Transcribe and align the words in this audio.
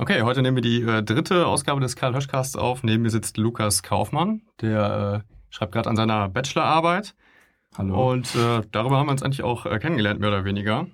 Okay, 0.00 0.22
heute 0.22 0.40
nehmen 0.40 0.56
wir 0.56 0.62
die 0.62 0.80
äh, 0.80 1.02
dritte 1.02 1.46
Ausgabe 1.46 1.78
des 1.78 1.94
Karl 1.94 2.14
Höschcasts 2.14 2.56
auf. 2.56 2.82
Neben 2.82 3.02
mir 3.02 3.10
sitzt 3.10 3.36
Lukas 3.36 3.82
Kaufmann, 3.82 4.40
der 4.62 5.24
äh, 5.28 5.34
schreibt 5.50 5.72
gerade 5.72 5.90
an 5.90 5.96
seiner 5.96 6.30
Bachelorarbeit. 6.30 7.14
Hallo. 7.76 8.12
Und 8.12 8.34
äh, 8.34 8.62
darüber 8.72 8.96
haben 8.96 9.08
wir 9.08 9.12
uns 9.12 9.22
eigentlich 9.22 9.42
auch 9.42 9.66
äh, 9.66 9.78
kennengelernt, 9.78 10.18
mehr 10.18 10.30
oder 10.30 10.46
weniger. 10.46 10.86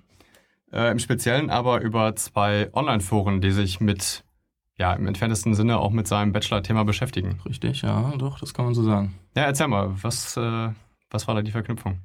Äh, 0.73 0.91
Im 0.91 0.99
Speziellen 0.99 1.49
aber 1.49 1.79
über 1.79 2.17
zwei 2.17 2.69
Online-Foren, 2.73 3.39
die 3.39 3.51
sich 3.51 3.79
mit, 3.79 4.25
ja, 4.77 4.91
im 4.91 5.07
entferntesten 5.07 5.53
Sinne 5.53 5.79
auch 5.79 5.91
mit 5.91 6.05
seinem 6.05 6.33
Bachelor-Thema 6.33 6.83
beschäftigen. 6.83 7.39
Richtig, 7.45 7.83
ja, 7.83 8.11
doch, 8.17 8.41
das 8.41 8.53
kann 8.53 8.65
man 8.65 8.73
so 8.73 8.83
sagen. 8.83 9.17
Ja, 9.37 9.43
erzähl 9.43 9.69
mal, 9.69 9.89
was, 10.03 10.35
äh, 10.35 10.69
was 11.11 11.29
war 11.29 11.35
da 11.35 11.41
die 11.43 11.51
Verknüpfung? 11.51 12.01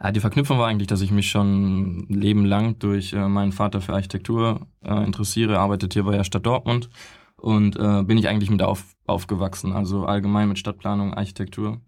Ja, 0.00 0.12
die 0.12 0.20
Verknüpfung 0.20 0.58
war 0.58 0.68
eigentlich, 0.68 0.86
dass 0.86 1.00
ich 1.00 1.10
mich 1.10 1.28
schon 1.28 2.06
Leben 2.08 2.44
lang 2.44 2.78
durch 2.78 3.12
äh, 3.12 3.28
meinen 3.28 3.52
Vater 3.52 3.80
für 3.80 3.94
Architektur 3.94 4.66
äh, 4.84 5.04
interessiere, 5.04 5.58
arbeitet 5.58 5.94
hier 5.94 6.04
bei 6.04 6.16
der 6.16 6.24
Stadt 6.24 6.46
Dortmund 6.46 6.88
und 7.36 7.76
äh, 7.76 8.04
bin 8.04 8.16
ich 8.16 8.28
eigentlich 8.28 8.50
mit 8.50 8.62
auf, 8.62 8.84
aufgewachsen, 9.06 9.72
also 9.72 10.04
allgemein 10.04 10.48
mit 10.48 10.58
Stadtplanung, 10.58 11.14
Architektur. 11.14 11.80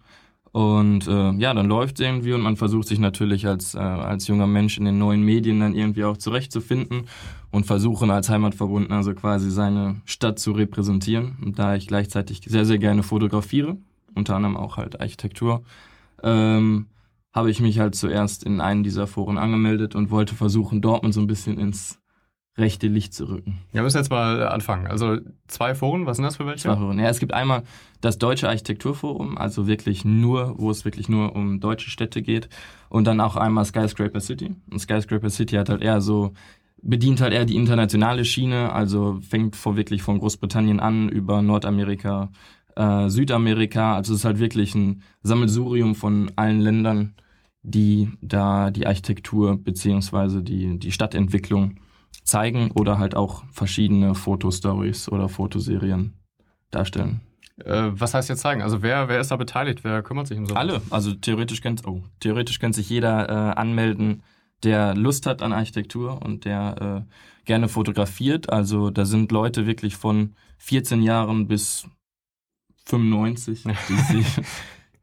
Und 0.53 1.07
äh, 1.07 1.31
ja, 1.35 1.55
dann 1.55 1.69
läuft 1.69 2.01
irgendwie 2.01 2.33
und 2.33 2.41
man 2.41 2.57
versucht 2.57 2.89
sich 2.89 2.99
natürlich 2.99 3.47
als, 3.47 3.77
äh, 3.77 3.79
als 3.79 4.27
junger 4.27 4.49
Mensch 4.49 4.79
in 4.79 4.85
den 4.85 4.99
neuen 4.99 5.23
Medien 5.23 5.61
dann 5.61 5.77
irgendwie 5.77 6.03
auch 6.05 6.17
zurechtzufinden 6.17 7.05
und 7.53 7.67
versuchen 7.67 8.11
als 8.11 8.29
Heimatverbundener 8.29 8.97
also 8.97 9.15
quasi 9.15 9.49
seine 9.51 10.01
Stadt 10.05 10.41
zu 10.41 10.51
repräsentieren. 10.51 11.37
Und 11.41 11.61
da 11.61 11.77
ich 11.77 11.87
gleichzeitig 11.87 12.41
sehr, 12.45 12.65
sehr 12.65 12.79
gerne 12.79 13.05
fotografiere, 13.05 13.77
unter 14.17 14.35
anderem 14.35 14.57
auch 14.57 14.77
halt 14.77 15.01
Architektur, 15.01 15.63
ähm, 16.25 16.87
habe 17.33 17.51
ich 17.51 17.61
mich 17.61 17.79
halt 17.79 17.95
zuerst 17.95 18.45
in 18.45 18.61
einen 18.61 18.83
dieser 18.83 19.07
Foren 19.07 19.39
angemeldet 19.39 19.95
und 19.95 20.11
wollte 20.11 20.35
versuchen, 20.35 20.81
Dortmund 20.81 21.15
so 21.15 21.21
ein 21.21 21.27
bisschen 21.27 21.59
ins 21.59 22.01
rechte 22.59 22.89
Licht 22.89 23.15
zu 23.15 23.27
rücken. 23.27 23.59
Ja, 23.69 23.77
wir 23.77 23.83
müssen 23.83 23.99
jetzt 23.99 24.11
mal 24.11 24.47
anfangen. 24.47 24.87
Also 24.87 25.19
zwei 25.47 25.75
Foren, 25.75 26.07
was 26.07 26.17
sind 26.17 26.25
das 26.25 26.37
für 26.37 26.47
welche? 26.47 26.63
Zwei 26.63 26.77
Foren. 26.77 26.99
Ja, 26.99 27.09
es 27.09 27.21
gibt 27.21 27.33
einmal 27.33 27.63
das 28.01 28.19
Deutsche 28.19 28.49
Architekturforum, 28.49 29.39
also 29.39 29.67
wirklich 29.67 30.05
nur, 30.05 30.59
wo 30.59 30.71
es 30.71 30.85
wirklich 30.85 31.09
nur 31.09 31.35
um 31.35 31.61
deutsche 31.61 31.91
Städte 31.91 32.23
geht. 32.23 32.49
Und 32.89 33.07
dann 33.07 33.21
auch 33.21 33.37
einmal 33.37 33.65
Skyscraper 33.65 34.21
City. 34.21 34.55
Und 34.71 34.79
Skyscraper 34.81 35.31
City 35.31 35.57
hat 35.57 35.69
halt 35.69 35.83
eher 35.83 36.01
so, 36.01 36.33
bedient 36.83 37.21
halt 37.21 37.33
eher 37.33 37.45
die 37.45 37.57
internationale 37.57 38.25
Schiene, 38.25 38.73
also 38.73 39.21
fängt 39.29 39.57
vor 39.57 39.77
wirklich 39.77 40.03
von 40.03 40.19
Großbritannien 40.19 40.81
an 40.81 41.09
über 41.09 41.43
Nordamerika, 41.43 42.31
äh, 42.77 43.09
Südamerika. 43.09 43.97
Also 43.97 44.15
es 44.15 44.21
ist 44.21 44.25
halt 44.25 44.39
wirklich 44.39 44.75
ein 44.75 45.03
Sammelsurium 45.23 45.95
von 45.95 46.31
allen 46.37 46.61
Ländern, 46.61 47.15
die 47.63 48.11
da 48.21 48.71
die 48.71 48.87
Architektur 48.87 49.57
beziehungsweise 49.57 50.43
die, 50.43 50.79
die 50.79 50.93
Stadtentwicklung 50.93 51.77
zeigen 52.25 52.71
oder 52.73 52.99
halt 52.99 53.15
auch 53.15 53.45
verschiedene 53.53 54.15
Fotostories 54.15 55.09
oder 55.09 55.29
Fotoserien 55.29 56.15
darstellen. 56.71 57.21
Äh, 57.65 57.91
was 57.93 58.15
heißt 58.15 58.29
jetzt 58.29 58.41
zeigen? 58.41 58.63
Also 58.63 58.83
wer, 58.83 59.09
wer 59.09 59.21
ist 59.21 59.31
da 59.31 59.37
beteiligt? 59.37 59.85
Wer 59.85 60.03
kümmert 60.03 60.27
sich 60.27 60.39
um 60.39 60.47
so? 60.47 60.55
Alle. 60.55 60.81
Also 60.91 61.13
theoretisch 61.13 61.61
kann, 61.61 61.77
oh, 61.87 62.03
theoretisch 62.21 62.59
kann 62.59 62.73
sich 62.73 62.89
jeder 62.89 63.29
äh, 63.29 63.33
anmelden, 63.59 64.23
der 64.63 64.95
Lust 64.95 65.27
hat 65.27 65.43
an 65.43 65.53
Architektur 65.53 66.21
und 66.23 66.45
der 66.45 67.07
äh, 67.09 67.45
gerne 67.45 67.69
fotografiert. 67.69 68.51
Also 68.51 68.91
da 68.91 69.05
sind 69.05 69.33
Leute 69.33 69.67
wirklich 69.67 69.97
von 69.97 70.35
14 70.59 71.03
Jahren 71.03 71.49
bis 71.49 71.87
95, 72.87 73.65
die, 73.89 73.97
sich, 73.97 74.27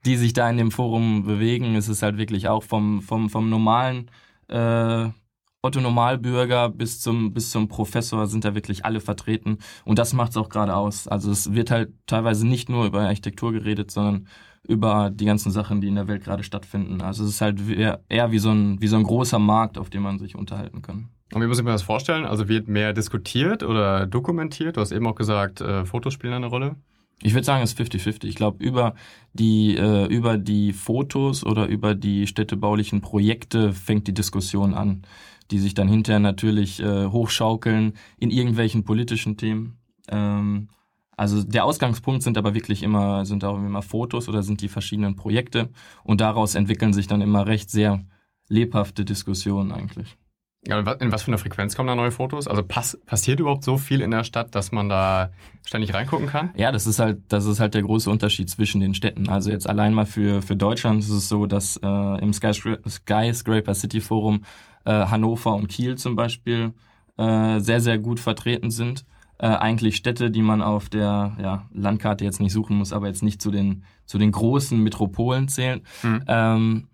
die 0.06 0.18
sich 0.18 0.34
da 0.34 0.50
in 0.50 0.58
dem 0.58 0.72
Forum 0.72 1.24
bewegen. 1.24 1.76
Es 1.76 1.90
ist 1.90 2.04
halt 2.04 2.18
wirklich 2.18 2.48
auch 2.48 2.64
vom, 2.64 3.02
vom, 3.02 3.30
vom 3.30 3.50
normalen 3.50 4.10
äh, 4.48 5.10
Otto 5.62 5.82
Normalbürger 5.82 6.70
bis 6.70 7.02
zum, 7.02 7.34
bis 7.34 7.52
zum 7.52 7.68
Professor 7.68 8.28
sind 8.28 8.46
da 8.46 8.56
wirklich 8.56 8.86
alle 8.86 9.02
vertreten. 9.02 9.58
Und 9.86 10.00
das 10.00 10.14
macht 10.14 10.32
es 10.32 10.38
auch 10.38 10.50
gerade 10.50 10.76
aus. 10.76 11.08
Also 11.08 11.32
es 11.32 11.54
wird 11.54 11.72
halt 11.72 11.92
teilweise 12.06 12.48
nicht 12.48 12.70
nur 12.70 12.86
über 12.86 13.02
Architektur 13.02 13.52
geredet, 13.52 13.92
sondern 13.92 14.28
über 14.68 15.10
die 15.10 15.26
ganzen 15.26 15.52
Sachen, 15.52 15.82
die 15.82 15.88
in 15.88 15.96
der 15.96 16.08
Welt 16.08 16.24
gerade 16.24 16.44
stattfinden. 16.44 17.02
Also 17.02 17.24
es 17.24 17.32
ist 17.32 17.42
halt 17.42 17.60
eher 17.70 18.32
wie 18.32 18.40
so 18.40 18.52
ein, 18.52 18.82
wie 18.82 18.88
so 18.88 18.98
ein 18.98 19.04
großer 19.04 19.40
Markt, 19.40 19.78
auf 19.78 19.90
dem 19.90 20.04
man 20.04 20.20
sich 20.20 20.36
unterhalten 20.36 20.82
kann. 20.82 21.10
Und 21.34 21.42
wie 21.42 21.48
muss 21.48 21.58
ich 21.58 21.66
mir 21.66 21.72
das 21.72 21.84
vorstellen? 21.84 22.26
Also 22.26 22.48
wird 22.48 22.68
mehr 22.68 22.94
diskutiert 22.94 23.64
oder 23.64 24.06
dokumentiert? 24.06 24.78
Du 24.78 24.82
hast 24.82 24.92
eben 24.92 25.08
auch 25.08 25.16
gesagt, 25.16 25.60
äh, 25.62 25.86
Fotos 25.86 26.14
spielen 26.14 26.34
eine 26.34 26.48
Rolle. 26.48 26.76
Ich 27.24 27.34
würde 27.34 27.46
sagen, 27.46 27.64
es 27.64 27.74
ist 27.74 27.80
50-50. 27.80 28.26
Ich 28.26 28.36
glaube, 28.36 28.64
über 28.64 28.94
die, 29.34 29.76
äh, 29.76 30.06
über 30.06 30.38
die 30.38 30.72
Fotos 30.72 31.44
oder 31.44 31.68
über 31.68 31.96
die 31.96 32.28
städtebaulichen 32.28 33.02
Projekte 33.02 33.74
fängt 33.74 34.08
die 34.08 34.14
Diskussion 34.14 34.74
an 34.74 35.04
die 35.52 35.60
sich 35.60 35.74
dann 35.74 35.88
hinterher 35.88 36.20
natürlich 36.20 36.82
äh, 36.82 37.08
hochschaukeln 37.08 37.94
in 38.18 38.32
irgendwelchen 38.32 38.84
politischen 38.84 39.38
Themen. 39.38 39.78
Ähm, 40.10 40.70
also 41.16 41.44
der 41.44 41.66
Ausgangspunkt 41.66 42.24
sind 42.24 42.38
aber 42.38 42.54
wirklich 42.54 42.84
immer, 42.84 43.26
sind 43.26 43.44
auch 43.44 43.58
immer 43.58 43.82
Fotos 43.82 44.30
oder 44.30 44.44
sind 44.44 44.62
die 44.62 44.68
verschiedenen 44.68 45.16
Projekte 45.16 45.70
und 46.04 46.22
daraus 46.22 46.56
entwickeln 46.56 46.94
sich 46.94 47.08
dann 47.08 47.22
immer 47.22 47.48
recht 47.48 47.72
sehr 47.72 48.06
lebhafte 48.50 49.04
Diskussionen 49.04 49.72
eigentlich. 49.72 50.18
Ja, 50.66 50.80
in 50.80 51.12
was 51.12 51.24
für 51.24 51.28
einer 51.30 51.38
Frequenz 51.38 51.76
kommen 51.76 51.88
da 51.88 51.96
neue 51.96 52.12
Fotos? 52.12 52.48
Also 52.48 52.64
pass 52.64 53.00
passiert 53.06 53.40
überhaupt 53.40 53.64
so 53.64 53.78
viel 53.78 54.02
in 54.02 54.12
der 54.12 54.24
Stadt, 54.24 54.56
dass 54.56 54.72
man 54.72 54.90
da 54.90 55.32
ständig 55.66 55.94
reingucken 55.94 56.28
kann? 56.28 56.50
Ja, 56.56 56.72
das 56.72 56.88
ist 56.88 57.00
halt, 57.00 57.20
das 57.30 57.46
ist 57.46 57.60
halt 57.60 57.74
der 57.74 57.84
große 57.84 58.10
Unterschied 58.10 58.50
zwischen 58.50 58.82
den 58.82 58.94
Städten. 58.94 59.30
Also 59.30 59.50
jetzt 59.52 59.70
allein 59.70 59.94
mal 59.94 60.06
für, 60.06 60.42
für 60.42 60.56
Deutschland 60.56 61.04
ist 61.04 61.10
es 61.10 61.30
so, 61.30 61.46
dass 61.46 61.78
äh, 61.78 62.22
im 62.22 62.34
Skyscraper 62.34 63.76
City 63.76 64.02
Forum 64.02 64.44
äh, 64.86 64.92
Hannover 64.92 65.54
und 65.54 65.68
Kiel 65.68 65.96
zum 65.96 66.16
Beispiel 66.16 66.74
äh, 67.18 67.60
sehr, 67.60 67.80
sehr 67.80 67.98
gut 68.00 68.20
vertreten 68.20 68.72
sind. 68.72 69.06
Äh, 69.40 69.48
eigentlich 69.48 69.96
Städte, 69.96 70.32
die 70.32 70.42
man 70.42 70.62
auf 70.62 70.90
der 70.90 71.38
ja, 71.40 71.70
Landkarte 71.72 72.26
jetzt 72.26 72.40
nicht 72.40 72.54
suchen 72.54 72.78
muss, 72.78 72.92
aber 72.92 73.08
jetzt 73.08 73.22
nicht 73.22 73.42
zu 73.42 73.52
den, 73.52 73.84
zu 74.06 74.18
den 74.18 74.32
großen 74.32 74.82
Metropolen 74.82 75.48
zählen. 75.48 75.82
Mhm. 76.02 76.24
Ähm, 76.28 76.88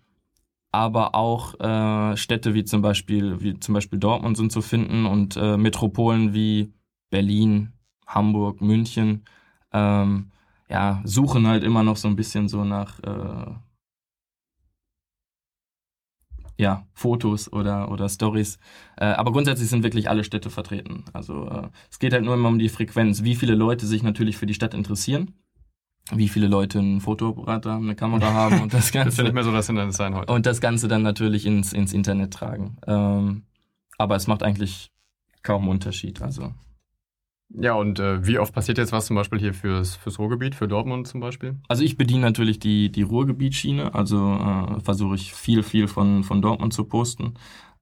aber 0.74 1.16
auch 1.16 1.60
äh, 1.60 2.18
Städte 2.18 2.54
wie 2.54 2.66
zum 2.66 2.82
Beispiel 2.82 3.42
wie 3.42 3.60
zum 3.60 3.74
Beispiel 3.74 4.00
Dortmund 4.00 4.38
sind 4.38 4.52
zu 4.52 4.62
finden 4.62 5.06
und 5.06 5.38
äh, 5.38 5.56
Metropolen 5.58 6.34
wie 6.34 6.74
Berlin, 7.12 7.74
Hamburg, 8.08 8.60
München 8.62 9.26
ähm, 9.72 10.32
ja 10.70 11.02
suchen 11.06 11.48
halt 11.48 11.64
immer 11.64 11.84
noch 11.84 11.98
so 11.98 12.08
ein 12.08 12.16
bisschen 12.16 12.48
so 12.50 12.64
nach 12.66 13.00
äh, 13.02 13.54
ja, 16.58 16.88
Fotos 16.94 17.52
oder, 17.52 17.92
oder 17.92 18.10
Stories. 18.10 18.58
Äh, 18.98 19.06
aber 19.06 19.32
grundsätzlich 19.32 19.70
sind 19.70 19.84
wirklich 19.84 20.10
alle 20.10 20.24
Städte 20.24 20.50
vertreten. 20.50 21.06
Also 21.14 21.48
äh, 21.50 21.70
es 21.90 22.00
geht 22.00 22.14
halt 22.14 22.24
nur 22.24 22.36
immer 22.36 22.50
um 22.50 22.60
die 22.60 22.70
Frequenz, 22.70 23.24
wie 23.24 23.36
viele 23.36 23.56
Leute 23.56 23.86
sich 23.88 24.04
natürlich 24.04 24.38
für 24.38 24.46
die 24.46 24.54
Stadt 24.54 24.74
interessieren, 24.74 25.34
wie 26.12 26.28
viele 26.28 26.48
Leute 26.48 26.80
einen 26.80 27.02
Fotoapparat 27.02 27.66
haben, 27.66 27.86
eine 27.86 27.96
Kamera 27.96 28.34
haben 28.34 28.62
und 28.62 28.74
das 28.74 28.92
Ganze. 28.92 29.06
das 29.06 29.14
ist 29.14 29.18
ja 29.18 29.24
nicht 29.24 29.34
mehr 29.34 29.44
so 29.44 29.52
das 29.52 29.68
Hindernis 29.68 29.96
sein 29.96 30.16
heute. 30.16 30.32
Und 30.32 30.46
das 30.46 30.62
Ganze 30.62 30.88
dann 30.88 31.02
natürlich 31.02 31.46
ins, 31.46 31.74
ins 31.74 31.94
Internet 31.94 32.34
tragen. 32.34 32.78
Ähm, 32.88 33.44
aber 33.98 34.16
es 34.16 34.28
macht 34.28 34.44
eigentlich 34.44 34.92
kaum 35.44 35.68
Unterschied. 35.68 36.22
Also 36.22 36.54
ja, 37.56 37.74
und 37.74 38.00
äh, 38.00 38.26
wie 38.26 38.40
oft 38.40 38.54
passiert 38.54 38.80
jetzt 38.80 38.92
was 38.92 39.06
zum 39.06 39.16
Beispiel 39.16 39.40
hier 39.40 39.54
fürs, 39.54 39.96
fürs 39.96 40.18
Ruhrgebiet, 40.18 40.56
für 40.56 40.68
Dortmund 40.68 41.08
zum 41.08 41.20
Beispiel? 41.20 41.58
Also 41.68 41.84
ich 41.84 41.98
bediene 41.98 42.22
natürlich 42.22 42.58
die, 42.58 42.92
die 42.92 43.04
Ruhrgebietschiene, 43.04 43.94
also 43.94 44.18
äh, 44.18 44.80
versuche 44.80 45.16
ich 45.16 45.34
viel, 45.34 45.62
viel 45.62 45.88
von, 45.88 46.24
von 46.24 46.42
Dortmund 46.42 46.74
zu 46.74 46.86
posten. 46.86 47.36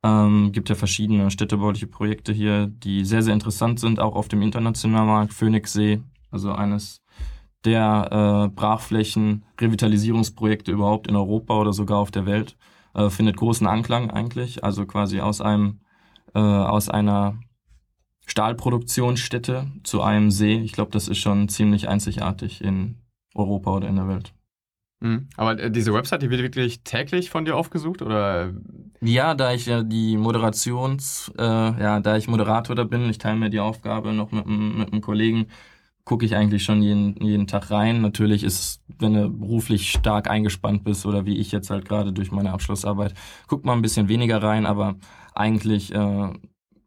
Ähm, 0.04 0.52
gibt 0.52 0.68
ja 0.68 0.76
verschiedene 0.76 1.32
städtebauliche 1.32 1.88
Projekte 1.88 2.34
hier, 2.34 2.68
die 2.68 3.06
sehr, 3.06 3.22
sehr 3.22 3.34
interessant 3.34 3.80
sind, 3.80 4.00
auch 4.00 4.16
auf 4.16 4.28
dem 4.28 4.42
internationalen 4.42 5.08
Markt. 5.08 5.34
Phoenixsee, 5.34 6.02
also 6.32 6.52
eines 6.52 7.02
der 7.66 8.48
äh, 8.50 8.56
Brachflächen, 8.56 9.46
Revitalisierungsprojekte 9.60 10.72
überhaupt 10.72 11.08
in 11.08 11.16
Europa 11.16 11.60
oder 11.60 11.74
sogar 11.74 12.00
auf 12.00 12.12
der 12.12 12.26
Welt, 12.26 12.58
äh, 12.94 13.10
findet 13.10 13.38
großen 13.38 13.68
Anklang 13.68 14.10
eigentlich. 14.10 14.64
Also 14.64 14.86
quasi 14.86 15.20
aus 15.20 15.42
einem, 15.42 15.82
äh, 16.34 16.40
aus 16.40 16.90
einer 16.90 17.40
Stahlproduktionsstätte 18.26 19.68
zu 19.84 20.02
einem 20.02 20.32
See. 20.32 20.60
Ich 20.60 20.72
glaube, 20.72 20.92
das 20.92 21.08
ist 21.08 21.20
schon 21.20 21.50
ziemlich 21.50 21.90
einzigartig 21.90 22.64
in 22.64 22.98
Europa 23.36 23.72
oder 23.72 23.88
in 23.88 23.96
der 23.96 24.08
Welt. 24.08 24.34
Mhm. 25.02 25.28
Aber 25.36 25.60
äh, 25.60 25.72
diese 25.72 25.94
Website, 25.94 26.22
die 26.22 26.30
wird 26.30 26.42
wirklich 26.42 26.84
täglich 26.84 27.30
von 27.30 27.44
dir 27.44 27.56
aufgesucht 27.56 28.02
oder? 28.02 28.54
Ja, 29.02 29.34
da 29.34 29.54
ich 29.54 29.66
ja 29.66 29.82
die 29.82 30.16
Moderations, 30.16 31.32
äh, 31.38 31.44
ja, 31.44 32.00
da 32.00 32.18
ich 32.18 32.28
Moderator 32.28 32.76
da 32.76 32.84
bin, 32.84 33.10
ich 33.10 33.18
teile 33.18 33.38
mir 33.38 33.50
die 33.50 33.60
Aufgabe 33.60 34.14
noch 34.14 34.32
mit, 34.32 34.46
mit 34.46 34.92
einem 34.92 35.02
Kollegen, 35.02 35.48
gucke 36.12 36.26
ich 36.26 36.36
eigentlich 36.36 36.66
schon 36.66 36.82
jeden, 36.82 37.16
jeden 37.24 37.48
Tag 37.48 37.72
rein. 37.72 38.02
Natürlich 38.02 38.44
ist, 38.44 38.82
wenn 39.00 39.14
du 39.14 39.30
beruflich 39.30 39.90
stark 39.92 40.30
eingespannt 40.30 40.84
bist 40.84 41.06
oder 41.06 41.26
wie 41.26 41.38
ich 41.38 41.54
jetzt 41.54 41.70
halt 41.70 41.88
gerade 41.88 42.12
durch 42.12 42.34
meine 42.34 42.52
Abschlussarbeit, 42.52 43.14
guckt 43.48 43.64
man 43.64 43.80
ein 43.80 43.82
bisschen 43.82 44.10
weniger 44.10 44.44
rein, 44.44 44.66
aber 44.66 44.98
eigentlich 45.34 45.96
äh, 45.96 46.34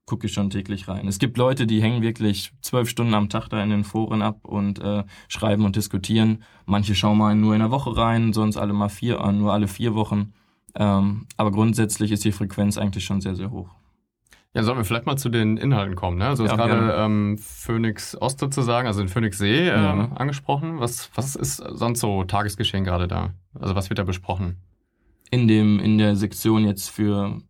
gucke 0.05 0.27
ich 0.27 0.35
schon 0.35 0.51
täglich 0.51 0.89
rein. 0.89 1.09
Es 1.09 1.19
gibt 1.19 1.39
Leute, 1.39 1.67
die 1.67 1.81
hängen 1.81 2.03
wirklich 2.03 2.53
zwölf 2.61 2.91
Stunden 2.91 3.15
am 3.15 3.31
Tag 3.31 3.49
da 3.49 3.63
in 3.63 3.71
den 3.71 3.85
Foren 3.85 4.21
ab 4.21 4.41
und 4.43 4.79
äh, 4.81 5.05
schreiben 5.29 5.65
und 5.65 5.75
diskutieren. 5.75 6.43
Manche 6.67 6.95
schauen 6.95 7.17
mal 7.17 7.35
nur 7.35 7.55
in 7.55 7.61
der 7.61 7.71
Woche 7.71 7.97
rein, 7.97 8.35
sonst 8.35 8.59
alle 8.59 8.75
mal 8.75 8.91
vier, 8.91 9.21
äh, 9.21 9.33
nur 9.33 9.55
alle 9.55 9.69
vier 9.69 9.95
Wochen. 9.95 10.35
Ähm, 10.75 11.27
aber 11.39 11.51
grundsätzlich 11.51 12.13
ist 12.13 12.27
die 12.27 12.33
Frequenz 12.33 12.77
eigentlich 12.77 13.07
schon 13.07 13.23
sehr, 13.23 13.37
sehr 13.37 13.51
hoch. 13.51 13.71
Ja, 14.55 14.63
sollen 14.63 14.79
wir 14.79 14.85
vielleicht 14.85 15.07
mal 15.07 15.17
zu 15.17 15.31
den 15.31 15.57
Inhalten 15.57 15.97
kommen. 15.97 16.19
Ne? 16.19 16.29
Also 16.29 16.47
ja, 16.47 16.55
gerade 16.55 16.95
ähm, 16.97 17.39
Phoenix 17.39 18.17
Ost 18.21 18.39
sozusagen, 18.39 18.87
also 18.87 19.01
den 19.01 19.09
Phoenix 19.09 19.39
See 19.39 19.69
äh, 19.69 19.75
ja. 19.75 20.13
angesprochen. 20.15 20.79
Was, 20.79 21.11
was 21.17 21.35
ist 21.35 21.57
sonst 21.57 22.01
so 22.01 22.23
Tagesgeschehen 22.23 22.85
gerade 22.85 23.09
da? 23.09 23.35
Also 23.59 23.75
was 23.75 23.91
wird 23.91 23.99
da 23.99 24.05
besprochen? 24.05 24.59
In, 25.31 25.49
dem, 25.49 25.81
in 25.81 25.99
der 25.99 26.15
Sektion 26.15 26.65
jetzt 26.65 26.89
für 26.89 27.41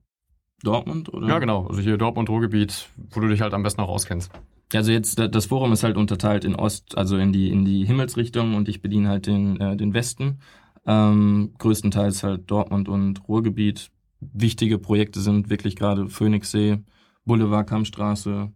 Dortmund? 0.62 1.12
Oder? 1.12 1.28
Ja, 1.28 1.38
genau. 1.40 1.66
Also 1.66 1.82
hier 1.82 1.98
Dortmund-Ruhrgebiet, 1.98 2.88
wo 3.10 3.20
du 3.20 3.28
dich 3.28 3.42
halt 3.42 3.52
am 3.52 3.62
besten 3.62 3.82
auch 3.82 3.90
auskennst. 3.90 4.32
Also 4.72 4.90
jetzt, 4.90 5.18
das 5.18 5.46
Forum 5.46 5.72
ist 5.72 5.84
halt 5.84 5.98
unterteilt 5.98 6.44
in 6.46 6.56
Ost, 6.56 6.96
also 6.96 7.18
in 7.18 7.32
die, 7.32 7.50
in 7.50 7.66
die 7.66 7.84
Himmelsrichtung 7.84 8.54
und 8.54 8.66
ich 8.66 8.80
bediene 8.80 9.10
halt 9.10 9.26
den, 9.26 9.60
äh, 9.60 9.76
den 9.76 9.92
Westen. 9.92 10.38
Ähm, 10.86 11.52
größtenteils 11.58 12.22
halt 12.22 12.50
Dortmund 12.50 12.88
und 12.88 13.28
Ruhrgebiet. 13.28 13.90
Wichtige 14.20 14.78
Projekte 14.78 15.20
sind 15.20 15.50
wirklich 15.50 15.76
gerade 15.76 16.08
Phoenixsee, 16.08 16.78
Boulevard 17.24 17.68
Kammstraße, 17.68 18.50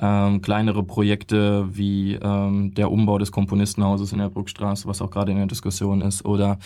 ähm, 0.00 0.42
kleinere 0.42 0.82
Projekte 0.82 1.68
wie 1.76 2.14
ähm, 2.14 2.74
der 2.74 2.90
Umbau 2.90 3.18
des 3.18 3.32
Komponistenhauses 3.32 4.12
in 4.12 4.18
der 4.18 4.30
Bruckstraße, 4.30 4.86
was 4.86 5.02
auch 5.02 5.10
gerade 5.10 5.32
in 5.32 5.38
der 5.38 5.46
Diskussion 5.46 6.00
ist, 6.00 6.24
oder 6.24 6.58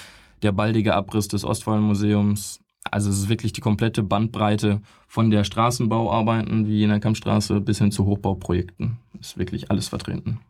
der 0.42 0.52
baldige 0.52 0.94
Abriss 0.94 1.28
des 1.28 1.44
Ostwallmuseums. 1.44 2.60
Also 2.90 3.10
es 3.10 3.18
ist 3.18 3.28
wirklich 3.28 3.52
die 3.52 3.60
komplette 3.60 4.02
Bandbreite 4.02 4.80
von 5.06 5.30
der 5.30 5.44
Straßenbauarbeiten 5.44 6.66
wie 6.66 6.82
in 6.82 6.90
der 6.90 7.00
Kammstraße 7.00 7.60
bis 7.60 7.78
hin 7.78 7.92
zu 7.92 8.04
Hochbauprojekten. 8.04 8.98
Ist 9.20 9.38
wirklich 9.38 9.70
alles 9.70 9.88
vertreten. 9.88 10.40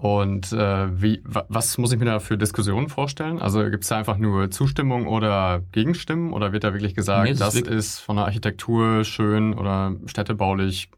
Und 0.00 0.52
äh, 0.52 1.02
wie, 1.02 1.20
was 1.24 1.76
muss 1.76 1.92
ich 1.92 1.98
mir 1.98 2.04
da 2.04 2.20
für 2.20 2.38
Diskussionen 2.38 2.88
vorstellen? 2.88 3.40
Also 3.40 3.64
gibt 3.68 3.82
es 3.82 3.88
da 3.88 3.98
einfach 3.98 4.16
nur 4.16 4.48
Zustimmung 4.48 5.08
oder 5.08 5.62
Gegenstimmen 5.72 6.32
oder 6.32 6.52
wird 6.52 6.62
da 6.62 6.72
wirklich 6.72 6.94
gesagt, 6.94 7.28
nee, 7.28 7.34
das, 7.34 7.56
ist, 7.56 7.66
ist 7.66 7.98
von 7.98 8.14
der 8.14 8.26
Architektur 8.26 9.02
schön 9.02 9.54
oder 9.54 9.96
städtebaulich 10.06 10.88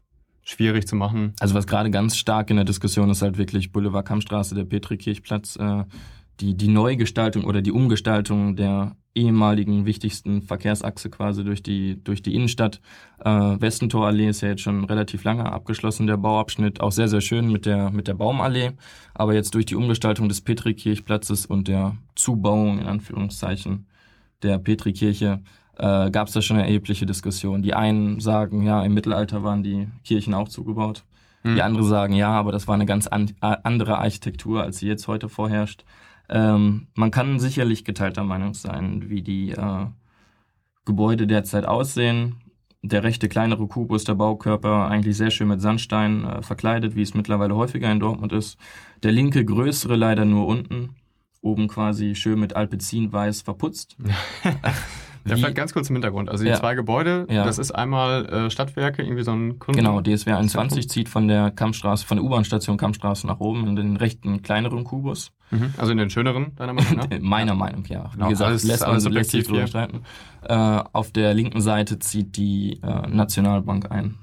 schwierig 0.43 0.87
zu 0.87 0.95
machen? 0.95 1.33
Also 1.39 1.55
was 1.55 1.65
gerade 1.65 1.89
ganz 1.89 2.15
stark 2.15 2.51
in 2.51 2.57
der 2.57 2.65
Diskussion 2.65 3.09
ist 3.09 3.23
halt 3.23 3.39
wirklich 3.39 3.71
Boulevard 3.71 4.07
Kammstraße, 4.07 4.53
der 4.53 4.65
Petrikirchplatz, 4.65 5.55
äh, 5.55 5.83
die, 6.41 6.55
die 6.55 6.67
Neugestaltung 6.67 7.45
oder 7.45 7.61
die 7.61 7.71
Umgestaltung 7.71 8.55
der 8.55 8.95
ehemaligen 9.13 9.85
wichtigsten 9.85 10.41
Verkehrsachse 10.41 11.09
quasi 11.09 11.43
durch 11.43 11.61
die, 11.61 12.01
durch 12.03 12.21
die 12.21 12.33
Innenstadt. 12.33 12.81
Äh, 13.19 13.29
Westentorallee 13.29 14.29
ist 14.29 14.41
ja 14.41 14.49
jetzt 14.49 14.61
schon 14.61 14.85
relativ 14.85 15.23
lange 15.23 15.51
abgeschlossen, 15.51 16.07
der 16.07 16.17
Bauabschnitt. 16.17 16.79
Auch 16.81 16.91
sehr, 16.91 17.07
sehr 17.07 17.21
schön 17.21 17.51
mit 17.51 17.65
der, 17.65 17.91
mit 17.91 18.07
der 18.07 18.13
Baumallee. 18.13 18.71
Aber 19.13 19.33
jetzt 19.33 19.53
durch 19.53 19.65
die 19.65 19.75
Umgestaltung 19.75 20.29
des 20.29 20.41
Petrikirchplatzes 20.41 21.45
und 21.45 21.67
der 21.67 21.97
Zubauung, 22.15 22.79
in 22.79 22.87
Anführungszeichen, 22.87 23.85
der 24.43 24.57
Petrikirche, 24.57 25.41
äh, 25.77 26.09
gab 26.09 26.27
es 26.27 26.33
da 26.33 26.41
schon 26.41 26.57
eine 26.57 26.65
erhebliche 26.65 27.05
Diskussion. 27.05 27.61
Die 27.61 27.73
einen 27.73 28.19
sagen, 28.19 28.63
ja, 28.63 28.83
im 28.83 28.93
Mittelalter 28.93 29.43
waren 29.43 29.61
die 29.61 29.87
Kirchen 30.05 30.33
auch 30.33 30.47
zugebaut. 30.47 31.03
Hm. 31.43 31.55
Die 31.55 31.61
anderen 31.61 31.87
sagen, 31.87 32.13
ja, 32.13 32.29
aber 32.29 32.51
das 32.51 32.67
war 32.67 32.75
eine 32.75 32.85
ganz 32.85 33.07
an, 33.07 33.31
andere 33.39 33.97
Architektur, 33.97 34.63
als 34.63 34.77
sie 34.77 34.87
jetzt 34.87 35.07
heute 35.07 35.27
vorherrscht. 35.27 35.83
Ähm, 36.31 36.87
man 36.95 37.11
kann 37.11 37.39
sicherlich 37.39 37.83
geteilter 37.83 38.23
Meinung 38.23 38.53
sein, 38.53 39.09
wie 39.09 39.21
die 39.21 39.51
äh, 39.51 39.85
Gebäude 40.85 41.27
derzeit 41.27 41.65
aussehen. 41.65 42.37
Der 42.81 43.03
rechte 43.03 43.29
kleinere 43.29 43.67
Kubus, 43.67 44.05
der 44.05 44.15
Baukörper, 44.15 44.87
eigentlich 44.87 45.17
sehr 45.17 45.29
schön 45.29 45.49
mit 45.49 45.61
Sandstein 45.61 46.23
äh, 46.25 46.41
verkleidet, 46.41 46.95
wie 46.95 47.03
es 47.03 47.13
mittlerweile 47.13 47.55
häufiger 47.55 47.91
in 47.91 47.99
Dortmund 47.99 48.31
ist. 48.31 48.57
Der 49.03 49.11
linke 49.11 49.45
größere 49.45 49.95
leider 49.95 50.25
nur 50.25 50.47
unten, 50.47 50.95
oben 51.41 51.67
quasi 51.67 52.15
schön 52.15 52.39
mit 52.39 52.55
Alpezinweiß 52.55 53.41
verputzt. 53.41 53.97
Ja, 55.25 55.35
vielleicht 55.35 55.55
ganz 55.55 55.73
kurz 55.73 55.89
im 55.89 55.95
Hintergrund. 55.95 56.29
Also 56.29 56.43
die 56.43 56.49
ja. 56.49 56.55
zwei 56.55 56.75
Gebäude, 56.75 57.27
ja. 57.29 57.43
das 57.45 57.59
ist 57.59 57.71
einmal 57.71 58.25
äh, 58.25 58.49
Stadtwerke, 58.49 59.03
irgendwie 59.03 59.23
so 59.23 59.31
ein 59.31 59.59
Kunden. 59.59 59.77
Genau, 59.77 60.01
DSW 60.01 60.31
21 60.31 60.89
zieht 60.89 61.09
von 61.09 61.27
der 61.27 61.51
Kammstraße, 61.51 62.05
von 62.05 62.17
der 62.17 62.25
U-Bahn-Station 62.25 62.77
Kammstraße 62.77 63.27
nach 63.27 63.39
oben 63.39 63.67
in 63.67 63.75
den 63.75 63.97
rechten, 63.97 64.41
kleineren 64.41 64.83
Kubus. 64.83 65.31
Mhm. 65.51 65.73
Also 65.77 65.91
in 65.91 65.97
den 65.97 66.09
schöneren, 66.09 66.55
deiner 66.55 66.73
Meinung 66.73 66.95
nach? 66.95 67.07
meiner 67.19 67.55
Meinung, 67.55 67.85
ja. 67.85 68.09
Wie 68.11 68.17
genau, 68.17 68.29
gesagt, 68.29 68.49
alles, 68.49 68.63
lässt, 68.63 68.83
alles 68.83 69.07
lässt 69.07 69.31
sich 69.31 69.45
drüber 69.45 69.67
streiten. 69.67 70.01
Äh, 70.43 70.53
auf 70.55 71.11
der 71.11 71.33
linken 71.33 71.61
Seite 71.61 71.99
zieht 71.99 72.37
die 72.37 72.79
äh, 72.81 73.07
Nationalbank 73.07 73.91
ein. 73.91 74.15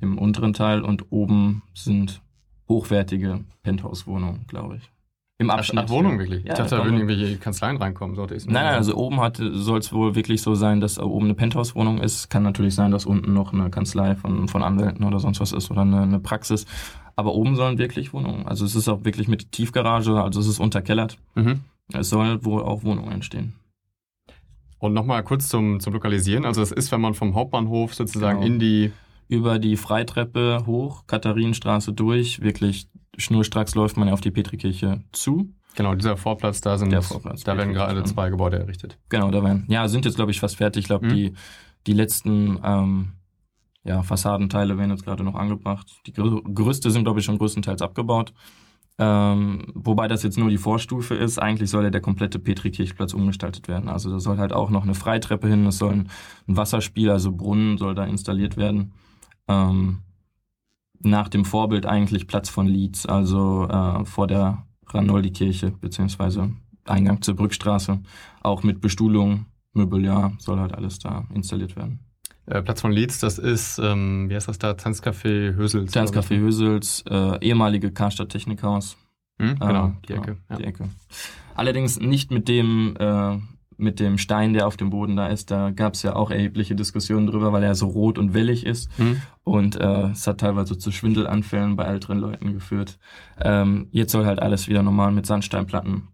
Im 0.00 0.18
unteren 0.18 0.52
Teil 0.52 0.82
und 0.82 1.10
oben 1.10 1.62
sind 1.72 2.20
hochwertige 2.68 3.44
Penthouse-Wohnungen, 3.62 4.46
glaube 4.46 4.76
ich. 4.76 4.93
Im 5.38 5.50
Abschnitt. 5.50 5.84
Ach, 5.86 5.90
Wohnung 5.90 6.18
wirklich? 6.18 6.44
Ja, 6.44 6.52
ich 6.52 6.58
dachte, 6.58 6.76
da 6.76 6.84
würden 6.84 6.96
irgendwelche 6.96 7.36
Kanzleien 7.38 7.76
reinkommen. 7.76 8.14
Sollte 8.14 8.34
nein, 8.34 8.52
nein, 8.52 8.74
also 8.74 8.94
oben 8.94 9.18
soll 9.54 9.80
es 9.80 9.92
wohl 9.92 10.14
wirklich 10.14 10.42
so 10.42 10.54
sein, 10.54 10.80
dass 10.80 10.98
oben 10.98 11.26
eine 11.26 11.34
Penthouse-Wohnung 11.34 11.98
ist. 11.98 12.30
Kann 12.30 12.44
natürlich 12.44 12.76
sein, 12.76 12.92
dass 12.92 13.04
unten 13.04 13.32
noch 13.32 13.52
eine 13.52 13.68
Kanzlei 13.68 14.14
von, 14.14 14.46
von 14.46 14.62
Anwälten 14.62 15.04
oder 15.04 15.18
sonst 15.18 15.40
was 15.40 15.50
ist 15.50 15.72
oder 15.72 15.80
eine, 15.80 16.02
eine 16.02 16.20
Praxis. 16.20 16.66
Aber 17.16 17.34
oben 17.34 17.56
sollen 17.56 17.78
wirklich 17.78 18.12
Wohnungen. 18.12 18.46
Also 18.46 18.64
es 18.64 18.76
ist 18.76 18.88
auch 18.88 19.04
wirklich 19.04 19.26
mit 19.26 19.50
Tiefgarage, 19.50 20.22
also 20.22 20.38
es 20.38 20.46
ist 20.46 20.60
unterkellert. 20.60 21.18
Mhm. 21.34 21.60
Es 21.92 22.10
soll 22.10 22.44
wohl 22.44 22.62
auch 22.62 22.84
Wohnungen 22.84 23.10
entstehen. 23.10 23.54
Und 24.78 24.92
nochmal 24.92 25.24
kurz 25.24 25.48
zum, 25.48 25.80
zum 25.80 25.94
Lokalisieren. 25.94 26.44
Also 26.44 26.62
es 26.62 26.70
ist, 26.70 26.92
wenn 26.92 27.00
man 27.00 27.14
vom 27.14 27.34
Hauptbahnhof 27.34 27.94
sozusagen 27.94 28.40
genau. 28.40 28.52
in 28.52 28.58
die... 28.60 28.92
Über 29.26 29.58
die 29.58 29.78
Freitreppe 29.78 30.64
hoch, 30.66 31.06
Katharinenstraße 31.06 31.94
durch, 31.94 32.42
wirklich 32.42 32.88
schnurstracks 33.18 33.74
läuft 33.74 33.96
man 33.96 34.08
ja 34.08 34.14
auf 34.14 34.20
die 34.20 34.30
Petrikirche 34.30 35.02
zu. 35.12 35.52
Genau, 35.76 35.94
dieser 35.94 36.16
Vorplatz, 36.16 36.60
da 36.60 36.78
sind, 36.78 36.94
Vorplatz, 37.02 37.42
da 37.42 37.56
werden 37.56 37.72
gerade 37.72 38.04
zwei 38.04 38.30
Gebäude 38.30 38.58
errichtet. 38.58 38.98
Genau, 39.08 39.30
da 39.30 39.42
werden, 39.42 39.66
ja, 39.68 39.88
sind 39.88 40.04
jetzt 40.04 40.14
glaube 40.14 40.30
ich 40.30 40.38
fast 40.38 40.56
fertig. 40.56 40.82
Ich 40.82 40.86
glaube, 40.86 41.06
mhm. 41.06 41.10
die, 41.10 41.34
die 41.86 41.92
letzten 41.92 42.60
ähm, 42.62 43.12
ja, 43.82 44.02
Fassadenteile 44.02 44.78
werden 44.78 44.90
jetzt 44.90 45.04
gerade 45.04 45.24
noch 45.24 45.34
angebracht. 45.34 45.90
Die 46.06 46.12
Gerüste 46.12 46.90
sind 46.90 47.04
glaube 47.04 47.20
ich 47.20 47.26
schon 47.26 47.38
größtenteils 47.38 47.82
abgebaut. 47.82 48.32
Ähm, 48.96 49.72
wobei 49.74 50.06
das 50.06 50.22
jetzt 50.22 50.38
nur 50.38 50.50
die 50.50 50.58
Vorstufe 50.58 51.16
ist. 51.16 51.38
Eigentlich 51.38 51.70
soll 51.70 51.82
ja 51.82 51.90
der 51.90 52.00
komplette 52.00 52.38
Petrikirchplatz 52.38 53.12
umgestaltet 53.12 53.66
werden. 53.66 53.88
Also 53.88 54.10
da 54.10 54.20
soll 54.20 54.38
halt 54.38 54.52
auch 54.52 54.70
noch 54.70 54.84
eine 54.84 54.94
Freitreppe 54.94 55.48
hin, 55.48 55.66
es 55.66 55.78
soll 55.78 55.92
ein, 55.92 56.10
ein 56.46 56.56
Wasserspiel, 56.56 57.10
also 57.10 57.32
Brunnen 57.32 57.76
soll 57.76 57.96
da 57.96 58.04
installiert 58.04 58.56
werden. 58.56 58.92
Ähm, 59.48 60.03
nach 61.00 61.28
dem 61.28 61.44
Vorbild 61.44 61.86
eigentlich 61.86 62.26
Platz 62.26 62.48
von 62.48 62.66
Leeds, 62.66 63.06
also 63.06 63.68
äh, 63.68 64.04
vor 64.04 64.26
der 64.26 64.66
Ranoldi-Kirche, 64.86 65.70
beziehungsweise 65.70 66.52
Eingang 66.84 67.22
zur 67.22 67.34
Brückstraße. 67.34 68.00
Auch 68.42 68.62
mit 68.62 68.80
Bestuhlung, 68.80 69.46
Möbeljahr 69.72 70.32
soll 70.38 70.60
halt 70.60 70.72
alles 70.74 70.98
da 70.98 71.26
installiert 71.34 71.76
werden. 71.76 72.00
Äh, 72.46 72.62
Platz 72.62 72.80
von 72.80 72.92
Leeds, 72.92 73.18
das 73.20 73.38
ist, 73.38 73.78
ähm, 73.78 74.28
wie 74.28 74.34
heißt 74.34 74.48
das 74.48 74.58
da, 74.58 74.72
Tanzcafé 74.72 75.54
Hösels? 75.54 75.92
Tanzcafé 75.92 76.38
Hösels, 76.38 77.02
äh, 77.08 77.38
ehemalige 77.40 77.90
Karstadt 77.90 78.28
Technikhaus. 78.28 78.96
Hm, 79.38 79.58
genau, 79.58 79.92
die 80.08 80.12
Ecke. 80.12 80.24
Genau, 80.32 80.38
ja. 80.50 80.56
Die 80.56 80.64
Ecke. 80.64 80.88
Allerdings 81.54 81.98
nicht 81.98 82.30
mit 82.30 82.48
dem 82.48 82.96
äh, 82.98 83.38
mit 83.76 84.00
dem 84.00 84.18
Stein, 84.18 84.52
der 84.52 84.66
auf 84.66 84.76
dem 84.76 84.90
Boden 84.90 85.16
da 85.16 85.28
ist, 85.28 85.50
da 85.50 85.70
gab 85.70 85.94
es 85.94 86.02
ja 86.02 86.16
auch 86.16 86.30
erhebliche 86.30 86.74
Diskussionen 86.74 87.26
drüber, 87.26 87.52
weil 87.52 87.62
er 87.62 87.74
so 87.74 87.86
rot 87.86 88.18
und 88.18 88.34
wellig 88.34 88.66
ist. 88.66 88.96
Mhm. 88.98 89.22
Und 89.42 89.76
äh, 89.80 90.10
es 90.10 90.26
hat 90.26 90.38
teilweise 90.38 90.78
zu 90.78 90.90
Schwindelanfällen 90.92 91.76
bei 91.76 91.84
älteren 91.84 92.18
Leuten 92.18 92.52
geführt. 92.52 92.98
Ähm, 93.40 93.88
jetzt 93.90 94.12
soll 94.12 94.26
halt 94.26 94.40
alles 94.40 94.68
wieder 94.68 94.82
normal 94.82 95.12
mit 95.12 95.26
Sandsteinplatten 95.26 96.08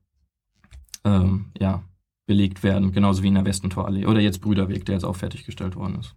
ähm, 1.05 1.53
ja, 1.59 1.83
belegt 2.27 2.63
werden, 2.63 2.93
genauso 2.93 3.23
wie 3.23 3.29
in 3.29 3.35
der 3.35 3.45
Westentorallee. 3.45 4.07
Oder 4.07 4.21
jetzt 4.21 4.41
Brüderweg, 4.41 4.85
der 4.85 4.95
jetzt 4.95 5.05
auch 5.05 5.17
fertiggestellt 5.17 5.77
worden 5.77 5.99
ist. 6.01 6.15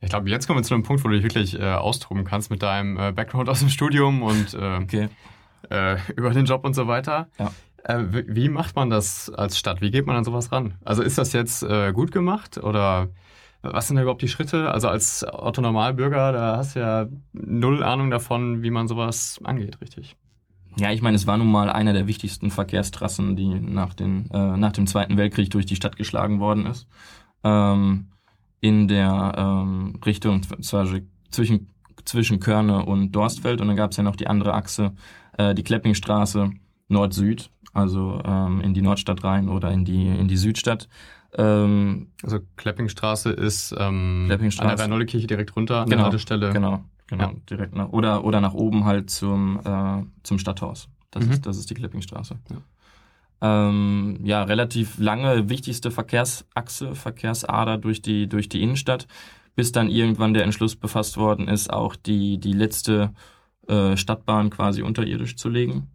Ich 0.00 0.10
glaube, 0.10 0.28
jetzt 0.28 0.46
kommen 0.46 0.58
wir 0.58 0.64
zu 0.64 0.74
einem 0.74 0.82
Punkt, 0.82 1.02
wo 1.02 1.08
du 1.08 1.14
dich 1.14 1.22
wirklich 1.22 1.58
äh, 1.58 1.72
austoben 1.72 2.24
kannst 2.24 2.50
mit 2.50 2.62
deinem 2.62 2.98
äh, 2.98 3.12
Background 3.12 3.48
aus 3.48 3.60
dem 3.60 3.70
Studium 3.70 4.22
und 4.22 4.52
äh, 4.52 4.78
okay. 4.82 5.08
äh, 5.70 5.96
über 6.16 6.30
den 6.30 6.44
Job 6.44 6.64
und 6.64 6.74
so 6.74 6.86
weiter. 6.86 7.28
Ja. 7.38 7.52
Äh, 7.84 8.04
wie 8.10 8.48
macht 8.48 8.76
man 8.76 8.90
das 8.90 9.30
als 9.30 9.58
Stadt? 9.58 9.80
Wie 9.80 9.90
geht 9.90 10.06
man 10.06 10.16
an 10.16 10.24
sowas 10.24 10.50
ran? 10.50 10.74
Also 10.84 11.02
ist 11.02 11.18
das 11.18 11.32
jetzt 11.32 11.62
äh, 11.62 11.92
gut 11.92 12.12
gemacht 12.12 12.58
oder 12.58 13.10
was 13.62 13.88
sind 13.88 13.96
da 13.96 14.02
überhaupt 14.02 14.22
die 14.22 14.28
Schritte? 14.28 14.70
Also 14.70 14.88
als 14.88 15.24
Otto-Normalbürger, 15.30 16.32
da 16.32 16.56
hast 16.58 16.76
du 16.76 16.80
ja 16.80 17.06
null 17.32 17.82
Ahnung 17.82 18.10
davon, 18.10 18.62
wie 18.62 18.70
man 18.70 18.88
sowas 18.88 19.40
angeht, 19.42 19.80
richtig? 19.80 20.16
Ja, 20.76 20.92
ich 20.92 21.02
meine, 21.02 21.16
es 21.16 21.26
war 21.26 21.36
nun 21.36 21.50
mal 21.50 21.70
einer 21.70 21.92
der 21.92 22.06
wichtigsten 22.06 22.50
Verkehrstrassen, 22.50 23.36
die 23.36 23.60
nach, 23.60 23.94
den, 23.94 24.28
äh, 24.32 24.56
nach 24.56 24.72
dem 24.72 24.86
Zweiten 24.86 25.16
Weltkrieg 25.16 25.50
durch 25.50 25.66
die 25.66 25.76
Stadt 25.76 25.96
geschlagen 25.96 26.40
worden 26.40 26.66
ist. 26.66 26.88
Ähm, 27.42 28.08
in 28.60 28.88
der 28.88 29.34
ähm, 29.36 30.00
Richtung 30.04 30.42
zwischen, 30.42 31.70
zwischen 32.04 32.40
Körne 32.40 32.84
und 32.84 33.12
Dorstfeld. 33.12 33.60
Und 33.60 33.68
dann 33.68 33.76
gab 33.76 33.92
es 33.92 33.98
ja 33.98 34.02
noch 34.02 34.16
die 34.16 34.26
andere 34.26 34.54
Achse, 34.54 34.94
äh, 35.36 35.54
die 35.54 35.62
Kleppingstraße 35.62 36.50
Nord-Süd 36.88 37.50
also 37.74 38.22
ähm, 38.24 38.60
in 38.60 38.72
die 38.72 38.82
Nordstadt 38.82 39.24
rein 39.24 39.48
oder 39.48 39.70
in 39.72 39.84
die, 39.84 40.06
in 40.06 40.28
die 40.28 40.36
Südstadt. 40.36 40.88
Ähm, 41.36 42.12
also 42.22 42.38
Kleppingstraße 42.56 43.30
ist 43.30 43.74
ähm, 43.76 44.24
Kleppingstraße. 44.26 44.70
an 44.70 44.76
der 44.76 44.84
Rhein-Nolle-Kirche 44.84 45.26
direkt 45.26 45.54
runter 45.56 45.82
an 45.82 45.84
genau, 45.86 45.96
der 45.96 46.04
Haltestelle. 46.04 46.52
Genau, 46.52 46.84
genau, 47.08 47.24
ja. 47.24 47.34
direkt 47.50 47.74
nach, 47.74 47.88
oder, 47.90 48.24
oder 48.24 48.40
nach 48.40 48.54
oben 48.54 48.84
halt 48.84 49.10
zum, 49.10 49.60
äh, 49.64 50.04
zum 50.22 50.38
Stadthaus. 50.38 50.88
Das, 51.10 51.26
mhm. 51.26 51.32
ist, 51.32 51.46
das 51.46 51.56
ist 51.56 51.68
die 51.68 51.74
Kleppingstraße. 51.74 52.36
Ja. 52.50 52.56
Ähm, 53.40 54.20
ja, 54.22 54.44
relativ 54.44 54.98
lange 54.98 55.50
wichtigste 55.50 55.90
Verkehrsachse, 55.90 56.94
Verkehrsader 56.94 57.76
durch 57.76 58.00
die, 58.00 58.28
durch 58.28 58.48
die 58.48 58.62
Innenstadt 58.62 59.08
bis 59.56 59.70
dann 59.70 59.88
irgendwann 59.88 60.34
der 60.34 60.42
Entschluss 60.42 60.74
befasst 60.74 61.16
worden 61.16 61.46
ist, 61.46 61.72
auch 61.72 61.94
die, 61.94 62.38
die 62.38 62.52
letzte 62.52 63.12
äh, 63.68 63.96
Stadtbahn 63.96 64.50
quasi 64.50 64.82
unterirdisch 64.82 65.36
zu 65.36 65.48
legen. 65.48 65.93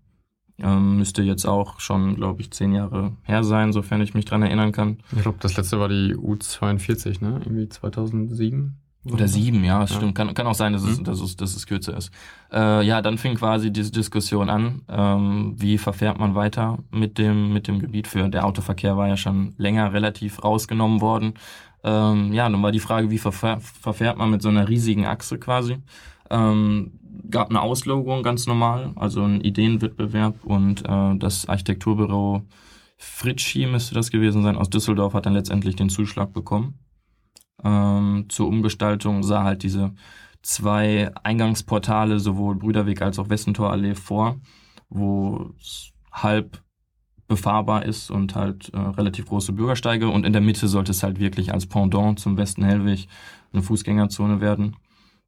Ähm, 0.62 0.98
müsste 0.98 1.22
jetzt 1.22 1.46
auch 1.46 1.80
schon, 1.80 2.16
glaube 2.16 2.42
ich, 2.42 2.52
zehn 2.52 2.74
Jahre 2.74 3.14
her 3.24 3.44
sein, 3.44 3.74
sofern 3.74 4.02
ich 4.02 4.14
mich 4.14 4.26
dran 4.26 4.42
erinnern 4.42 4.72
kann. 4.72 4.98
Ich 5.16 5.22
glaube, 5.22 5.38
das 5.42 5.56
letzte 5.58 5.80
war 5.80 5.90
die 5.90 6.16
U42, 6.16 7.24
ne? 7.24 7.40
Irgendwie 7.44 7.70
2007. 7.70 8.76
Oder 9.06 9.30
sieben, 9.30 9.64
ja, 9.64 9.80
das 9.80 9.92
ja. 9.92 9.96
stimmt. 9.96 10.16
Kann, 10.16 10.34
kann 10.34 10.46
auch 10.46 10.56
sein, 10.56 10.74
dass 10.74 10.84
es, 10.84 11.00
mhm. 11.00 11.06
dass 11.06 11.22
es, 11.22 11.38
dass 11.38 11.56
es 11.56 11.66
kürzer 11.66 11.96
ist. 11.96 12.12
Äh, 12.52 12.86
ja, 12.86 13.02
dann 13.02 13.18
fing 13.18 13.36
quasi 13.36 13.72
diese 13.72 13.92
Diskussion 13.92 14.50
an, 14.50 14.82
ähm, 14.90 15.54
wie 15.56 15.78
verfährt 15.78 16.20
man 16.20 16.36
weiter 16.36 16.80
mit 16.92 17.18
dem, 17.18 17.54
mit 17.54 17.68
dem 17.68 17.80
Gebiet 17.80 18.08
für, 18.08 18.28
der 18.28 18.46
Autoverkehr 18.46 18.98
war 18.98 19.08
ja 19.08 19.16
schon 19.16 19.54
länger 19.58 19.94
relativ 19.94 20.44
rausgenommen 20.44 21.00
worden. 21.00 21.36
Ähm, 21.84 22.34
ja, 22.34 22.50
dann 22.50 22.62
war 22.62 22.74
die 22.74 22.82
Frage, 22.82 23.10
wie 23.10 23.18
verfährt, 23.18 23.62
verfährt 23.64 24.18
man 24.18 24.30
mit 24.30 24.42
so 24.42 24.50
einer 24.50 24.68
riesigen 24.68 25.06
Achse 25.06 25.40
quasi. 25.40 25.78
Ähm, 26.30 26.99
gab 27.30 27.50
eine 27.50 27.62
Auslogung 27.62 28.24
ganz 28.24 28.48
normal, 28.48 28.94
also 28.96 29.24
ein 29.24 29.42
Ideenwettbewerb 29.42 30.44
und 30.44 30.84
äh, 30.88 31.18
das 31.18 31.48
Architekturbüro 31.48 32.44
Fritschi 32.98 33.66
müsste 33.66 33.96
das 33.96 34.12
gewesen 34.12 34.44
sein 34.44 34.58
aus 34.58 34.70
Düsseldorf 34.70 35.14
hat 35.14 35.26
dann 35.26 35.34
letztendlich 35.34 35.76
den 35.78 35.90
Zuschlag 35.90 36.34
bekommen. 36.34 36.80
Ähm, 37.64 38.26
zur 38.28 38.48
Umgestaltung 38.48 39.24
sah 39.24 39.44
halt 39.44 39.64
diese 39.64 39.94
zwei 40.42 41.12
Eingangsportale, 41.24 42.20
sowohl 42.20 42.56
Brüderweg 42.56 43.02
als 43.02 43.18
auch 43.18 43.30
Westentorallee 43.30 43.96
vor, 43.96 44.40
wo 44.90 45.54
es 45.60 45.92
halb 46.12 46.62
befahrbar 47.28 47.86
ist 47.86 48.10
und 48.12 48.36
halt 48.36 48.74
äh, 48.74 48.78
relativ 48.78 49.28
große 49.28 49.54
Bürgersteige 49.54 50.10
und 50.10 50.26
in 50.26 50.34
der 50.34 50.42
Mitte 50.42 50.68
sollte 50.68 50.92
es 50.92 51.04
halt 51.04 51.20
wirklich 51.20 51.54
als 51.54 51.68
Pendant 51.68 52.20
zum 52.20 52.38
Westen 52.38 52.64
Hellweg 52.64 53.08
eine 53.54 53.62
Fußgängerzone 53.62 54.42
werden. 54.42 54.76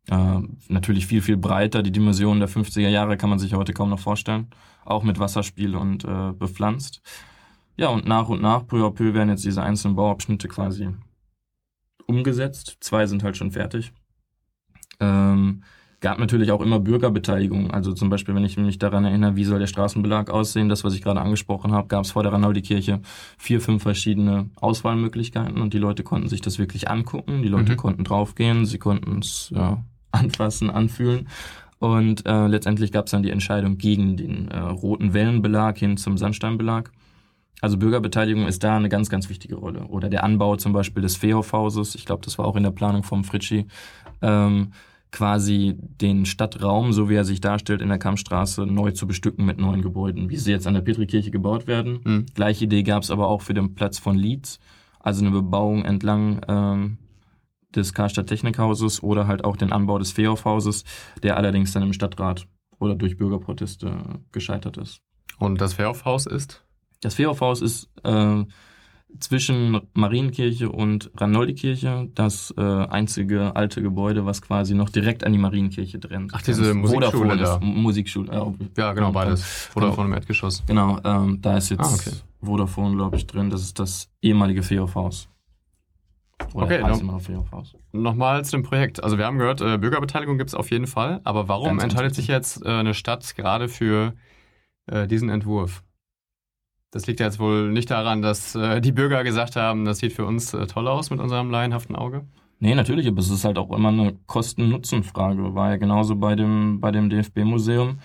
Äh, 0.10 0.40
natürlich 0.68 1.08
viel, 1.08 1.22
viel 1.22 1.38
breiter. 1.38 1.84
Die 1.84 1.92
Dimensionen 1.92 2.40
der 2.40 2.50
50er 2.50 2.90
Jahre 2.90 3.18
kann 3.18 3.30
man 3.30 3.40
sich 3.40 3.54
heute 3.54 3.74
kaum 3.74 3.90
noch 3.90 4.00
vorstellen. 4.00 4.48
Auch 4.84 5.04
mit 5.04 5.20
Wasserspiel 5.20 5.76
und 5.76 6.04
äh, 6.06 6.32
bepflanzt. 6.34 7.02
Ja, 7.78 7.90
und 7.90 8.08
nach 8.08 8.30
und 8.30 8.42
nach, 8.42 8.66
peu 8.68 8.86
à 8.86 8.92
peu, 8.92 9.14
werden 9.14 9.30
jetzt 9.30 9.46
diese 9.46 9.62
einzelnen 9.64 9.96
Bauabschnitte 9.96 10.48
quasi 10.48 10.90
umgesetzt. 12.06 12.78
Zwei 12.82 13.06
sind 13.08 13.24
halt 13.24 13.38
schon 13.38 13.52
fertig. 13.52 13.94
Ähm, 15.00 15.64
gab 16.02 16.20
natürlich 16.20 16.52
auch 16.52 16.62
immer 16.62 16.80
Bürgerbeteiligung. 16.80 17.72
Also 17.72 17.94
zum 17.94 18.10
Beispiel, 18.10 18.36
wenn 18.36 18.44
ich 18.44 18.58
mich 18.58 18.80
daran 18.80 19.06
erinnere, 19.06 19.36
wie 19.36 19.46
soll 19.46 19.60
der 19.60 19.68
Straßenbelag 19.68 20.30
aussehen, 20.30 20.68
das, 20.68 20.84
was 20.84 20.94
ich 20.94 21.02
gerade 21.02 21.22
angesprochen 21.22 21.72
habe, 21.72 21.88
gab 21.88 22.04
es 22.04 22.12
vor 22.12 22.24
der 22.24 22.34
Ranaldi-Kirche 22.34 23.02
vier, 23.38 23.62
fünf 23.62 23.84
verschiedene 23.84 24.50
Auswahlmöglichkeiten 24.56 25.62
und 25.62 25.74
die 25.74 25.78
Leute 25.78 26.04
konnten 26.04 26.28
sich 26.28 26.42
das 26.42 26.60
wirklich 26.60 26.90
angucken. 26.90 27.44
Die 27.44 27.48
Leute 27.48 27.74
mhm. 27.74 27.78
konnten 27.78 28.04
draufgehen, 28.04 28.66
sie 28.66 28.80
konnten 28.80 29.20
es 29.20 29.52
ja, 29.56 29.84
anfassen, 30.12 30.70
anfühlen. 30.70 31.28
Und 31.80 32.28
äh, 32.28 32.48
letztendlich 32.48 32.92
gab 32.92 33.06
es 33.06 33.12
dann 33.12 33.24
die 33.24 33.32
Entscheidung 33.32 33.78
gegen 33.78 34.16
den 34.16 34.50
äh, 34.50 34.60
roten 34.60 35.14
Wellenbelag 35.14 35.78
hin 35.78 35.98
zum 35.98 36.18
Sandsteinbelag. 36.18 36.92
Also 37.62 37.78
Bürgerbeteiligung 37.78 38.48
ist 38.48 38.64
da 38.64 38.76
eine 38.76 38.90
ganz, 38.90 39.10
ganz 39.10 39.30
wichtige 39.30 39.56
Rolle. 39.56 39.86
Oder 39.86 40.10
der 40.10 40.24
Anbau 40.24 40.56
zum 40.58 40.74
Beispiel 40.74 41.02
des 41.02 41.16
Feehofhauses, 41.16 41.96
ich 41.96 42.06
glaube, 42.06 42.24
das 42.24 42.38
war 42.38 42.46
auch 42.46 42.56
in 42.56 42.64
der 42.64 42.72
Planung 42.72 43.04
vom 43.04 43.24
Fritschi, 43.24 43.66
ähm, 44.22 44.74
quasi 45.12 45.76
den 45.80 46.26
Stadtraum, 46.26 46.94
so 46.94 47.10
wie 47.10 47.16
er 47.16 47.26
sich 47.26 47.42
darstellt, 47.42 47.82
in 47.82 47.90
der 47.90 47.98
Kammstraße 48.00 48.66
neu 48.66 48.92
zu 48.92 49.08
bestücken 49.08 49.46
mit 49.46 49.60
neuen 49.60 49.82
Gebäuden, 49.82 50.30
wie 50.30 50.38
sie 50.38 50.52
jetzt 50.52 50.68
an 50.68 50.74
der 50.74 50.82
Petrikirche 50.82 51.32
gebaut 51.32 51.68
werden. 51.68 52.00
Mhm. 52.04 52.26
Gleiche 52.34 52.66
Idee 52.66 52.84
gab 52.84 53.04
es 53.04 53.12
aber 53.12 53.28
auch 53.28 53.42
für 53.42 53.54
den 53.54 53.76
Platz 53.76 54.00
von 54.00 54.16
Leeds, 54.16 54.60
also 55.00 55.24
eine 55.24 55.32
Bebauung 55.32 55.84
entlang 55.84 56.42
ähm, 56.48 56.98
des 57.76 57.94
Karstadt 57.94 58.28
Technikhauses 58.28 59.02
oder 59.04 59.28
halt 59.28 59.44
auch 59.44 59.58
den 59.58 59.72
Anbau 59.72 59.98
des 60.00 60.12
Feehofhauses, 60.12 60.84
der 61.24 61.38
allerdings 61.38 61.72
dann 61.72 61.84
im 61.84 61.94
Stadtrat 61.94 62.48
oder 62.80 62.96
durch 62.96 63.18
Bürgerproteste 63.18 64.20
gescheitert 64.32 64.78
ist. 64.78 65.02
Und 65.38 65.62
das 65.62 65.74
Feehofhaus 65.74 66.26
ist? 66.26 66.64
Das 67.02 67.16
Feehofhaus 67.16 67.62
ist 67.62 67.90
äh, 68.04 68.44
zwischen 69.20 69.82
Marienkirche 69.94 70.70
und 70.70 71.12
Ranoldi-Kirche 71.16 72.10
das 72.14 72.54
äh, 72.58 72.62
einzige 72.62 73.56
alte 73.56 73.82
Gebäude, 73.82 74.26
was 74.26 74.42
quasi 74.42 74.74
noch 74.74 74.90
direkt 74.90 75.26
an 75.26 75.32
die 75.32 75.40
Marienkirche 75.40 76.00
trennt. 76.00 76.32
Ach, 76.34 76.42
diese 76.42 76.74
Musikschule 76.74 77.38
da. 77.38 77.60
Musikschule. 77.60 78.32
Äh, 78.32 78.80
ja, 78.80 78.94
genau, 78.94 79.12
beides. 79.12 79.44
Vodafone 79.44 79.96
genau. 79.96 80.08
im 80.08 80.14
Erdgeschoss. 80.14 80.64
Genau, 80.68 81.00
ähm, 81.04 81.40
da 81.42 81.58
ist 81.58 81.70
jetzt 81.70 81.82
ah, 81.82 81.94
okay. 81.94 82.12
Vodafone, 82.42 82.96
glaube 82.96 83.18
ich, 83.18 83.28
drin. 83.28 83.50
Das 83.50 83.62
ist 83.62 83.80
das 83.80 84.10
ehemalige 84.22 84.64
Feehofhaus. 84.64 85.28
Oder 86.54 86.66
okay, 86.66 86.84
heißt 86.84 87.02
immer 87.02 87.14
noch 87.14 87.22
Feehofhaus. 87.22 87.76
Nochmal 87.92 88.44
zu 88.46 88.52
dem 88.52 88.64
Projekt. 88.64 89.04
Also 89.04 89.18
wir 89.18 89.26
haben 89.26 89.38
gehört, 89.38 89.62
äh, 89.62 89.78
Bürgerbeteiligung 89.78 90.38
gibt 90.38 90.50
es 90.50 90.56
auf 90.56 90.72
jeden 90.72 90.88
Fall. 90.88 91.22
Aber 91.24 91.48
warum 91.48 91.78
Ganz 91.78 91.84
entscheidet 91.84 92.16
sich 92.16 92.28
jetzt 92.28 92.66
äh, 92.66 92.70
eine 92.70 92.94
Stadt 92.94 93.36
gerade 93.36 93.70
für 93.70 94.14
äh, 94.88 95.08
diesen 95.08 95.30
Entwurf? 95.30 95.84
Das 96.92 97.08
liegt 97.08 97.22
ja 97.22 97.28
jetzt 97.28 97.40
wohl 97.40 97.72
nicht 97.72 97.90
daran, 97.90 98.22
dass 98.22 98.54
äh, 98.56 98.82
die 98.82 98.92
Bürger 98.92 99.24
gesagt 99.24 99.56
haben, 99.56 99.86
das 99.86 100.00
sieht 100.00 100.12
für 100.12 100.26
uns 100.26 100.54
äh, 100.54 100.68
toll 100.68 100.88
aus 100.88 101.10
mit 101.10 101.20
unserem 101.20 101.50
laienhaften 101.50 101.96
Auge. 101.96 102.26
Nee, 102.60 102.76
natürlich, 102.76 103.08
aber 103.08 103.20
es 103.20 103.30
ist 103.30 103.44
halt 103.44 103.58
auch 103.58 103.72
immer 103.72 103.90
eine 103.90 104.14
Kosten-Nutzen-Frage. 104.28 105.56
War 105.56 105.72
ja 105.72 105.78
genauso 105.78 106.16
bei 106.16 106.36
dem, 106.36 106.80
bei 106.80 106.92
dem 106.92 107.10
DFB-Museum. 107.10 108.00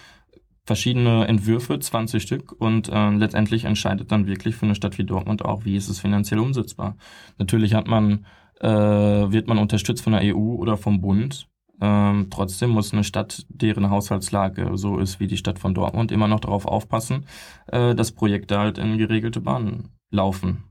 Verschiedene 0.66 1.26
Entwürfe, 1.26 1.78
20 1.78 2.22
Stück, 2.22 2.52
und 2.52 2.88
äh, 2.88 3.10
letztendlich 3.10 3.64
entscheidet 3.64 4.12
dann 4.12 4.26
wirklich 4.26 4.56
für 4.56 4.66
eine 4.66 4.74
Stadt 4.74 4.98
wie 4.98 5.04
Dortmund 5.04 5.44
auch, 5.44 5.64
wie 5.64 5.76
ist 5.76 5.88
es 5.88 6.00
finanziell 6.00 6.40
umsetzbar. 6.40 6.96
Natürlich 7.38 7.72
hat 7.72 7.86
man, 7.86 8.26
äh, 8.60 8.68
wird 8.68 9.46
man 9.46 9.58
unterstützt 9.58 10.02
von 10.02 10.12
der 10.12 10.34
EU 10.34 10.56
oder 10.56 10.76
vom 10.76 11.00
Bund 11.00 11.48
ähm, 11.80 12.28
trotzdem 12.30 12.70
muss 12.70 12.92
eine 12.92 13.04
Stadt, 13.04 13.44
deren 13.48 13.90
Haushaltslage 13.90 14.70
so 14.76 14.98
ist 14.98 15.20
wie 15.20 15.26
die 15.26 15.36
Stadt 15.36 15.58
von 15.58 15.74
Dortmund, 15.74 16.10
immer 16.10 16.28
noch 16.28 16.40
darauf 16.40 16.66
aufpassen, 16.66 17.26
äh, 17.66 17.94
dass 17.94 18.12
Projekte 18.12 18.58
halt 18.58 18.78
in 18.78 18.98
geregelte 18.98 19.40
Bahnen 19.40 19.90
laufen. 20.10 20.64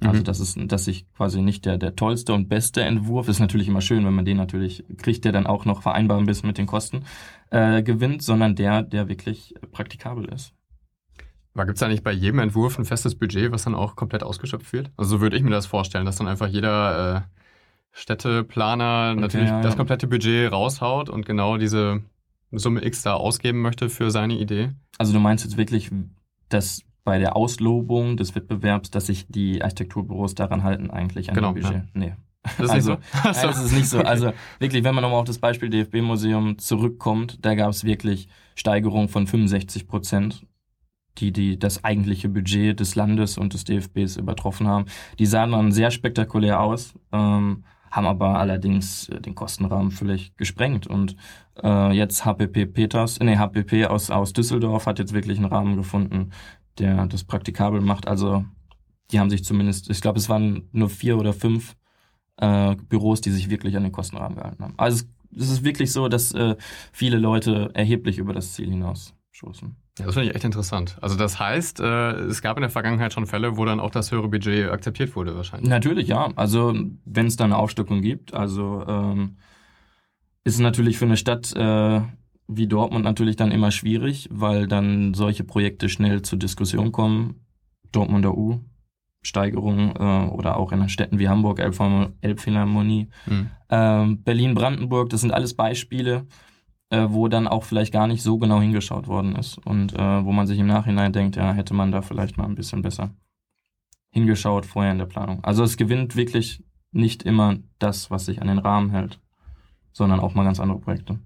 Also 0.00 0.20
mhm. 0.20 0.24
das 0.24 0.40
ist, 0.40 0.58
dass 0.66 0.84
sich 0.84 1.12
quasi 1.12 1.42
nicht 1.42 1.66
der, 1.66 1.76
der 1.76 1.96
tollste 1.96 2.32
und 2.32 2.48
beste 2.48 2.82
Entwurf, 2.82 3.28
ist 3.28 3.40
natürlich 3.40 3.68
immer 3.68 3.80
schön, 3.80 4.04
wenn 4.04 4.14
man 4.14 4.24
den 4.24 4.36
natürlich 4.36 4.84
kriegt, 4.96 5.24
der 5.24 5.32
dann 5.32 5.46
auch 5.46 5.64
noch 5.64 5.82
vereinbar 5.82 6.18
ein 6.18 6.26
bisschen 6.26 6.46
mit 6.46 6.58
den 6.58 6.66
Kosten 6.66 7.04
äh, 7.50 7.82
gewinnt, 7.82 8.22
sondern 8.22 8.54
der, 8.54 8.82
der 8.82 9.08
wirklich 9.08 9.54
praktikabel 9.72 10.26
ist. 10.26 10.54
Aber 11.54 11.66
gibt 11.66 11.76
es 11.76 11.80
da 11.80 11.88
nicht 11.88 12.04
bei 12.04 12.12
jedem 12.12 12.38
Entwurf 12.38 12.78
ein 12.78 12.84
festes 12.84 13.16
Budget, 13.16 13.50
was 13.50 13.64
dann 13.64 13.74
auch 13.74 13.96
komplett 13.96 14.22
ausgeschöpft 14.22 14.72
wird? 14.72 14.92
Also 14.96 15.16
so 15.16 15.20
würde 15.20 15.36
ich 15.36 15.42
mir 15.42 15.50
das 15.50 15.66
vorstellen, 15.66 16.06
dass 16.06 16.16
dann 16.16 16.28
einfach 16.28 16.46
jeder 16.46 17.16
äh, 17.16 17.20
Städteplaner 17.90 19.16
natürlich 19.16 19.48
ja, 19.48 19.60
das 19.60 19.76
komplette 19.76 20.06
Budget 20.06 20.52
raushaut 20.52 21.10
und 21.10 21.26
genau 21.26 21.56
diese 21.56 22.02
Summe 22.52 22.84
X 22.84 23.02
da 23.02 23.14
ausgeben 23.14 23.60
möchte 23.60 23.88
für 23.88 24.12
seine 24.12 24.38
Idee. 24.38 24.70
Also 24.98 25.12
du 25.12 25.18
meinst 25.18 25.44
jetzt 25.44 25.56
wirklich, 25.56 25.90
dass 26.48 26.82
bei 27.08 27.18
der 27.18 27.36
Auslobung 27.36 28.18
des 28.18 28.34
Wettbewerbs, 28.34 28.90
dass 28.90 29.06
sich 29.06 29.26
die 29.28 29.62
Architekturbüros 29.62 30.34
daran 30.34 30.62
halten 30.62 30.90
eigentlich 30.90 31.30
an 31.30 31.36
genau, 31.36 31.54
Budget? 31.54 31.72
Ja. 31.72 31.84
Nee. 31.94 32.12
Das 32.58 32.66
ist 32.66 32.70
also, 32.70 32.90
nicht 32.92 33.02
so. 33.14 33.18
Nein, 33.24 33.46
das 33.46 33.64
ist 33.64 33.72
nicht 33.72 33.88
so. 33.88 33.98
Also 34.04 34.32
wirklich, 34.58 34.84
wenn 34.84 34.94
man 34.94 35.00
nochmal 35.00 35.20
auf 35.20 35.24
das 35.24 35.38
Beispiel 35.38 35.70
DFB-Museum 35.70 36.58
zurückkommt, 36.58 37.38
da 37.46 37.54
gab 37.54 37.70
es 37.70 37.84
wirklich 37.84 38.28
Steigerungen 38.56 39.08
von 39.08 39.26
65 39.26 39.88
Prozent 39.88 40.44
die, 41.16 41.32
die 41.32 41.58
das 41.58 41.82
eigentliche 41.82 42.28
Budget 42.28 42.78
des 42.78 42.94
Landes 42.94 43.38
und 43.38 43.54
des 43.54 43.64
DFBs 43.64 44.18
übertroffen 44.18 44.68
haben. 44.68 44.84
Die 45.18 45.24
sahen 45.24 45.52
dann 45.52 45.72
sehr 45.72 45.90
spektakulär 45.90 46.60
aus. 46.60 46.92
Ähm, 47.10 47.64
haben 47.90 48.06
aber 48.06 48.38
allerdings 48.38 49.08
äh, 49.08 49.20
den 49.20 49.34
Kostenrahmen 49.34 49.90
völlig 49.90 50.36
gesprengt. 50.36 50.86
Und 50.86 51.16
äh, 51.62 51.92
jetzt 51.92 52.24
HPP 52.24 52.66
Peters, 52.66 53.18
nee, 53.20 53.36
HPP 53.36 53.86
aus, 53.86 54.10
aus 54.10 54.32
Düsseldorf 54.32 54.86
hat 54.86 54.98
jetzt 54.98 55.14
wirklich 55.14 55.38
einen 55.38 55.46
Rahmen 55.46 55.76
gefunden, 55.76 56.30
der 56.78 57.06
das 57.06 57.24
praktikabel 57.24 57.80
macht. 57.80 58.06
Also 58.08 58.44
die 59.10 59.20
haben 59.20 59.30
sich 59.30 59.44
zumindest, 59.44 59.90
ich 59.90 60.00
glaube, 60.00 60.18
es 60.18 60.28
waren 60.28 60.68
nur 60.72 60.90
vier 60.90 61.18
oder 61.18 61.32
fünf 61.32 61.76
äh, 62.36 62.76
Büros, 62.76 63.20
die 63.20 63.30
sich 63.30 63.50
wirklich 63.50 63.76
an 63.76 63.82
den 63.82 63.92
Kostenrahmen 63.92 64.36
gehalten 64.36 64.62
haben. 64.62 64.74
Also 64.76 65.04
es, 65.32 65.42
es 65.42 65.50
ist 65.50 65.64
wirklich 65.64 65.92
so, 65.92 66.08
dass 66.08 66.32
äh, 66.32 66.56
viele 66.92 67.18
Leute 67.18 67.70
erheblich 67.74 68.18
über 68.18 68.32
das 68.32 68.52
Ziel 68.54 68.70
hinaus 68.70 69.14
stoßen. 69.32 69.76
Ja, 69.98 70.06
das 70.06 70.14
finde 70.14 70.28
ich 70.28 70.34
echt 70.34 70.44
interessant. 70.44 70.96
Also 71.00 71.16
das 71.16 71.40
heißt, 71.40 71.80
äh, 71.80 72.12
es 72.26 72.40
gab 72.40 72.56
in 72.56 72.60
der 72.60 72.70
Vergangenheit 72.70 73.12
schon 73.12 73.26
Fälle, 73.26 73.56
wo 73.56 73.64
dann 73.64 73.80
auch 73.80 73.90
das 73.90 74.12
höhere 74.12 74.28
Budget 74.28 74.70
akzeptiert 74.70 75.16
wurde 75.16 75.34
wahrscheinlich. 75.34 75.68
Natürlich, 75.68 76.08
ja. 76.08 76.30
Also 76.36 76.74
wenn 77.04 77.26
es 77.26 77.36
da 77.36 77.44
eine 77.44 77.56
Aufstockung 77.56 78.00
gibt, 78.00 78.32
also 78.32 78.84
ähm, 78.86 79.36
ist 80.44 80.54
es 80.54 80.60
natürlich 80.60 80.98
für 80.98 81.04
eine 81.04 81.16
Stadt 81.16 81.54
äh, 81.56 82.00
wie 82.48 82.66
Dortmund 82.66 83.04
natürlich 83.04 83.36
dann 83.36 83.52
immer 83.52 83.70
schwierig, 83.70 84.28
weil 84.32 84.66
dann 84.66 85.14
solche 85.14 85.44
Projekte 85.44 85.88
schnell 85.88 86.22
zur 86.22 86.38
Diskussion 86.38 86.92
kommen. 86.92 87.46
Dortmunder 87.92 88.36
U, 88.36 88.60
Steigerung 89.22 89.94
äh, 89.96 90.28
oder 90.30 90.56
auch 90.56 90.72
in 90.72 90.88
Städten 90.88 91.18
wie 91.18 91.28
Hamburg, 91.28 91.60
Elbphilharmonie, 91.60 93.08
mhm. 93.26 93.50
ähm, 93.70 94.22
Berlin-Brandenburg, 94.22 95.10
das 95.10 95.20
sind 95.20 95.32
alles 95.32 95.54
Beispiele, 95.54 96.26
äh, 96.90 97.06
wo 97.08 97.28
dann 97.28 97.48
auch 97.48 97.64
vielleicht 97.64 97.92
gar 97.92 98.06
nicht 98.06 98.22
so 98.22 98.38
genau 98.38 98.60
hingeschaut 98.60 99.06
worden 99.06 99.36
ist 99.36 99.58
und 99.58 99.94
äh, 99.94 100.24
wo 100.24 100.32
man 100.32 100.46
sich 100.46 100.58
im 100.58 100.66
Nachhinein 100.66 101.12
denkt, 101.12 101.36
ja, 101.36 101.52
hätte 101.52 101.74
man 101.74 101.92
da 101.92 102.02
vielleicht 102.02 102.36
mal 102.36 102.44
ein 102.44 102.54
bisschen 102.54 102.82
besser 102.82 103.10
hingeschaut 104.10 104.66
vorher 104.66 104.92
in 104.92 104.98
der 104.98 105.06
Planung. 105.06 105.44
Also 105.44 105.62
es 105.62 105.76
gewinnt 105.76 106.16
wirklich 106.16 106.62
nicht 106.92 107.22
immer 107.22 107.56
das, 107.78 108.10
was 108.10 108.24
sich 108.24 108.40
an 108.40 108.48
den 108.48 108.58
Rahmen 108.58 108.90
hält, 108.90 109.20
sondern 109.92 110.20
auch 110.20 110.34
mal 110.34 110.44
ganz 110.44 110.60
andere 110.60 110.78
Projekte. 110.78 111.18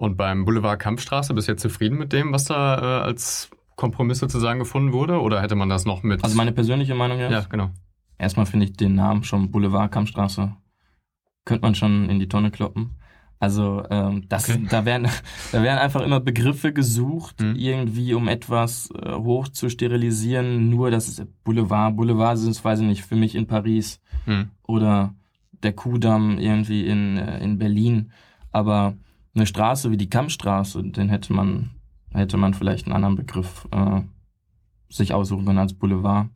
Und 0.00 0.16
beim 0.16 0.46
Boulevard 0.46 0.80
Kampfstraße 0.80 1.34
bist 1.34 1.46
du 1.46 1.52
jetzt 1.52 1.60
zufrieden 1.60 1.98
mit 1.98 2.14
dem, 2.14 2.32
was 2.32 2.46
da 2.46 2.78
äh, 2.78 3.04
als 3.04 3.50
Kompromiss 3.76 4.18
sozusagen 4.18 4.58
gefunden 4.58 4.94
wurde? 4.94 5.20
Oder 5.20 5.42
hätte 5.42 5.56
man 5.56 5.68
das 5.68 5.84
noch 5.84 6.02
mit. 6.02 6.24
Also 6.24 6.38
meine 6.38 6.52
persönliche 6.52 6.94
Meinung 6.94 7.18
jetzt? 7.18 7.32
Ja, 7.32 7.40
genau. 7.42 7.68
Erstmal 8.16 8.46
finde 8.46 8.64
ich 8.64 8.72
den 8.72 8.94
Namen 8.94 9.24
schon 9.24 9.50
Boulevard 9.50 9.92
Kampfstraße. 9.92 10.56
Könnte 11.44 11.60
man 11.60 11.74
schon 11.74 12.08
in 12.08 12.18
die 12.18 12.28
Tonne 12.28 12.50
kloppen. 12.50 12.96
Also 13.40 13.84
ähm, 13.90 14.24
das, 14.26 14.48
okay. 14.48 14.66
da, 14.70 14.86
werden, 14.86 15.06
da 15.52 15.62
werden 15.62 15.78
einfach 15.78 16.00
immer 16.00 16.20
Begriffe 16.20 16.72
gesucht, 16.72 17.42
mhm. 17.42 17.56
irgendwie 17.56 18.14
um 18.14 18.26
etwas 18.26 18.88
äh, 19.02 19.12
hoch 19.12 19.48
zu 19.48 19.68
sterilisieren. 19.68 20.70
Nur 20.70 20.90
das 20.90 21.08
ist 21.08 21.26
Boulevard. 21.44 21.94
Boulevard 21.94 22.38
sind 22.38 22.52
es, 22.52 22.64
weiß 22.64 22.80
ich 22.80 22.86
nicht, 22.86 23.04
für 23.04 23.16
mich 23.16 23.34
in 23.34 23.46
Paris 23.46 24.00
mhm. 24.24 24.48
oder 24.62 25.12
der 25.62 25.74
Kudamm 25.74 26.38
irgendwie 26.38 26.86
in, 26.86 27.18
äh, 27.18 27.44
in 27.44 27.58
Berlin. 27.58 28.12
Aber 28.50 28.94
eine 29.34 29.46
Straße 29.46 29.90
wie 29.90 29.96
die 29.96 30.10
Kammstraße, 30.10 30.82
den 30.82 31.08
hätte 31.08 31.32
man, 31.32 31.70
hätte 32.12 32.36
man 32.36 32.54
vielleicht 32.54 32.86
einen 32.86 32.96
anderen 32.96 33.16
Begriff 33.16 33.68
äh, 33.70 34.02
sich 34.88 35.14
aussuchen 35.14 35.46
können 35.46 35.58
als 35.58 35.74
Boulevard. 35.74 36.28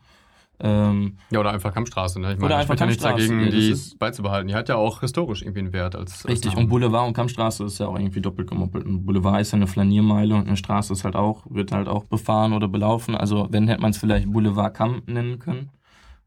Ähm, 0.61 1.19
ja, 1.31 1.41
oder 1.41 1.51
einfach 1.51 1.75
Kammstraße. 1.75 2.21
Ne? 2.21 2.33
Ich 2.33 2.39
meine, 2.39 2.47
oder 2.47 2.57
einfach 2.59 2.79
ja 2.79 2.87
nichts 2.87 3.03
dagegen, 3.03 3.51
die 3.51 3.77
beizubehalten. 3.99 4.47
Die 4.47 4.55
hat 4.55 4.69
ja 4.69 4.77
auch 4.77 5.01
historisch 5.01 5.43
irgendwie 5.43 5.59
einen 5.61 5.73
Wert. 5.73 5.97
Als, 5.97 6.27
richtig, 6.29 6.53
als 6.53 6.61
und 6.61 6.69
Boulevard 6.69 7.09
und 7.09 7.15
Kammstraße 7.15 7.65
ist 7.65 7.81
ja 7.81 7.89
auch 7.89 7.99
irgendwie 7.99 8.21
doppelt 8.21 8.49
gemoppelt. 8.49 8.87
Ein 8.87 9.05
Boulevard 9.05 9.41
ist 9.41 9.51
ja 9.51 9.57
eine 9.57 9.67
Flaniermeile 9.67 10.37
und 10.37 10.47
eine 10.47 10.57
Straße 10.57 10.93
ist 10.93 11.05
halt 11.05 11.17
auch, 11.17 11.45
wird 11.51 11.73
halt 11.73 11.89
auch 11.89 12.05
befahren 12.05 12.53
oder 12.53 12.69
belaufen. 12.69 13.17
Also 13.17 13.49
wenn 13.51 13.67
hätte 13.67 13.83
man 13.83 13.91
es 13.91 13.99
vielleicht 13.99 14.31
Boulevard 14.33 14.75
Kamm 14.75 15.03
nennen 15.07 15.41
können. 15.41 15.71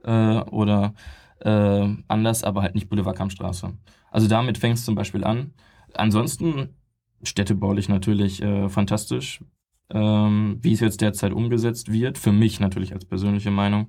Äh, 0.04 0.40
oder 0.52 0.94
äh, 1.40 1.88
anders, 2.08 2.44
aber 2.44 2.64
halt 2.64 2.76
nicht 2.76 2.90
Boulevard 2.90 3.16
Kammstraße. 3.16 3.72
Also 4.12 4.28
damit 4.28 4.58
fängt 4.58 4.78
es 4.78 4.86
zum 4.86 4.96
Beispiel 4.96 5.24
an. 5.24 5.54
Ansonsten 6.00 6.76
städtebaulich 7.24 7.90
natürlich 7.90 8.42
äh, 8.42 8.70
fantastisch 8.70 9.42
ähm, 9.90 10.60
wie 10.62 10.74
es 10.74 10.80
jetzt 10.80 11.02
derzeit 11.02 11.34
umgesetzt 11.34 11.92
wird. 11.92 12.18
Für 12.18 12.32
mich 12.32 12.60
natürlich 12.60 12.94
als 12.94 13.06
persönliche 13.06 13.52
Meinung. 13.52 13.88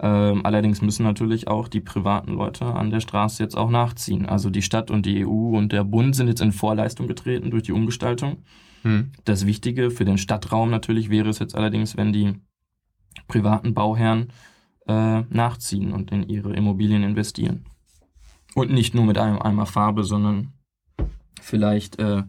Ähm, 0.00 0.44
allerdings 0.44 0.82
müssen 0.82 1.04
natürlich 1.04 1.48
auch 1.48 1.68
die 1.68 1.80
privaten 1.80 2.32
Leute 2.32 2.66
an 2.66 2.90
der 2.90 3.00
Straße 3.00 3.42
jetzt 3.42 3.56
auch 3.56 3.70
nachziehen. 3.70 4.26
Also 4.26 4.50
die 4.50 4.62
Stadt 4.62 4.90
und 4.90 5.06
die 5.06 5.24
EU 5.26 5.56
und 5.56 5.72
der 5.72 5.84
Bund 5.84 6.16
sind 6.16 6.28
jetzt 6.28 6.40
in 6.40 6.52
Vorleistung 6.52 7.06
getreten 7.06 7.50
durch 7.50 7.64
die 7.64 7.72
Umgestaltung. 7.72 8.44
Hm. 8.82 9.12
Das 9.24 9.46
Wichtige 9.46 9.90
für 9.90 10.04
den 10.04 10.18
Stadtraum 10.18 10.70
natürlich 10.70 11.10
wäre 11.10 11.28
es 11.28 11.38
jetzt 11.38 11.54
allerdings, 11.54 11.96
wenn 11.96 12.12
die 12.12 12.34
privaten 13.28 13.74
Bauherren 13.74 14.32
äh, 14.88 15.20
nachziehen 15.20 15.92
und 15.92 16.10
in 16.10 16.28
ihre 16.28 16.54
Immobilien 16.54 17.04
investieren. 17.04 17.66
Und 18.54 18.72
nicht 18.72 18.94
nur 18.94 19.04
mit 19.04 19.18
einem 19.18 19.40
Eimer 19.40 19.66
Farbe, 19.66 20.04
sondern 20.04 20.52
vielleicht 21.40 21.98
äh, 21.98 22.22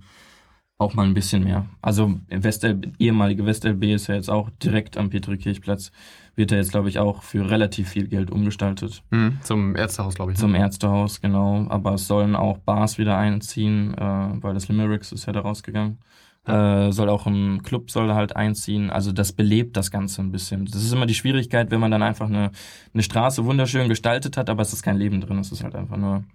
auch 0.78 0.94
mal 0.94 1.06
ein 1.06 1.14
bisschen 1.14 1.44
mehr. 1.44 1.66
Also 1.82 2.20
Westel, 2.30 2.94
ehemalige 3.00 3.46
WestLB 3.46 3.84
ist 3.86 4.08
ja 4.08 4.16
jetzt 4.16 4.30
auch 4.30 4.50
direkt 4.62 4.98
am 4.98 5.10
Petrikirchplatz, 5.10 5.92
wird 6.36 6.52
ja 6.52 6.58
jetzt, 6.58 6.72
glaube 6.72 6.90
ich, 6.90 7.00
auch 7.00 7.24
für 7.24 7.50
relativ 7.50 7.90
viel 7.90 8.08
Geld 8.08 8.32
umgestaltet. 8.32 9.04
Mhm, 9.12 9.40
zum 9.42 9.76
Ärztehaus, 9.76 10.16
glaube 10.16 10.32
ich. 10.32 10.38
Ne? 10.38 10.42
Zum 10.42 10.56
Ärztehaus, 10.56 11.22
genau. 11.22 11.68
Aber 11.70 11.94
es 11.94 12.08
sollen 12.08 12.36
auch 12.36 12.58
Bars 12.58 12.98
wieder 12.98 13.18
einziehen, 13.18 13.94
äh, 13.94 14.02
weil 14.42 14.54
das 14.54 14.68
Limericks 14.68 15.12
ist 15.12 15.26
ja 15.26 15.34
da 15.34 15.42
rausgegangen. 15.42 16.00
Äh, 16.46 16.92
soll 16.92 17.08
auch 17.08 17.26
ein 17.26 17.64
Club 17.64 17.90
soll 17.90 18.14
halt 18.14 18.36
einziehen. 18.36 18.90
Also 18.90 19.14
das 19.14 19.32
belebt 19.32 19.78
das 19.78 19.92
Ganze 19.92 20.22
ein 20.22 20.32
bisschen. 20.32 20.66
Das 20.66 20.84
ist 20.84 20.92
immer 20.92 21.06
die 21.06 21.14
Schwierigkeit, 21.14 21.72
wenn 21.72 21.80
man 21.80 21.92
dann 21.92 22.04
einfach 22.04 22.28
eine, 22.28 22.52
eine 22.94 23.04
Straße 23.04 23.46
wunderschön 23.46 23.88
gestaltet 23.88 24.36
hat, 24.36 24.50
aber 24.50 24.62
es 24.62 24.74
ist 24.74 24.84
kein 24.84 24.98
Leben 24.98 25.22
drin. 25.22 25.40
Es 25.40 25.54
ist 25.54 25.64
halt 25.64 25.76
einfach 25.76 25.96
nur 25.96 26.26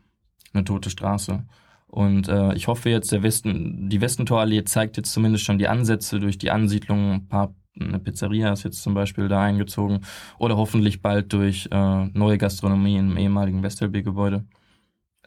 eine 0.55 0.65
tote 0.65 0.89
Straße. 0.89 1.45
Und 1.89 2.29
äh, 2.29 2.55
ich 2.55 2.69
hoffe 2.69 2.91
jetzt, 2.91 3.13
der 3.13 3.23
Westen, 3.23 3.89
die 3.89 4.01
Westentorallee 4.01 4.65
zeigt 4.65 4.97
jetzt 4.99 5.13
zumindest 5.13 5.45
schon 5.45 5.59
die 5.59 5.69
Ansätze 5.69 6.21
durch 6.21 6.37
die 6.39 6.51
Ansiedlung. 6.51 7.13
Ein 7.13 7.29
paar, 7.29 7.55
eine 7.81 7.99
Pizzeria 7.99 8.53
ist 8.53 8.63
jetzt 8.63 8.83
zum 8.83 8.95
Beispiel 8.95 9.29
da 9.29 9.43
eingezogen. 9.43 10.01
Oder 10.39 10.57
hoffentlich 10.57 11.01
bald 11.01 11.33
durch 11.33 11.69
äh, 11.73 12.05
neue 12.07 12.39
Gastronomie 12.39 12.97
im 12.97 13.17
ehemaligen 13.17 13.63
WestelB-Gebäude, 13.63 14.45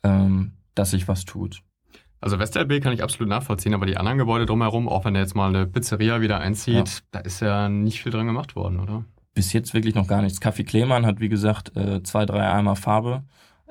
ähm, 0.03 0.53
dass 0.75 0.91
sich 0.91 1.07
was 1.07 1.25
tut. 1.25 1.63
Also 2.21 2.37
WestelB 2.37 2.83
kann 2.83 2.93
ich 2.93 3.01
absolut 3.01 3.29
nachvollziehen, 3.29 3.73
aber 3.73 3.87
die 3.87 3.97
anderen 3.97 4.19
Gebäude 4.19 4.45
drumherum, 4.45 4.87
auch 4.87 5.05
wenn 5.05 5.15
da 5.15 5.19
jetzt 5.19 5.35
mal 5.35 5.49
eine 5.49 5.65
Pizzeria 5.65 6.21
wieder 6.21 6.39
einzieht, 6.39 6.75
ja. 6.87 7.03
da 7.09 7.19
ist 7.21 7.39
ja 7.39 7.67
nicht 7.67 8.03
viel 8.03 8.11
dran 8.11 8.27
gemacht 8.27 8.55
worden, 8.55 8.79
oder? 8.79 9.03
Bis 9.33 9.51
jetzt 9.53 9.73
wirklich 9.73 9.95
noch 9.95 10.07
gar 10.07 10.21
nichts. 10.21 10.39
Kaffee 10.39 10.63
Klemann 10.63 11.07
hat, 11.07 11.19
wie 11.19 11.29
gesagt, 11.29 11.75
äh, 11.75 12.03
zwei, 12.03 12.27
drei 12.27 12.51
Eimer 12.51 12.75
Farbe 12.75 13.23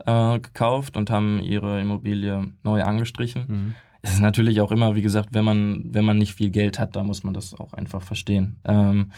äh, 0.06 0.40
gekauft 0.40 0.96
und 0.96 1.10
haben 1.10 1.40
ihre 1.40 1.80
Immobilie 1.80 2.52
neu 2.62 2.82
angestrichen. 2.82 3.44
Mhm. 3.48 3.74
Es 4.02 4.14
ist 4.14 4.20
natürlich 4.20 4.60
auch 4.60 4.72
immer, 4.72 4.94
wie 4.94 5.02
gesagt, 5.02 5.30
wenn 5.32 5.44
man, 5.44 5.84
wenn 5.84 6.04
man 6.04 6.16
nicht 6.16 6.34
viel 6.34 6.50
Geld 6.50 6.78
hat, 6.78 6.96
da 6.96 7.02
muss 7.02 7.22
man 7.22 7.34
das 7.34 7.54
auch 7.54 7.74
einfach 7.74 8.02
verstehen. 8.02 8.58
Ähm, 8.64 9.12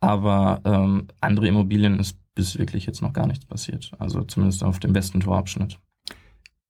aber 0.00 0.60
ähm, 0.64 1.08
andere 1.20 1.48
Immobilien 1.48 1.98
ist 1.98 2.18
bis 2.34 2.58
wirklich 2.58 2.86
jetzt 2.86 3.02
noch 3.02 3.12
gar 3.12 3.26
nichts 3.26 3.44
passiert. 3.44 3.92
Also 3.98 4.22
zumindest 4.22 4.64
auf 4.64 4.80
dem 4.80 4.92
besten 4.92 5.20
Torabschnitt. 5.20 5.78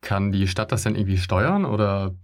Kann 0.01 0.33
die 0.33 0.48
Stadt 0.48 0.72
das 0.72 0.83
denn 0.83 0.96
irgendwie 0.96 1.18
steuern 1.18 1.64
oder 1.64 2.14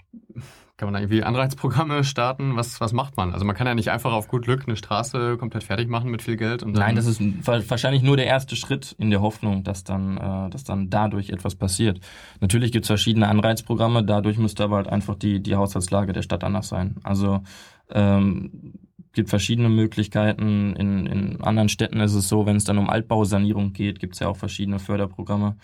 kann 0.79 0.87
man 0.87 0.95
da 0.95 1.01
irgendwie 1.01 1.25
Anreizprogramme 1.25 2.05
starten? 2.05 2.55
Was, 2.55 2.81
was 2.81 2.93
macht 2.93 3.17
man? 3.17 3.33
Also 3.35 3.45
man 3.45 3.57
kann 3.57 3.67
ja 3.67 3.75
nicht 3.75 3.91
einfach 3.91 4.13
auf 4.13 4.29
gut 4.29 4.45
Glück 4.45 4.63
eine 4.67 4.77
Straße 4.77 5.37
komplett 5.37 5.65
fertig 5.65 5.89
machen 5.89 6.09
mit 6.09 6.23
viel 6.23 6.37
Geld. 6.37 6.63
Und 6.63 6.73
Nein, 6.73 6.95
das 6.95 7.07
ist 7.07 7.21
wahrscheinlich 7.45 8.03
nur 8.03 8.17
der 8.17 8.27
erste 8.27 8.55
Schritt 8.55 8.95
in 8.97 9.11
der 9.11 9.21
Hoffnung, 9.21 9.65
dass 9.65 9.83
dann, 9.83 10.17
äh, 10.17 10.51
dass 10.51 10.63
dann 10.63 10.89
dadurch 10.89 11.31
etwas 11.31 11.57
passiert. 11.57 11.99
Natürlich 12.41 12.71
gibt 12.71 12.85
es 12.85 12.87
verschiedene 12.87 13.27
Anreizprogramme, 13.27 14.05
dadurch 14.05 14.39
müsste 14.39 14.63
aber 14.63 14.77
halt 14.77 14.89
einfach 14.89 15.17
die, 15.17 15.43
die 15.43 15.57
Haushaltslage 15.57 16.13
der 16.13 16.23
Stadt 16.23 16.45
anders 16.45 16.69
sein. 16.69 16.95
Also 17.03 17.43
ähm, 17.91 18.73
gibt 19.15 19.31
verschiedene 19.31 19.69
Möglichkeiten. 19.69 20.77
In, 20.77 21.07
in 21.07 21.41
anderen 21.43 21.69
Städten 21.69 21.99
ist 21.99 22.15
es 22.15 22.29
so, 22.29 22.47
wenn 22.47 22.55
es 22.55 22.63
dann 22.63 22.79
um 22.79 22.89
Altbausanierung 22.89 23.73
geht, 23.73 23.99
gibt 23.99 24.15
es 24.15 24.21
ja 24.21 24.29
auch 24.29 24.37
verschiedene 24.37 24.79
Förderprogramme. 24.79 25.57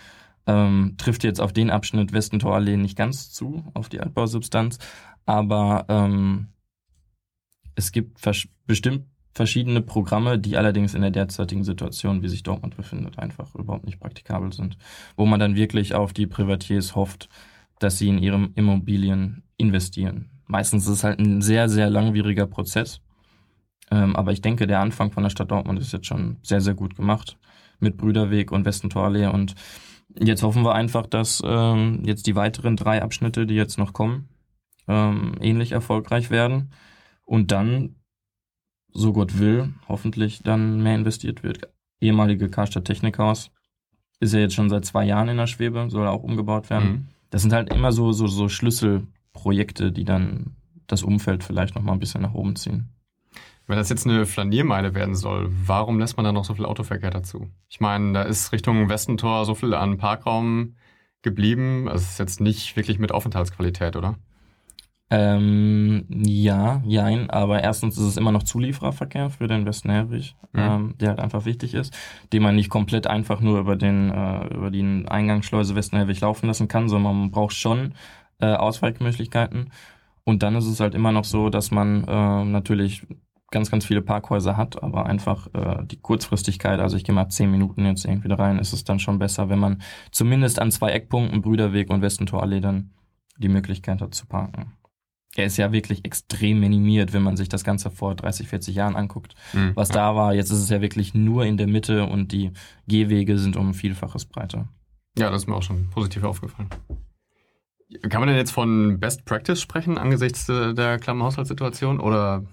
Ähm, 0.47 0.97
trifft 0.99 1.25
jetzt 1.25 1.41
auf 1.41 1.53
den 1.53 1.71
Abschnitt 1.71 2.13
Westentorallee 2.13 2.77
nicht 2.77 2.97
ganz 2.99 3.31
zu, 3.31 3.65
auf 3.73 3.89
die 3.89 4.01
Altbausubstanz, 4.01 4.79
aber 5.25 5.87
ähm, 5.89 6.49
es 7.75 7.93
gibt 7.93 8.21
vers 8.21 8.47
bestimmt 8.67 9.07
verschiedene 9.35 9.81
Programme, 9.81 10.39
die 10.39 10.57
allerdings 10.57 10.95
in 10.95 11.03
der 11.03 11.11
derzeitigen 11.11 11.65
Situation, 11.65 12.23
wie 12.23 12.29
sich 12.29 12.43
Dortmund 12.43 12.77
befindet, 12.77 13.19
einfach 13.19 13.55
überhaupt 13.55 13.85
nicht 13.85 14.01
praktikabel 14.01 14.53
sind, 14.53 14.77
wo 15.17 15.27
man 15.27 15.41
dann 15.41 15.57
wirklich 15.57 15.95
auf 15.95 16.13
die 16.13 16.27
Privatiers 16.27 16.95
hofft, 16.95 17.29
dass 17.81 17.99
sie 17.99 18.09
in 18.09 18.19
ihren 18.19 18.55
Immobilien 18.55 19.43
investieren. 19.57 20.31
Meistens 20.47 20.85
ist 20.85 20.91
es 20.91 21.05
halt 21.05 21.19
ein 21.19 21.43
sehr, 21.43 21.69
sehr 21.69 21.91
langwieriger 21.91 22.47
Prozess. 22.47 23.01
Ähm, 23.91 24.15
aber 24.15 24.33
ich 24.33 24.41
denke, 24.41 24.67
der 24.67 24.81
Anfang 24.81 25.11
von 25.11 25.23
der 25.23 25.31
Stadt 25.31 25.51
Dortmund 25.51 25.79
ist 25.81 25.93
jetzt 25.93 26.07
schon 26.07 26.37
sehr, 26.43 26.61
sehr 26.61 26.75
gut 26.75 26.97
gemacht 26.97 27.37
mit 27.81 27.97
Brüderweg 27.97 28.53
und 28.53 28.65
Westentorallee 28.65 29.27
und 29.27 29.55
Jetzt 30.19 30.43
hoffen 30.43 30.65
wir 30.65 30.75
einfach, 30.75 31.07
dass 31.07 31.43
ähm, 31.45 32.03
jetzt 32.05 32.27
die 32.27 32.37
weiteren 32.37 32.77
drei 32.77 33.03
Abschnitte, 33.03 33.47
die 33.47 33.55
jetzt 33.55 33.79
noch 33.79 33.93
kommen, 33.93 34.29
ähm, 34.87 35.35
ähnlich 35.41 35.73
erfolgreich 35.73 36.31
werden 36.31 36.71
und 37.25 37.51
dann, 37.51 37.97
so 38.93 39.13
Gott 39.13 39.39
will, 39.39 39.75
hoffentlich 39.89 40.43
dann 40.43 40.83
mehr 40.83 40.95
investiert 40.95 41.43
wird. 41.43 41.69
Ehemalige 42.01 42.49
Karstadt 42.49 42.85
Technikhaus 42.85 43.51
ist 44.21 44.35
ja 44.35 44.41
jetzt 44.41 44.55
schon 44.55 44.71
seit 44.71 44.85
zwei 44.85 45.05
Jahren 45.05 45.29
in 45.29 45.37
der 45.37 45.47
Schwebe, 45.47 45.87
soll 45.91 46.07
auch 46.07 46.23
umgebaut 46.23 46.71
werden. 46.71 46.89
Mhm. 46.91 47.09
Das 47.31 47.43
sind 47.43 47.53
halt 47.53 47.73
immer 47.73 47.91
so, 47.91 48.13
so, 48.13 48.27
so 48.29 48.49
Schlüsselprojekte, 48.49 49.91
die 49.91 50.05
dann 50.05 50.57
das 50.87 51.03
Umfeld 51.03 51.43
vielleicht 51.43 51.75
noch 51.75 51.83
mal 51.83 51.93
ein 51.93 51.99
bisschen 51.99 52.23
nach 52.23 52.35
oben 52.35 52.55
ziehen. 52.57 52.94
Wenn 53.67 53.77
das 53.77 53.89
jetzt 53.89 54.07
eine 54.07 54.27
Flaniermeile 54.27 54.95
werden 54.95 55.15
soll, 55.15 55.49
warum 55.51 55.99
lässt 55.99 56.17
man 56.17 56.25
da 56.25 56.33
noch 56.33 56.45
so 56.45 56.55
viel 56.55 56.67
Autoverkehr 56.67 57.11
dazu? 57.11 57.51
Ich 57.69 57.81
meine, 57.81 58.13
da 58.13 58.23
ist 58.23 58.53
Richtung 58.53 58.89
Westentor 58.89 59.47
so 59.47 59.55
viel 59.55 59.73
an 59.75 59.97
Parkraum 59.97 60.77
geblieben. 61.23 61.89
Also 61.89 62.03
es 62.03 62.11
ist 62.11 62.19
jetzt 62.19 62.41
nicht 62.41 62.77
wirklich 62.77 62.99
mit 62.99 63.13
Aufenthaltsqualität, 63.13 63.97
oder? 63.97 64.17
Ähm, 65.11 66.07
ja, 66.09 66.83
jein, 66.85 67.29
aber 67.31 67.63
erstens 67.63 67.99
ist 67.99 68.05
es 68.05 68.17
immer 68.17 68.33
noch 68.33 68.43
Zuliefererverkehr 68.43 69.31
für 69.31 69.47
den 69.47 69.67
Westen 69.67 69.91
Herwig, 69.91 70.35
mhm. 70.53 70.61
ähm, 70.61 70.95
der 70.99 71.11
halt 71.11 71.21
einfach 71.21 71.45
wichtig 71.45 71.75
ist, 71.75 71.95
den 72.33 72.43
man 72.43 72.57
nicht 72.57 72.71
komplett 72.71 73.07
einfach 73.07 73.41
nur 73.41 73.61
über 73.61 73.77
den 73.77 74.11
äh, 74.11 74.47
über 74.49 74.71
die 74.71 75.05
Eingangsschleuse 75.07 75.75
Westen 75.75 75.99
Herwig 75.99 76.21
laufen 76.21 76.47
lassen 76.47 76.69
kann, 76.69 76.89
sondern 76.89 77.17
man 77.19 77.31
braucht 77.31 77.55
schon 77.55 77.95
äh, 78.41 78.55
Ausweichmöglichkeiten. 78.55 79.71
Und 80.25 80.43
dann 80.43 80.57
ist 80.57 80.67
es 80.67 80.81
halt 80.81 80.95
immer 80.95 81.13
noch 81.13 81.25
so, 81.25 81.51
dass 81.51 81.71
man 81.71 82.05
äh, 82.05 82.45
natürlich 82.45 83.07
ganz, 83.51 83.71
ganz 83.71 83.85
viele 83.85 84.03
Parkhäuser 84.03 84.57
hat, 84.57 84.83
aber 84.83 85.07
einfach 85.07 85.49
äh, 85.55 85.85
die 85.85 86.01
Kurzfristigkeit, 86.01 86.81
also 86.81 86.97
ich 86.97 87.05
gehe 87.05 87.15
mal 87.15 87.29
zehn 87.29 87.51
Minuten 87.51 87.87
jetzt 87.87 88.05
irgendwie 88.05 88.29
da 88.29 88.37
rein, 88.37 88.59
ist 88.59 88.73
es 88.73 88.85
dann 88.85 88.99
schon 88.99 89.19
besser, 89.19 89.49
wenn 89.49 89.59
man 89.59 89.83
zumindest 90.11 90.59
an 90.61 90.71
zwei 90.71 90.91
Eckpunkten, 90.91 91.43
Brüderweg 91.43 91.91
und 91.91 92.03
Westentorallee, 92.03 92.61
dann 92.61 92.91
die 93.39 93.49
Möglichkeit 93.49 94.01
hat 94.01 94.15
zu 94.15 94.27
parken. 94.27 94.73
Er 95.37 95.47
ist 95.47 95.57
ja 95.57 95.73
wirklich 95.73 96.05
extrem 96.05 96.61
minimiert, 96.61 97.13
wenn 97.13 97.23
man 97.23 97.37
sich 97.37 97.49
das 97.49 97.65
Ganze 97.65 97.91
vor 97.91 98.15
30, 98.15 98.49
40 98.49 98.75
Jahren 98.75 98.95
anguckt, 98.95 99.35
mhm. 99.53 99.73
was 99.75 99.89
da 99.89 100.15
war. 100.15 100.33
Jetzt 100.33 100.51
ist 100.51 100.61
es 100.61 100.69
ja 100.69 100.81
wirklich 100.81 101.15
nur 101.15 101.45
in 101.45 101.57
der 101.57 101.67
Mitte 101.67 102.07
und 102.07 102.31
die 102.31 102.53
Gehwege 102.87 103.37
sind 103.39 103.57
um 103.57 103.71
ein 103.71 103.75
Vielfaches 103.75 104.27
breiter. 104.27 104.69
Ja, 105.19 105.31
das 105.31 105.43
ist 105.43 105.49
mir 105.49 105.57
auch 105.57 105.63
schon 105.63 105.91
positiv 105.91 106.23
aufgefallen. 106.23 106.69
Kann 108.09 108.21
man 108.21 108.29
denn 108.29 108.39
jetzt 108.39 108.53
von 108.53 108.99
Best 108.99 109.25
Practice 109.25 109.61
sprechen 109.61 109.99
angesichts 109.99 110.47
der 110.47 110.99
klammen 110.99 111.23
Haushaltssituation 111.23 112.01
oder 112.01 112.45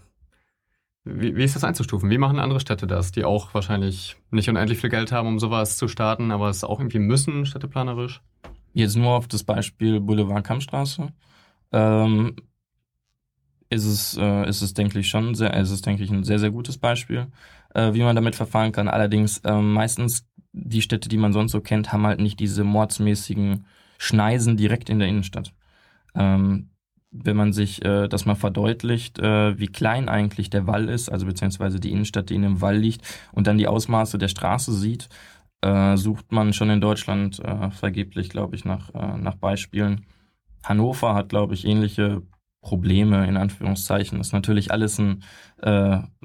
wie, 1.04 1.36
wie, 1.36 1.44
ist 1.44 1.56
das 1.56 1.64
einzustufen? 1.64 2.10
Wie 2.10 2.18
machen 2.18 2.40
andere 2.40 2.60
Städte 2.60 2.88
das, 2.88 3.12
die 3.12 3.24
auch 3.24 3.54
wahrscheinlich 3.54 4.18
nicht 4.30 4.50
unendlich 4.50 4.80
viel 4.80 4.90
Geld 4.90 5.12
haben, 5.12 5.28
um 5.28 5.40
sowas 5.40 5.78
zu 5.78 5.88
starten, 5.88 6.32
aber 6.32 6.50
es 6.50 6.64
auch 6.64 6.80
irgendwie 6.80 7.00
müssen, 7.00 7.46
städteplanerisch? 7.46 8.22
Jetzt 8.74 8.96
nur 8.96 9.12
auf 9.12 9.28
das 9.28 9.44
Beispiel 9.44 10.00
Boulevard 10.00 10.46
Kammstraße. 10.46 11.10
Ähm, 11.72 12.36
ist 13.70 13.86
es, 13.86 14.18
äh, 14.18 14.48
ist 14.48 14.62
es 14.62 14.74
denke 14.74 15.00
ich 15.00 15.10
schon 15.10 15.34
sehr, 15.34 15.54
ist 15.56 15.72
es 15.72 15.82
denke 15.82 16.04
ich 16.04 16.12
ein 16.12 16.24
sehr, 16.24 16.40
sehr 16.40 16.52
gutes 16.52 16.78
Beispiel, 16.78 17.28
äh, 17.74 17.94
wie 17.94 18.04
man 18.04 18.16
damit 18.16 18.36
verfahren 18.36 18.72
kann. 18.72 18.88
Allerdings 18.88 19.40
äh, 19.40 19.62
meistens 19.62 20.28
die 20.52 20.82
Städte, 20.82 21.10
die 21.10 21.18
man 21.18 21.34
sonst 21.34 21.54
so 21.54 21.62
kennt, 21.62 21.94
haben 21.94 22.06
halt 22.06 22.20
nicht 22.20 22.40
diese 22.40 22.64
mordsmäßigen 22.64 23.66
Schneisen 23.98 24.58
direkt 24.58 24.90
in 24.90 25.00
der 25.00 25.08
Innenstadt. 25.08 25.54
Ähm, 26.14 26.70
wenn 27.12 27.36
man 27.36 27.52
sich 27.54 27.84
äh, 27.84 28.08
das 28.08 28.26
mal 28.26 28.36
verdeutlicht, 28.36 29.20
äh, 29.20 29.58
wie 29.60 29.68
klein 29.68 30.08
eigentlich 30.10 30.50
der 30.50 30.66
Wall 30.66 30.90
ist, 30.90 31.10
also 31.10 31.26
beziehungsweise 31.26 31.80
die 31.80 31.92
Innenstadt, 31.92 32.30
die 32.30 32.36
in 32.36 32.42
dem 32.42 32.62
Wall 32.62 32.78
liegt, 32.78 33.06
und 33.34 33.48
dann 33.48 33.58
die 33.58 33.68
Ausmaße 33.68 34.18
der 34.18 34.30
Straße 34.30 34.74
sieht, 34.74 35.10
äh, 35.62 35.98
sucht 35.98 36.32
man 36.32 36.54
schon 36.54 36.70
in 36.70 36.82
Deutschland 36.82 37.40
äh, 37.40 37.70
vergeblich, 37.72 38.30
glaube 38.30 38.56
ich, 38.56 38.66
nach, 38.66 38.94
äh, 38.96 39.18
nach 39.18 39.36
Beispielen. 39.36 40.06
Hannover 40.64 41.14
hat, 41.14 41.30
glaube 41.30 41.54
ich, 41.54 41.66
ähnliche 41.66 42.22
Probleme 42.62 43.28
in 43.28 43.38
Anführungszeichen. 43.38 44.18
Das 44.18 44.28
ist 44.28 44.34
natürlich 44.34 44.72
alles 44.72 44.98
ein, 45.00 45.24
äh, 45.58 45.68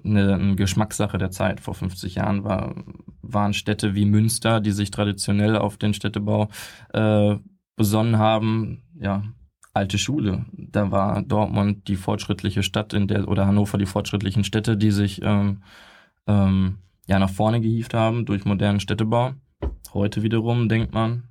eine, 0.04 0.34
eine 0.34 0.56
Geschmackssache 0.56 1.18
der 1.18 1.30
Zeit. 1.30 1.60
Vor 1.60 1.74
50 1.74 2.16
Jahren 2.16 2.44
war, 2.44 2.74
waren 3.22 3.54
Städte 3.54 3.94
wie 3.94 4.04
Münster, 4.04 4.60
die 4.60 4.72
sich 4.72 4.90
traditionell 4.90 5.56
auf 5.56 5.78
den 5.78 5.94
Städtebau 5.94 6.48
besonnen 7.76 8.18
haben, 8.18 8.82
ja, 8.98 9.22
alte 9.76 9.98
Schule. 9.98 10.46
Da 10.52 10.90
war 10.90 11.22
Dortmund 11.22 11.86
die 11.86 11.96
fortschrittliche 11.96 12.62
Stadt 12.62 12.92
in 12.92 13.06
der 13.06 13.28
oder 13.28 13.46
Hannover 13.46 13.78
die 13.78 13.86
fortschrittlichen 13.86 14.42
Städte, 14.42 14.76
die 14.76 14.90
sich 14.90 15.20
ähm, 15.22 15.62
ähm, 16.26 16.78
ja 17.06 17.18
nach 17.18 17.30
vorne 17.30 17.60
gehievt 17.60 17.94
haben 17.94 18.24
durch 18.24 18.44
modernen 18.44 18.80
Städtebau. 18.80 19.34
Heute 19.92 20.22
wiederum 20.22 20.68
denkt 20.68 20.92
man, 20.92 21.24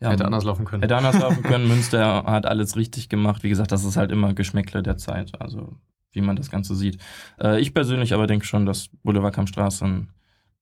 ja, 0.00 0.10
hätte 0.10 0.24
anders 0.24 0.44
laufen 0.44 0.64
können. 0.64 0.82
Hätte 0.82 0.96
anders 0.96 1.18
laufen 1.18 1.42
können. 1.42 1.68
Münster 1.68 2.24
hat 2.24 2.46
alles 2.46 2.76
richtig 2.76 3.08
gemacht. 3.08 3.42
Wie 3.42 3.48
gesagt, 3.48 3.72
das 3.72 3.84
ist 3.84 3.96
halt 3.96 4.12
immer 4.12 4.34
Geschmäckle 4.34 4.82
der 4.82 4.96
Zeit, 4.96 5.40
also 5.40 5.76
wie 6.12 6.20
man 6.20 6.36
das 6.36 6.50
Ganze 6.50 6.74
sieht. 6.74 6.98
Äh, 7.40 7.60
ich 7.60 7.74
persönlich 7.74 8.14
aber 8.14 8.26
denke 8.26 8.46
schon, 8.46 8.66
dass 8.66 8.88
Boulevard 9.02 9.34
Kampfstraße 9.34 9.84
ein 9.84 10.10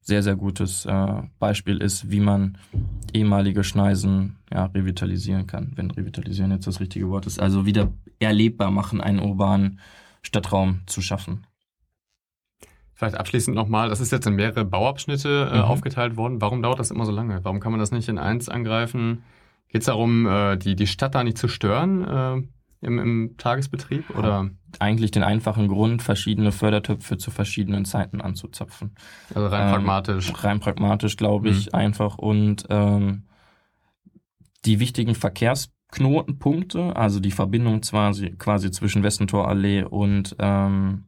sehr, 0.05 0.23
sehr 0.23 0.37
gutes 0.37 0.85
äh, 0.85 1.23
Beispiel 1.38 1.79
ist, 1.79 2.11
wie 2.11 2.21
man 2.21 2.59
ehemalige 3.12 3.64
Schneisen 3.64 4.37
ja, 4.53 4.67
revitalisieren 4.67 5.47
kann, 5.47 5.73
wenn 5.77 5.90
revitalisieren 5.90 6.51
jetzt 6.51 6.67
das 6.67 6.79
richtige 6.79 7.09
Wort 7.09 7.27
ist. 7.27 7.40
Also 7.40 7.64
wieder 7.64 7.90
erlebbar 8.19 8.71
machen, 8.71 9.01
einen 9.01 9.19
urbanen 9.19 9.81
Stadtraum 10.23 10.83
zu 10.87 11.01
schaffen. 11.01 11.47
Vielleicht 12.93 13.17
abschließend 13.17 13.57
nochmal, 13.57 13.88
das 13.88 14.01
ist 14.01 14.12
jetzt 14.12 14.27
in 14.27 14.35
mehrere 14.35 14.64
Bauabschnitte 14.64 15.51
äh, 15.51 15.57
mhm. 15.57 15.62
aufgeteilt 15.64 16.17
worden. 16.17 16.40
Warum 16.40 16.62
dauert 16.62 16.79
das 16.79 16.90
immer 16.90 17.07
so 17.07 17.12
lange? 17.12 17.43
Warum 17.43 17.59
kann 17.59 17.73
man 17.73 17.81
das 17.81 17.90
nicht 17.90 18.09
in 18.09 18.19
eins 18.19 18.49
angreifen? 18.49 19.25
Geht 19.69 19.83
es 19.83 19.87
darum, 19.87 20.27
äh, 20.27 20.57
die, 20.57 20.77
die 20.77 20.87
Stadt 20.87 21.14
da 21.14 21.25
nicht 21.25 21.38
zu 21.38 21.49
stören 21.49 22.05
äh, 22.07 22.87
im, 22.87 22.99
im 22.99 23.35
Tagesbetrieb? 23.38 24.17
Oder? 24.17 24.51
Eigentlich 24.81 25.11
den 25.11 25.23
einfachen 25.23 25.69
Grund, 25.69 26.03
verschiedene 26.03 26.53
Fördertöpfe 26.53 27.19
zu 27.19 27.31
verschiedenen 27.31 27.85
Zeiten 27.85 28.21
anzuzapfen. 28.21 28.95
Also 29.35 29.49
rein 29.49 29.67
ähm, 29.67 29.75
pragmatisch. 29.75 30.33
Rein 30.45 30.61
pragmatisch, 30.61 31.17
glaube 31.17 31.49
ich, 31.49 31.67
mhm. 31.67 31.75
einfach. 31.75 32.19
Und 32.19 32.65
ähm, 32.71 33.25
die 34.65 34.81
wichtigen 34.81 35.15
Verkehrsknotenpunkte, 35.15 36.97
also 36.97 37.21
die 37.21 37.31
Verbindung 37.31 37.81
quasi, 37.81 38.31
quasi 38.31 38.71
zwischen 38.71 39.03
Westentorallee 39.03 39.85
und 39.85 40.37
ähm, 40.39 41.05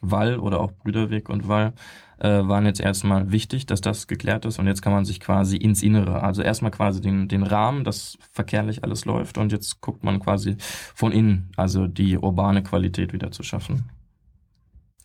Wall 0.00 0.38
oder 0.38 0.60
auch 0.60 0.72
Brüderweg 0.72 1.28
und 1.28 1.48
Wall 1.48 1.74
äh, 2.20 2.46
waren 2.46 2.66
jetzt 2.66 2.80
erstmal 2.80 3.32
wichtig, 3.32 3.66
dass 3.66 3.80
das 3.80 4.06
geklärt 4.06 4.44
ist 4.44 4.58
und 4.58 4.66
jetzt 4.66 4.82
kann 4.82 4.92
man 4.92 5.04
sich 5.04 5.20
quasi 5.20 5.56
ins 5.56 5.82
Innere, 5.82 6.22
also 6.22 6.42
erstmal 6.42 6.70
quasi 6.70 7.00
den, 7.00 7.28
den 7.28 7.42
Rahmen, 7.42 7.84
dass 7.84 8.18
verkehrlich 8.32 8.84
alles 8.84 9.04
läuft 9.04 9.38
und 9.38 9.52
jetzt 9.52 9.80
guckt 9.80 10.04
man 10.04 10.20
quasi 10.20 10.56
von 10.94 11.12
innen, 11.12 11.50
also 11.56 11.86
die 11.86 12.18
urbane 12.18 12.62
Qualität 12.62 13.12
wieder 13.12 13.30
zu 13.30 13.42
schaffen. 13.42 13.90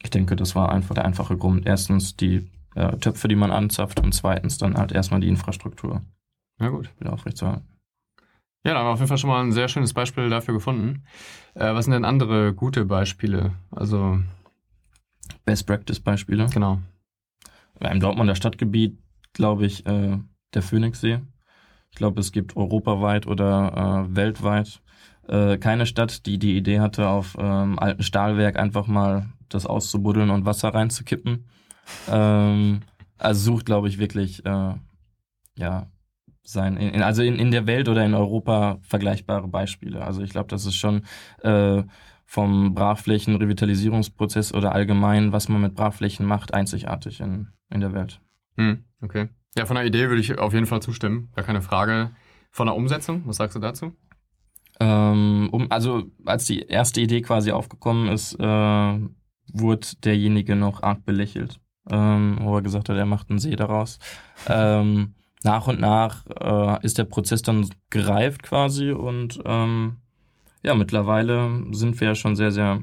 Ich 0.04 0.12
denke, 0.12 0.36
das 0.36 0.56
war 0.56 0.72
einfach 0.72 0.94
der 0.94 1.06
einfache 1.06 1.36
Grund. 1.36 1.66
Erstens 1.66 2.16
die 2.16 2.48
äh, 2.76 2.96
Töpfe, 2.98 3.28
die 3.28 3.36
man 3.36 3.52
anzapft 3.52 4.00
und 4.00 4.14
zweitens 4.14 4.60
dann 4.60 4.76
halt 4.76 4.92
erstmal 4.92 5.20
die 5.20 5.30
Infrastruktur. 5.30 6.02
Na 6.60 6.70
gut. 6.70 6.92
Wieder 7.00 7.12
aufrechtzuerhalten. 7.12 7.66
Ja, 8.64 8.74
da 8.74 8.80
haben 8.80 8.88
wir 8.88 8.92
auf 8.92 9.00
jeden 9.00 9.10
Fall 9.10 9.18
schon 9.18 9.30
mal 9.30 9.44
ein 9.44 9.52
sehr 9.52 9.68
schönes 9.68 9.94
Beispiel 9.94 10.30
dafür 10.30 10.54
gefunden. 10.54 11.04
Äh, 11.56 11.74
was 11.74 11.86
sind 11.86 11.94
denn 11.94 12.06
andere 12.06 12.54
gute 12.54 12.86
Beispiele? 12.86 13.54
Also 13.72 14.20
Best 15.44 15.66
Practice 15.66 16.00
Beispiele. 16.00 16.48
Genau. 16.54 16.80
Im 17.80 18.00
Dortmunder 18.00 18.36
Stadtgebiet, 18.36 18.98
glaube 19.34 19.66
ich, 19.66 19.86
äh, 19.86 20.18
der 20.54 20.62
Phoenixsee. 20.62 21.20
Ich 21.92 21.98
glaube, 21.98 22.20
es 22.20 22.32
gibt 22.32 22.58
europaweit 22.58 23.28
oder 23.28 24.08
äh, 24.10 24.16
weltweit 24.16 24.82
äh, 25.28 25.58
keine 25.58 25.86
Stadt, 25.86 26.26
die 26.26 26.38
die 26.38 26.58
Idee 26.58 26.80
hatte, 26.80 27.08
auf 27.08 27.36
ähm, 27.40 27.80
alten 27.80 28.04
Stahlwerk 28.04 28.58
einfach 28.58 28.88
mal 28.88 29.28
das 29.50 29.66
auszubuddeln 29.66 30.30
und 30.30 30.46
Wasser 30.46 30.70
reinzukippen. 30.70 31.46
Ähm, 32.10 32.82
also 33.18 33.54
sucht, 33.54 33.66
glaube 33.66 33.88
ich, 33.88 33.98
wirklich 33.98 34.46
äh, 34.46 34.74
ja 35.58 35.88
sein, 36.44 36.78
in, 36.78 37.02
also 37.02 37.24
in, 37.24 37.40
in 37.40 37.52
der 37.52 37.66
Welt 37.66 37.90
oder 37.90 38.06
in 38.06 38.14
Europa 38.14 38.78
vergleichbare 38.84 39.48
Beispiele. 39.48 40.04
Also 40.04 40.22
ich 40.22 40.30
glaube, 40.30 40.48
das 40.48 40.66
ist 40.66 40.76
schon 40.76 41.04
äh, 41.42 41.84
vom 42.26 42.74
Brachflächen-Revitalisierungsprozess 42.74 44.54
oder 44.54 44.74
allgemein, 44.74 45.32
was 45.32 45.48
man 45.48 45.62
mit 45.62 45.76
Brachflächen 45.76 46.26
macht, 46.26 46.54
einzigartig 46.54 47.22
in, 47.22 47.50
in 47.70 47.82
der 47.82 47.94
Welt. 47.94 48.20
Hm, 48.58 48.84
okay. 49.02 49.30
Ja, 49.58 49.66
von 49.66 49.76
der 49.76 49.86
Idee 49.86 50.10
würde 50.10 50.22
ich 50.22 50.38
auf 50.38 50.54
jeden 50.54 50.66
Fall 50.66 50.82
zustimmen. 50.82 51.30
Gar 51.36 51.46
keine 51.46 51.62
Frage. 51.62 52.12
Von 52.52 52.68
der 52.68 52.76
Umsetzung, 52.76 53.24
was 53.26 53.38
sagst 53.38 53.56
du 53.56 53.60
dazu? 53.60 53.94
Ähm, 54.80 55.50
um, 55.52 55.72
also, 55.72 56.12
als 56.26 56.46
die 56.46 56.62
erste 56.62 57.02
Idee 57.02 57.22
quasi 57.22 57.52
aufgekommen 57.52 58.10
ist, 58.10 58.34
äh, 58.40 59.00
wurde 59.54 59.88
derjenige 60.04 60.56
noch 60.56 60.84
arg 60.84 61.06
belächelt, 61.06 61.62
ähm, 61.90 62.40
wo 62.42 62.56
er 62.58 62.62
gesagt 62.62 62.90
hat, 62.90 62.98
er 62.98 63.06
macht 63.06 63.30
einen 63.30 63.40
See 63.40 63.56
daraus. 63.56 64.00
ähm, 64.50 65.16
nach 65.44 65.68
und 65.68 65.80
nach 65.80 66.26
äh, 66.28 66.84
ist 66.86 66.98
der 66.98 67.06
Prozess 67.06 67.42
dann 67.42 67.70
gereift 67.90 68.44
quasi 68.44 68.92
und 68.92 69.40
ähm, 69.46 69.98
ja, 70.66 70.74
mittlerweile 70.74 71.64
sind 71.72 72.00
wir 72.00 72.10
ja 72.10 72.16
schon 72.16 72.36
sehr, 72.36 72.52
sehr 72.52 72.82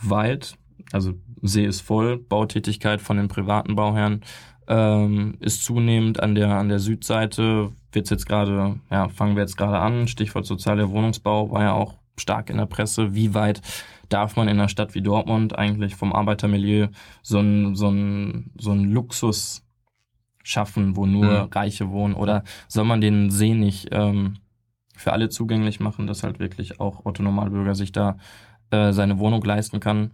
weit. 0.00 0.56
Also 0.92 1.12
See 1.42 1.64
ist 1.64 1.80
voll, 1.80 2.18
Bautätigkeit 2.18 3.00
von 3.00 3.16
den 3.16 3.28
privaten 3.28 3.76
Bauherren 3.76 4.22
ähm, 4.68 5.36
ist 5.40 5.64
zunehmend 5.64 6.20
an 6.20 6.34
der 6.34 6.50
an 6.56 6.68
der 6.68 6.78
Südseite. 6.78 7.72
Wird's 7.92 8.10
jetzt 8.10 8.26
gerade, 8.26 8.80
ja, 8.90 9.08
fangen 9.08 9.36
wir 9.36 9.42
jetzt 9.42 9.56
gerade 9.56 9.78
an. 9.78 10.08
Stichwort 10.08 10.46
sozialer 10.46 10.90
Wohnungsbau 10.90 11.50
war 11.50 11.62
ja 11.62 11.72
auch 11.72 11.98
stark 12.16 12.48
in 12.48 12.56
der 12.56 12.66
Presse. 12.66 13.14
Wie 13.14 13.34
weit 13.34 13.60
darf 14.08 14.36
man 14.36 14.48
in 14.48 14.58
einer 14.58 14.68
Stadt 14.68 14.94
wie 14.94 15.02
Dortmund 15.02 15.58
eigentlich 15.58 15.96
vom 15.96 16.12
Arbeitermilieu 16.12 16.88
so 17.22 17.40
ein, 17.40 17.74
so 17.74 17.90
ein, 17.90 18.52
so 18.56 18.70
ein 18.70 18.84
Luxus 18.84 19.66
schaffen, 20.42 20.96
wo 20.96 21.06
nur 21.06 21.44
mhm. 21.44 21.52
Reiche 21.52 21.90
wohnen? 21.90 22.14
Oder 22.14 22.44
soll 22.68 22.84
man 22.84 23.00
den 23.00 23.30
See 23.30 23.54
nicht 23.54 23.88
ähm, 23.90 24.38
für 24.94 25.12
alle 25.12 25.28
zugänglich 25.28 25.80
machen, 25.80 26.06
dass 26.06 26.22
halt 26.22 26.38
wirklich 26.38 26.80
auch 26.80 27.04
Otto 27.04 27.22
Normalbürger 27.22 27.74
sich 27.74 27.92
da 27.92 28.16
äh, 28.70 28.92
seine 28.92 29.18
Wohnung 29.18 29.42
leisten 29.44 29.80
kann. 29.80 30.12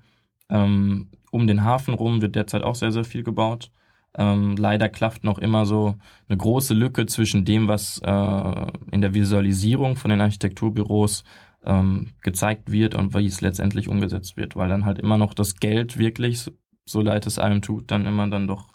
Ähm, 0.50 1.10
um 1.30 1.46
den 1.46 1.64
Hafen 1.64 1.94
rum 1.94 2.22
wird 2.22 2.36
derzeit 2.36 2.62
auch 2.62 2.74
sehr, 2.74 2.92
sehr 2.92 3.04
viel 3.04 3.22
gebaut. 3.22 3.70
Ähm, 4.16 4.56
leider 4.56 4.88
klafft 4.88 5.24
noch 5.24 5.38
immer 5.38 5.66
so 5.66 5.94
eine 6.28 6.38
große 6.38 6.74
Lücke 6.74 7.06
zwischen 7.06 7.44
dem, 7.44 7.68
was 7.68 8.00
äh, 8.04 8.66
in 8.90 9.00
der 9.00 9.14
Visualisierung 9.14 9.96
von 9.96 10.10
den 10.10 10.20
Architekturbüros 10.20 11.24
ähm, 11.64 12.08
gezeigt 12.22 12.72
wird 12.72 12.94
und 12.94 13.14
wie 13.14 13.26
es 13.26 13.40
letztendlich 13.40 13.88
umgesetzt 13.88 14.36
wird, 14.36 14.56
weil 14.56 14.68
dann 14.68 14.84
halt 14.84 14.98
immer 14.98 15.18
noch 15.18 15.34
das 15.34 15.56
Geld 15.56 15.98
wirklich, 15.98 16.50
so 16.86 17.02
leid 17.02 17.26
es 17.26 17.38
einem 17.38 17.62
tut, 17.62 17.90
dann 17.90 18.06
immer 18.06 18.28
dann 18.28 18.46
doch 18.46 18.68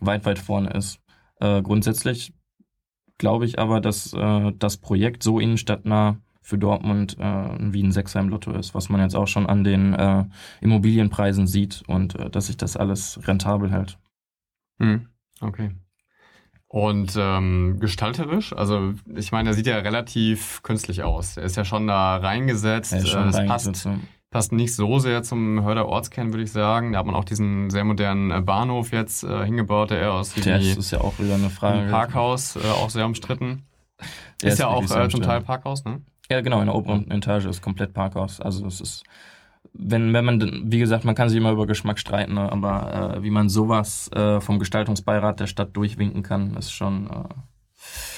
weit, 0.00 0.26
weit 0.26 0.38
vorne 0.38 0.70
ist. 0.70 1.00
Äh, 1.40 1.62
grundsätzlich 1.62 2.32
glaube 3.18 3.44
ich 3.44 3.58
aber, 3.58 3.80
dass 3.80 4.12
äh, 4.12 4.52
das 4.58 4.76
Projekt 4.76 5.22
so 5.22 5.38
innenstadtnah 5.38 6.18
für 6.44 6.58
Dortmund 6.58 7.16
äh, 7.18 7.56
wie 7.72 7.82
ein 7.82 7.92
Sechser 7.92 8.20
im 8.20 8.28
Lotto 8.28 8.52
ist, 8.52 8.74
was 8.74 8.90
man 8.90 9.00
jetzt 9.00 9.16
auch 9.16 9.26
schon 9.26 9.46
an 9.46 9.64
den 9.64 9.94
äh, 9.94 10.24
Immobilienpreisen 10.60 11.46
sieht 11.46 11.82
und 11.86 12.16
äh, 12.16 12.28
dass 12.28 12.46
sich 12.46 12.58
das 12.58 12.76
alles 12.76 13.18
rentabel 13.26 13.70
hält. 13.72 13.98
Hm, 14.78 15.08
okay. 15.40 15.70
Und 16.68 17.14
ähm, 17.16 17.78
gestalterisch, 17.78 18.52
also 18.52 18.94
ich 19.14 19.32
meine, 19.32 19.50
er 19.50 19.54
sieht 19.54 19.68
ja 19.68 19.78
relativ 19.78 20.62
künstlich 20.62 21.02
aus. 21.02 21.36
Er 21.36 21.44
ist 21.44 21.56
ja 21.56 21.64
schon 21.64 21.86
da 21.86 22.16
reingesetzt. 22.16 22.92
Er 22.92 22.98
ist 22.98 23.08
schon 23.08 23.32
äh, 23.32 23.36
reingesetzt, 23.36 23.84
passt, 23.84 23.88
passt 24.34 24.50
nicht 24.50 24.74
so 24.74 24.98
sehr 24.98 25.22
zum 25.22 25.62
Hörder 25.62 25.86
Ortskern, 25.86 26.32
würde 26.32 26.42
ich 26.42 26.50
sagen. 26.50 26.92
Da 26.92 26.98
hat 26.98 27.06
man 27.06 27.14
auch 27.14 27.24
diesen 27.24 27.70
sehr 27.70 27.84
modernen 27.84 28.32
äh, 28.32 28.40
Bahnhof 28.40 28.90
jetzt 28.90 29.22
äh, 29.22 29.44
hingebaut, 29.44 29.90
der 29.90 30.00
eher 30.00 30.12
aussieht 30.12 30.44
wie 30.44 30.72
ist 30.72 30.90
ja 30.90 31.00
auch 31.02 31.16
wieder 31.20 31.36
eine 31.36 31.50
Frage. 31.50 31.82
ein 31.82 31.90
Parkhaus, 31.92 32.56
äh, 32.56 32.68
auch 32.68 32.90
sehr 32.90 33.06
umstritten. 33.06 33.62
ist 34.42 34.58
ja 34.58 34.66
auch 34.66 34.82
äh, 34.82 35.08
zum 35.08 35.22
Teil 35.22 35.40
Parkhaus, 35.40 35.84
ne? 35.84 36.02
Ja, 36.28 36.40
genau, 36.40 36.58
in 36.58 36.66
der 36.66 36.74
oberen 36.74 37.08
Etage 37.12 37.44
ist 37.44 37.62
komplett 37.62 37.94
Parkhaus. 37.94 38.40
Also 38.40 38.66
es 38.66 38.80
ist, 38.80 39.04
wenn, 39.72 40.12
wenn 40.12 40.24
man, 40.24 40.62
wie 40.64 40.80
gesagt, 40.80 41.04
man 41.04 41.14
kann 41.14 41.28
sich 41.28 41.38
immer 41.38 41.52
über 41.52 41.68
Geschmack 41.68 42.00
streiten, 42.00 42.34
ne? 42.34 42.50
aber 42.50 43.14
äh, 43.18 43.22
wie 43.22 43.30
man 43.30 43.48
sowas 43.48 44.10
äh, 44.16 44.40
vom 44.40 44.58
Gestaltungsbeirat 44.58 45.38
der 45.38 45.46
Stadt 45.46 45.76
durchwinken 45.76 46.24
kann, 46.24 46.56
ist 46.56 46.72
schon. 46.72 47.08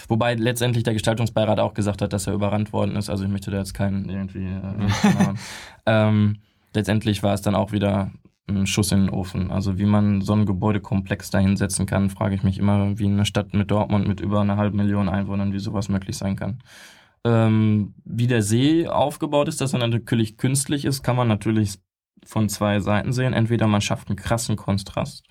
Wobei 0.08 0.34
letztendlich 0.34 0.84
der 0.84 0.94
Gestaltungsbeirat 0.94 1.60
auch 1.60 1.74
gesagt 1.74 2.02
hat, 2.02 2.12
dass 2.12 2.26
er 2.26 2.34
überrannt 2.34 2.72
worden 2.72 2.96
ist. 2.96 3.10
Also 3.10 3.24
ich 3.24 3.30
möchte 3.30 3.50
da 3.50 3.58
jetzt 3.58 3.74
keinen 3.74 4.08
irgendwie. 4.08 4.46
Äh, 4.46 5.34
ähm, 5.86 6.38
letztendlich 6.74 7.22
war 7.22 7.34
es 7.34 7.42
dann 7.42 7.54
auch 7.54 7.72
wieder 7.72 8.12
ein 8.48 8.66
Schuss 8.66 8.92
in 8.92 9.06
den 9.06 9.10
Ofen. 9.10 9.50
Also 9.50 9.78
wie 9.78 9.86
man 9.86 10.20
so 10.20 10.32
einen 10.32 10.46
Gebäudekomplex 10.46 11.30
da 11.30 11.38
hinsetzen 11.38 11.86
kann, 11.86 12.10
frage 12.10 12.34
ich 12.34 12.42
mich 12.42 12.58
immer, 12.58 12.98
wie 12.98 13.06
eine 13.06 13.26
Stadt 13.26 13.54
mit 13.54 13.70
Dortmund 13.70 14.06
mit 14.06 14.20
über 14.20 14.40
einer 14.40 14.56
halben 14.56 14.76
Million 14.76 15.08
Einwohnern, 15.08 15.52
wie 15.52 15.58
sowas 15.58 15.88
möglich 15.88 16.16
sein 16.16 16.36
kann. 16.36 16.62
Ähm, 17.24 17.94
wie 18.04 18.28
der 18.28 18.42
See 18.42 18.86
aufgebaut 18.86 19.48
ist, 19.48 19.60
dass 19.60 19.72
er 19.72 19.80
natürlich 19.80 20.36
künstlich 20.36 20.84
ist, 20.84 21.02
kann 21.02 21.16
man 21.16 21.26
natürlich 21.26 21.78
von 22.24 22.48
zwei 22.48 22.78
Seiten 22.80 23.12
sehen. 23.12 23.32
Entweder 23.32 23.66
man 23.66 23.80
schafft 23.80 24.08
einen 24.08 24.16
krassen 24.16 24.56
Kontrast 24.56 25.26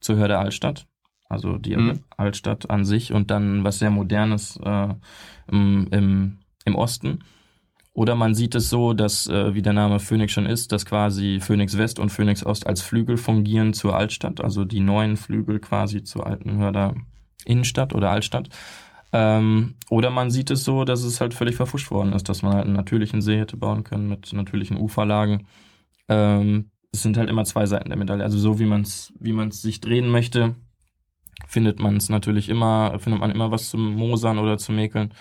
zur 0.00 0.16
Hörde 0.16 0.38
Altstadt, 0.38 0.86
also 1.30 1.56
die 1.56 1.76
mhm. 1.76 2.00
Altstadt 2.16 2.68
an 2.68 2.84
sich 2.84 3.12
und 3.12 3.30
dann 3.30 3.64
was 3.64 3.78
sehr 3.78 3.90
Modernes 3.90 4.58
äh, 4.62 4.88
im, 5.50 5.88
im, 5.90 6.38
im 6.64 6.74
Osten. 6.74 7.20
Oder 7.92 8.14
man 8.14 8.34
sieht 8.34 8.54
es 8.54 8.68
so, 8.68 8.92
dass, 8.92 9.26
äh, 9.28 9.54
wie 9.54 9.62
der 9.62 9.72
Name 9.72 10.00
Phoenix 10.00 10.32
schon 10.32 10.46
ist, 10.46 10.72
dass 10.72 10.84
quasi 10.84 11.40
Phoenix 11.40 11.78
West 11.78 11.98
und 11.98 12.10
Phoenix 12.10 12.44
Ost 12.44 12.66
als 12.66 12.82
Flügel 12.82 13.16
fungieren 13.16 13.72
zur 13.72 13.96
Altstadt, 13.96 14.40
also 14.40 14.64
die 14.64 14.80
neuen 14.80 15.16
Flügel 15.16 15.60
quasi 15.60 16.02
zur 16.02 16.26
alten 16.26 16.58
Hörder 16.58 16.94
Innenstadt 17.44 17.94
oder 17.94 18.10
Altstadt. 18.10 18.48
Ähm, 19.12 19.74
oder 19.88 20.10
man 20.10 20.30
sieht 20.30 20.50
es 20.50 20.64
so, 20.64 20.84
dass 20.84 21.02
es 21.02 21.20
halt 21.20 21.34
völlig 21.34 21.56
verfuscht 21.56 21.90
worden 21.90 22.12
ist, 22.12 22.28
dass 22.28 22.42
man 22.42 22.54
halt 22.54 22.66
einen 22.66 22.76
natürlichen 22.76 23.22
See 23.22 23.38
hätte 23.38 23.56
bauen 23.56 23.82
können 23.82 24.08
mit 24.08 24.32
natürlichen 24.32 24.76
Uferlagen. 24.76 25.46
Ähm, 26.08 26.70
es 26.92 27.02
sind 27.02 27.16
halt 27.16 27.30
immer 27.30 27.44
zwei 27.44 27.66
Seiten 27.66 27.88
der 27.88 27.98
Medaille. 27.98 28.22
Also 28.22 28.38
so 28.38 28.58
wie 28.58 28.66
man 28.66 28.82
es 28.82 29.12
wie 29.18 29.32
man's 29.32 29.62
sich 29.62 29.80
drehen 29.80 30.08
möchte, 30.08 30.54
findet 31.46 31.80
man 31.80 31.96
es 31.96 32.08
natürlich 32.08 32.48
immer, 32.48 32.98
findet 32.98 33.20
man 33.20 33.30
immer 33.30 33.50
was 33.50 33.70
zum 33.70 33.94
Mosern 33.94 34.38
oder 34.38 34.58
zu 34.58 34.72
mäkeln. 34.72 35.12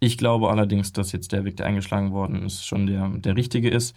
Ich 0.00 0.16
glaube 0.16 0.50
allerdings, 0.50 0.92
dass 0.92 1.12
jetzt 1.12 1.32
der 1.32 1.44
Weg, 1.44 1.56
der 1.56 1.66
eingeschlagen 1.66 2.12
worden 2.12 2.42
ist, 2.44 2.66
schon 2.66 2.86
der, 2.86 3.08
der 3.08 3.36
richtige 3.36 3.68
ist. 3.68 3.94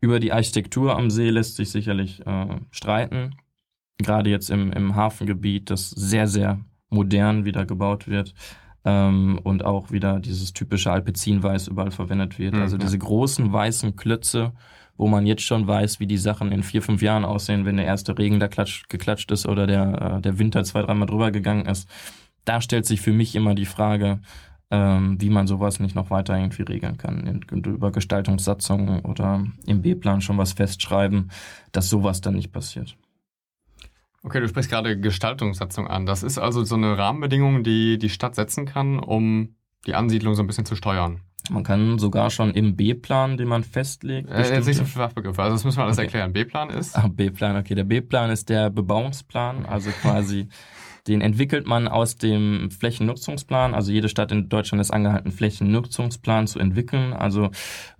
Über 0.00 0.18
die 0.18 0.32
Architektur 0.32 0.96
am 0.96 1.10
See 1.10 1.30
lässt 1.30 1.56
sich 1.56 1.70
sicherlich 1.70 2.26
äh, 2.26 2.46
streiten. 2.70 3.36
Gerade 3.98 4.30
jetzt 4.30 4.50
im, 4.50 4.72
im 4.72 4.96
Hafengebiet, 4.96 5.70
das 5.70 5.90
sehr, 5.90 6.26
sehr 6.26 6.60
modern 6.88 7.44
wieder 7.44 7.66
gebaut 7.66 8.08
wird 8.08 8.34
ähm, 8.84 9.38
und 9.42 9.64
auch 9.64 9.90
wieder 9.90 10.20
dieses 10.20 10.52
typische 10.52 10.90
Alpezinweiß 10.90 11.68
überall 11.68 11.90
verwendet 11.90 12.38
wird. 12.38 12.54
Mhm. 12.54 12.62
Also 12.62 12.76
diese 12.76 12.98
großen 12.98 13.52
weißen 13.52 13.96
Klötze, 13.96 14.52
wo 14.96 15.08
man 15.08 15.26
jetzt 15.26 15.42
schon 15.42 15.66
weiß, 15.66 16.00
wie 16.00 16.06
die 16.06 16.18
Sachen 16.18 16.52
in 16.52 16.62
vier, 16.62 16.82
fünf 16.82 17.02
Jahren 17.02 17.24
aussehen, 17.24 17.64
wenn 17.64 17.76
der 17.76 17.86
erste 17.86 18.16
Regen 18.16 18.40
da 18.40 18.48
klatsch, 18.48 18.88
geklatscht 18.88 19.30
ist 19.30 19.46
oder 19.46 19.66
der, 19.66 20.16
äh, 20.16 20.20
der 20.20 20.38
Winter 20.38 20.64
zwei, 20.64 20.82
dreimal 20.82 21.06
drüber 21.06 21.30
gegangen 21.30 21.66
ist. 21.66 21.88
Da 22.44 22.60
stellt 22.60 22.86
sich 22.86 23.00
für 23.00 23.12
mich 23.12 23.34
immer 23.34 23.54
die 23.54 23.66
Frage, 23.66 24.20
ähm, 24.70 25.20
wie 25.20 25.30
man 25.30 25.46
sowas 25.46 25.80
nicht 25.80 25.94
noch 25.94 26.10
weiter 26.10 26.36
irgendwie 26.36 26.62
regeln 26.62 26.96
kann. 26.96 27.42
Über 27.50 27.92
Gestaltungssatzungen 27.92 29.00
oder 29.00 29.44
im 29.66 29.82
B-Plan 29.82 30.22
schon 30.22 30.38
was 30.38 30.54
festschreiben, 30.54 31.30
dass 31.72 31.88
sowas 31.88 32.20
dann 32.20 32.34
nicht 32.34 32.52
passiert. 32.52 32.96
Okay, 34.24 34.40
du 34.40 34.48
sprichst 34.48 34.70
gerade 34.70 34.98
Gestaltungssatzung 34.98 35.88
an. 35.88 36.06
Das 36.06 36.22
ist 36.22 36.38
also 36.38 36.64
so 36.64 36.76
eine 36.76 36.96
Rahmenbedingung, 36.96 37.64
die 37.64 37.98
die 37.98 38.08
Stadt 38.08 38.34
setzen 38.34 38.66
kann, 38.66 38.98
um 38.98 39.56
die 39.86 39.94
Ansiedlung 39.94 40.34
so 40.34 40.42
ein 40.42 40.46
bisschen 40.46 40.64
zu 40.64 40.76
steuern. 40.76 41.20
Man 41.50 41.64
kann 41.64 41.98
sogar 41.98 42.30
schon 42.30 42.52
im 42.52 42.76
B-Plan, 42.76 43.36
den 43.36 43.48
man 43.48 43.64
festlegt. 43.64 44.30
Äh, 44.30 44.54
jetzt 44.54 44.66
nicht 44.66 44.76
so 44.76 44.84
viele 44.84 45.06
Fachbegriffe, 45.06 45.42
also 45.42 45.56
das 45.56 45.64
müssen 45.64 45.78
wir 45.78 45.84
alles 45.84 45.98
okay. 45.98 46.06
erklären. 46.06 46.32
B-Plan 46.32 46.70
ist? 46.70 46.96
Ah, 46.96 47.08
B-Plan, 47.08 47.56
okay. 47.56 47.74
Der 47.74 47.84
B-Plan 47.84 48.30
ist 48.30 48.48
der 48.48 48.70
Bebauungsplan, 48.70 49.66
also 49.66 49.90
quasi 49.90 50.48
den 51.08 51.20
entwickelt 51.20 51.66
man 51.66 51.88
aus 51.88 52.16
dem 52.16 52.70
Flächennutzungsplan. 52.70 53.74
Also 53.74 53.90
jede 53.92 54.08
Stadt 54.08 54.30
in 54.30 54.48
Deutschland 54.48 54.80
ist 54.80 54.92
angehalten, 54.92 55.32
Flächennutzungsplan 55.32 56.46
zu 56.46 56.58
entwickeln. 56.58 57.12
Also 57.12 57.50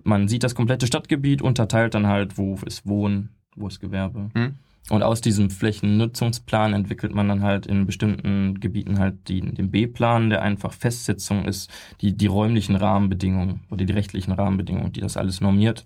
man 0.02 0.28
sieht 0.28 0.44
das 0.44 0.54
komplette 0.54 0.86
Stadtgebiet, 0.86 1.42
unterteilt 1.42 1.94
dann 1.94 2.06
halt, 2.06 2.38
wo 2.38 2.56
ist 2.64 2.86
Wohnen, 2.86 3.30
wo 3.56 3.66
ist 3.66 3.80
Gewerbe. 3.80 4.30
Hm. 4.34 4.54
Und 4.90 5.02
aus 5.02 5.20
diesem 5.20 5.48
Flächennutzungsplan 5.48 6.74
entwickelt 6.74 7.14
man 7.14 7.28
dann 7.28 7.42
halt 7.42 7.66
in 7.66 7.86
bestimmten 7.86 8.58
Gebieten 8.58 8.98
halt 8.98 9.28
die, 9.28 9.40
den 9.40 9.70
B-Plan, 9.70 10.28
der 10.28 10.42
einfach 10.42 10.72
Festsetzung 10.72 11.44
ist, 11.44 11.70
die, 12.00 12.16
die 12.16 12.26
räumlichen 12.26 12.74
Rahmenbedingungen 12.74 13.60
oder 13.70 13.84
die 13.84 13.92
rechtlichen 13.92 14.32
Rahmenbedingungen, 14.32 14.92
die 14.92 15.00
das 15.00 15.16
alles 15.16 15.40
normiert. 15.40 15.84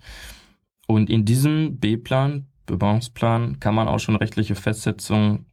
Und 0.87 1.09
in 1.09 1.25
diesem 1.25 1.77
B-Plan, 1.77 2.47
Bebauungsplan, 2.65 3.59
kann 3.59 3.75
man 3.75 3.87
auch 3.87 3.99
schon 3.99 4.15
rechtliche 4.15 4.55
Festsetzungen, 4.55 5.45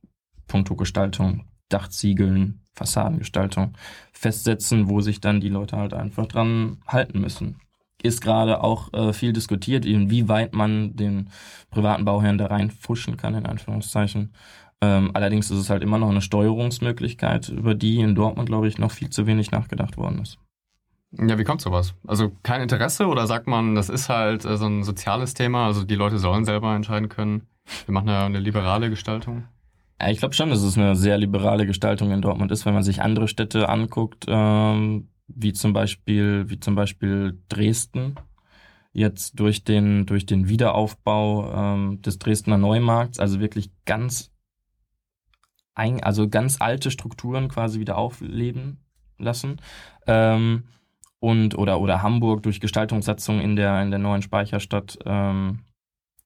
Punkto 0.47 0.75
Gestaltung, 0.75 1.45
Dachziegeln, 1.69 2.61
Fassadengestaltung 2.73 3.77
festsetzen, 4.13 4.89
wo 4.89 5.01
sich 5.01 5.21
dann 5.21 5.41
die 5.41 5.49
Leute 5.49 5.77
halt 5.77 5.93
einfach 5.93 6.27
dran 6.27 6.79
halten 6.87 7.21
müssen 7.21 7.61
ist 8.05 8.21
gerade 8.21 8.63
auch 8.63 8.93
äh, 8.93 9.13
viel 9.13 9.33
diskutiert, 9.33 9.85
inwieweit 9.85 10.55
man 10.55 10.95
den 10.95 11.31
privaten 11.71 12.05
Bauherrn 12.05 12.39
da 12.39 12.47
reinfuschen 12.47 13.17
kann, 13.17 13.35
in 13.35 13.47
Anführungszeichen. 13.47 14.33
Ähm, 14.81 15.11
allerdings 15.15 15.51
ist 15.51 15.59
es 15.59 15.71
halt 15.71 15.83
immer 15.83 15.99
noch 15.99 16.11
eine 16.11 16.21
Steuerungsmöglichkeit, 16.21 17.49
über 17.49 17.75
die 17.75 18.01
in 18.01 18.15
Dortmund, 18.15 18.49
glaube 18.49 18.69
ich, 18.69 18.79
noch 18.79 18.91
viel 18.91 19.11
zu 19.11 19.27
wenig 19.27 19.51
nachgedacht 19.51 19.97
worden 19.97 20.21
ist. 20.21 20.39
Ja, 21.13 21.39
wie 21.39 21.45
kommt 21.45 21.61
sowas? 21.61 21.95
Also 22.07 22.33
kein 22.43 22.61
Interesse 22.61 23.07
oder 23.07 23.27
sagt 23.27 23.47
man, 23.47 23.75
das 23.75 23.89
ist 23.89 24.09
halt 24.09 24.45
äh, 24.45 24.57
so 24.57 24.67
ein 24.67 24.83
soziales 24.83 25.33
Thema, 25.33 25.67
also 25.67 25.85
die 25.85 25.95
Leute 25.95 26.19
sollen 26.19 26.45
selber 26.45 26.75
entscheiden 26.75 27.09
können? 27.09 27.47
Wir 27.87 27.95
machen 27.95 28.09
ja 28.09 28.27
eine 28.27 28.41
liberale 28.41 28.91
Gestaltung. 28.91 29.45
Ja, 30.01 30.11
ich 30.11 30.19
glaube 30.19 30.35
schon, 30.35 30.51
dass 30.51 30.63
es 30.63 30.77
eine 30.77 30.97
sehr 30.97 31.17
liberale 31.17 31.67
Gestaltung 31.67 32.11
in 32.11 32.21
Dortmund 32.21 32.51
ist, 32.53 32.67
wenn 32.67 32.75
man 32.75 32.83
sich 32.83 33.01
andere 33.01 33.29
Städte 33.29 33.69
anguckt. 33.69 34.25
Ähm, 34.29 35.09
wie 35.27 35.53
zum 35.53 35.73
Beispiel, 35.73 36.49
wie 36.49 36.61
zum 36.61 36.75
Beispiel 36.75 37.41
Dresden, 37.49 38.17
jetzt 38.93 39.39
durch 39.41 39.65
den, 39.65 40.07
durch 40.07 40.27
den 40.27 40.49
Wiederaufbau 40.49 41.53
ähm, 41.53 42.03
des 42.03 42.19
Dresdner 42.19 42.59
Neumarkts, 42.59 43.19
also 43.19 43.41
wirklich 43.41 43.71
ganz 43.85 44.31
ein, 45.75 46.03
also 46.03 46.29
ganz 46.29 46.61
alte 46.61 46.91
Strukturen 46.91 47.49
quasi 47.49 47.81
wieder 47.81 47.99
aufleben 47.99 48.79
lassen. 49.19 49.61
Ähm, 50.07 50.65
und 51.19 51.57
oder 51.57 51.81
oder 51.81 52.03
Hamburg 52.03 52.43
durch 52.43 52.61
Gestaltungssatzung 52.61 53.41
in 53.41 53.57
der 53.57 53.83
in 53.83 53.91
der 53.91 53.99
neuen 53.99 54.21
Speicherstadt 54.21 54.99
ähm, 55.07 55.61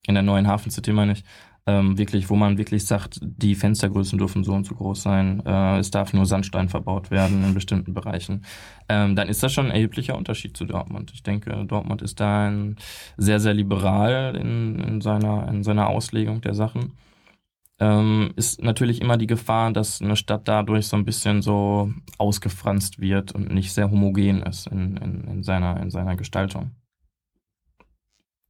in 0.08 0.14
der 0.14 0.24
neuen 0.24 0.48
Hafencity 0.48 0.92
meine 0.92 1.12
ich 1.12 1.24
ähm, 1.68 1.98
wirklich, 1.98 2.30
wo 2.30 2.34
man 2.34 2.56
wirklich 2.56 2.86
sagt, 2.86 3.20
die 3.20 3.54
Fenstergrößen 3.54 4.18
dürfen 4.18 4.42
so 4.42 4.54
und 4.54 4.64
so 4.64 4.74
groß 4.74 5.02
sein, 5.02 5.42
äh, 5.44 5.78
es 5.78 5.90
darf 5.90 6.14
nur 6.14 6.24
Sandstein 6.24 6.70
verbaut 6.70 7.10
werden 7.10 7.44
in 7.44 7.52
bestimmten 7.52 7.92
Bereichen, 7.92 8.46
ähm, 8.88 9.14
dann 9.14 9.28
ist 9.28 9.42
das 9.42 9.52
schon 9.52 9.66
ein 9.66 9.72
erheblicher 9.72 10.16
Unterschied 10.16 10.56
zu 10.56 10.64
Dortmund. 10.64 11.10
Ich 11.12 11.22
denke, 11.22 11.66
Dortmund 11.66 12.00
ist 12.00 12.20
da 12.20 12.48
ein 12.48 12.76
sehr, 13.18 13.38
sehr 13.38 13.52
liberal 13.52 14.34
in, 14.34 14.80
in, 14.80 15.00
seiner, 15.02 15.46
in 15.48 15.62
seiner 15.62 15.88
Auslegung 15.88 16.40
der 16.40 16.54
Sachen. 16.54 16.94
Ähm, 17.80 18.32
ist 18.36 18.62
natürlich 18.62 19.02
immer 19.02 19.18
die 19.18 19.26
Gefahr, 19.26 19.70
dass 19.70 20.00
eine 20.00 20.16
Stadt 20.16 20.48
dadurch 20.48 20.86
so 20.88 20.96
ein 20.96 21.04
bisschen 21.04 21.42
so 21.42 21.92
ausgefranst 22.16 22.98
wird 22.98 23.32
und 23.32 23.52
nicht 23.52 23.74
sehr 23.74 23.90
homogen 23.90 24.42
ist 24.42 24.68
in, 24.68 24.96
in, 24.96 25.24
in, 25.24 25.42
seiner, 25.42 25.78
in 25.80 25.90
seiner 25.90 26.16
Gestaltung. 26.16 26.70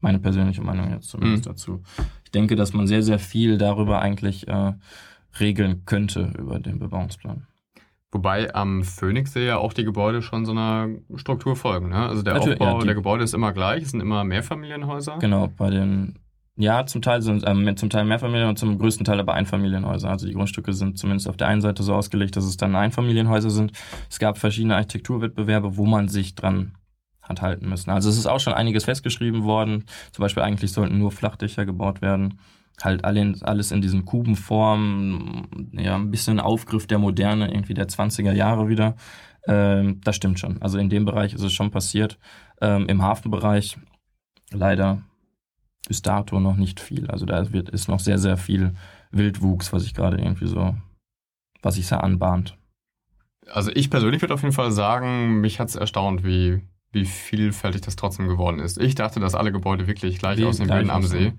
Meine 0.00 0.18
persönliche 0.18 0.62
Meinung 0.62 0.90
jetzt 0.90 1.08
zumindest 1.08 1.46
mhm. 1.46 1.50
dazu. 1.50 1.82
Ich 2.24 2.30
denke, 2.30 2.56
dass 2.56 2.72
man 2.72 2.86
sehr, 2.86 3.02
sehr 3.02 3.18
viel 3.18 3.58
darüber 3.58 4.00
eigentlich 4.00 4.46
äh, 4.48 4.74
regeln 5.40 5.84
könnte 5.86 6.32
über 6.38 6.58
den 6.60 6.78
Bebauungsplan. 6.78 7.46
Wobei 8.10 8.54
am 8.54 8.84
Phoenixsee 8.84 9.46
ja 9.46 9.58
auch 9.58 9.74
die 9.74 9.84
Gebäude 9.84 10.22
schon 10.22 10.46
so 10.46 10.52
einer 10.52 10.88
Struktur 11.16 11.56
folgen. 11.56 11.90
Ne? 11.90 12.08
Also 12.08 12.22
der 12.22 12.34
Natürlich, 12.34 12.60
Aufbau 12.60 12.78
ja, 12.78 12.84
der 12.86 12.94
Gebäude 12.94 13.24
ist 13.24 13.34
immer 13.34 13.52
gleich, 13.52 13.82
es 13.82 13.90
sind 13.90 14.00
immer 14.00 14.24
Mehrfamilienhäuser. 14.24 15.18
Genau, 15.18 15.48
bei 15.48 15.70
den 15.70 16.18
ja, 16.60 16.86
zum 16.86 17.02
Teil 17.02 17.22
sind 17.22 17.44
ähm, 17.46 17.76
zum 17.76 17.88
Teil 17.88 18.04
Mehrfamilien 18.04 18.48
und 18.48 18.58
zum 18.58 18.78
größten 18.78 19.04
Teil 19.04 19.20
aber 19.20 19.34
Einfamilienhäuser. 19.34 20.10
Also 20.10 20.26
die 20.26 20.32
Grundstücke 20.32 20.72
sind 20.72 20.98
zumindest 20.98 21.28
auf 21.28 21.36
der 21.36 21.46
einen 21.46 21.60
Seite 21.60 21.84
so 21.84 21.94
ausgelegt, 21.94 22.34
dass 22.34 22.44
es 22.44 22.56
dann 22.56 22.74
Einfamilienhäuser 22.74 23.50
sind. 23.50 23.70
Es 24.10 24.18
gab 24.18 24.38
verschiedene 24.38 24.74
Architekturwettbewerbe, 24.74 25.76
wo 25.76 25.86
man 25.86 26.08
sich 26.08 26.34
dran 26.34 26.72
hat 27.28 27.42
halten 27.42 27.68
müssen. 27.68 27.90
Also 27.90 28.08
es 28.08 28.18
ist 28.18 28.26
auch 28.26 28.40
schon 28.40 28.54
einiges 28.54 28.84
festgeschrieben 28.84 29.44
worden. 29.44 29.84
Zum 30.12 30.22
Beispiel 30.22 30.42
eigentlich 30.42 30.72
sollten 30.72 30.98
nur 30.98 31.12
Flachdächer 31.12 31.66
gebaut 31.66 32.02
werden. 32.02 32.40
Halt 32.82 33.04
alle, 33.04 33.34
alles 33.40 33.72
in 33.72 33.80
diesen 33.80 34.04
Kubenformen, 34.04 35.70
ja, 35.72 35.96
ein 35.96 36.10
bisschen 36.10 36.40
Aufgriff 36.40 36.86
der 36.86 36.98
Moderne, 36.98 37.50
irgendwie 37.50 37.74
der 37.74 37.88
20er 37.88 38.32
Jahre 38.32 38.68
wieder. 38.68 38.94
Ähm, 39.46 40.00
das 40.04 40.16
stimmt 40.16 40.38
schon. 40.38 40.62
Also 40.62 40.78
in 40.78 40.88
dem 40.88 41.04
Bereich 41.04 41.34
ist 41.34 41.42
es 41.42 41.52
schon 41.52 41.70
passiert. 41.70 42.18
Ähm, 42.60 42.86
Im 42.86 43.02
Hafenbereich 43.02 43.78
leider 44.52 45.02
bis 45.88 46.02
dato 46.02 46.38
noch 46.38 46.56
nicht 46.56 46.80
viel. 46.80 47.10
Also 47.10 47.26
da 47.26 47.52
wird, 47.52 47.70
ist 47.70 47.88
noch 47.88 47.98
sehr, 47.98 48.18
sehr 48.18 48.36
viel 48.36 48.74
Wildwuchs, 49.10 49.72
was 49.72 49.84
ich 49.84 49.94
gerade 49.94 50.18
irgendwie 50.18 50.46
so, 50.46 50.76
was 51.62 51.74
sich 51.74 51.88
da 51.88 51.98
anbahnt. 51.98 52.56
Also 53.50 53.70
ich 53.74 53.90
persönlich 53.90 54.20
würde 54.20 54.34
auf 54.34 54.42
jeden 54.42 54.54
Fall 54.54 54.70
sagen, 54.70 55.40
mich 55.40 55.58
hat 55.58 55.68
es 55.68 55.76
erstaunt, 55.76 56.24
wie, 56.24 56.60
wie 56.92 57.04
vielfältig 57.04 57.82
das 57.82 57.96
trotzdem 57.96 58.28
geworden 58.28 58.60
ist. 58.60 58.80
Ich 58.80 58.94
dachte, 58.94 59.20
dass 59.20 59.34
alle 59.34 59.52
Gebäude 59.52 59.86
wirklich 59.86 60.18
gleich 60.18 60.38
wie 60.38 60.44
aussehen 60.44 60.68
würden 60.68 60.90
am 60.90 61.02
See. 61.02 61.32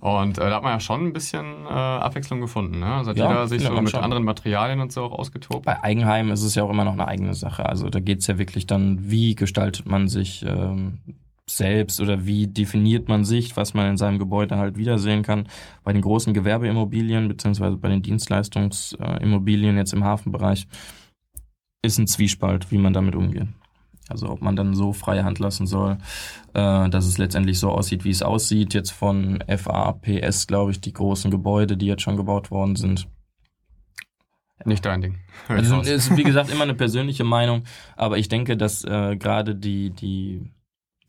Und 0.00 0.38
äh, 0.38 0.50
da 0.50 0.56
hat 0.56 0.64
man 0.64 0.72
ja 0.72 0.80
schon 0.80 1.06
ein 1.06 1.12
bisschen 1.12 1.64
äh, 1.64 1.68
Abwechslung 1.68 2.40
gefunden. 2.40 2.80
Ne? 2.80 2.86
Also 2.86 3.10
hat 3.10 3.16
ja, 3.16 3.28
jeder 3.28 3.46
sich 3.46 3.62
so 3.62 3.80
mit 3.80 3.90
schon. 3.90 4.02
anderen 4.02 4.24
Materialien 4.24 4.80
und 4.80 4.90
so 4.90 5.04
auch 5.04 5.12
ausgetobt. 5.12 5.64
Bei 5.64 5.80
Eigenheim 5.80 6.32
ist 6.32 6.42
es 6.42 6.56
ja 6.56 6.64
auch 6.64 6.70
immer 6.70 6.84
noch 6.84 6.94
eine 6.94 7.06
eigene 7.06 7.34
Sache. 7.34 7.66
Also 7.66 7.88
da 7.88 8.00
geht 8.00 8.18
es 8.18 8.26
ja 8.26 8.36
wirklich 8.36 8.66
dann, 8.66 9.10
wie 9.10 9.36
gestaltet 9.36 9.86
man 9.86 10.08
sich 10.08 10.44
ähm, 10.44 10.98
selbst 11.48 12.00
oder 12.00 12.26
wie 12.26 12.48
definiert 12.48 13.08
man 13.08 13.24
sich, 13.24 13.56
was 13.56 13.74
man 13.74 13.90
in 13.90 13.96
seinem 13.96 14.18
Gebäude 14.18 14.58
halt 14.58 14.76
wiedersehen 14.76 15.22
kann. 15.22 15.46
Bei 15.84 15.92
den 15.92 16.02
großen 16.02 16.34
Gewerbeimmobilien 16.34 17.28
beziehungsweise 17.28 17.76
bei 17.76 17.88
den 17.88 18.02
Dienstleistungsimmobilien 18.02 19.76
jetzt 19.76 19.92
im 19.92 20.02
Hafenbereich 20.02 20.66
ist 21.82 21.98
ein 21.98 22.08
Zwiespalt, 22.08 22.72
wie 22.72 22.78
man 22.78 22.92
damit 22.92 23.14
umgeht. 23.14 23.46
Also 24.12 24.28
ob 24.28 24.42
man 24.42 24.54
dann 24.54 24.74
so 24.74 24.92
freie 24.92 25.24
Hand 25.24 25.38
lassen 25.38 25.66
soll, 25.66 25.98
äh, 26.54 26.88
dass 26.90 27.06
es 27.06 27.18
letztendlich 27.18 27.58
so 27.58 27.70
aussieht, 27.70 28.04
wie 28.04 28.10
es 28.10 28.22
aussieht. 28.22 28.74
Jetzt 28.74 28.90
von 28.90 29.42
FAPS, 29.48 30.46
glaube 30.46 30.70
ich, 30.70 30.80
die 30.80 30.92
großen 30.92 31.30
Gebäude, 31.30 31.76
die 31.76 31.86
jetzt 31.86 32.02
schon 32.02 32.16
gebaut 32.16 32.50
worden 32.50 32.76
sind. 32.76 33.08
Nicht 34.64 34.84
dein 34.84 35.00
Ding. 35.00 35.18
Also 35.48 35.80
es 35.80 35.88
ist, 35.88 36.16
wie 36.16 36.22
gesagt, 36.22 36.50
immer 36.50 36.62
eine 36.62 36.74
persönliche 36.74 37.24
Meinung, 37.24 37.64
aber 37.96 38.18
ich 38.18 38.28
denke, 38.28 38.56
dass 38.56 38.84
äh, 38.84 39.16
gerade 39.16 39.56
die, 39.56 39.90
die 39.90 40.52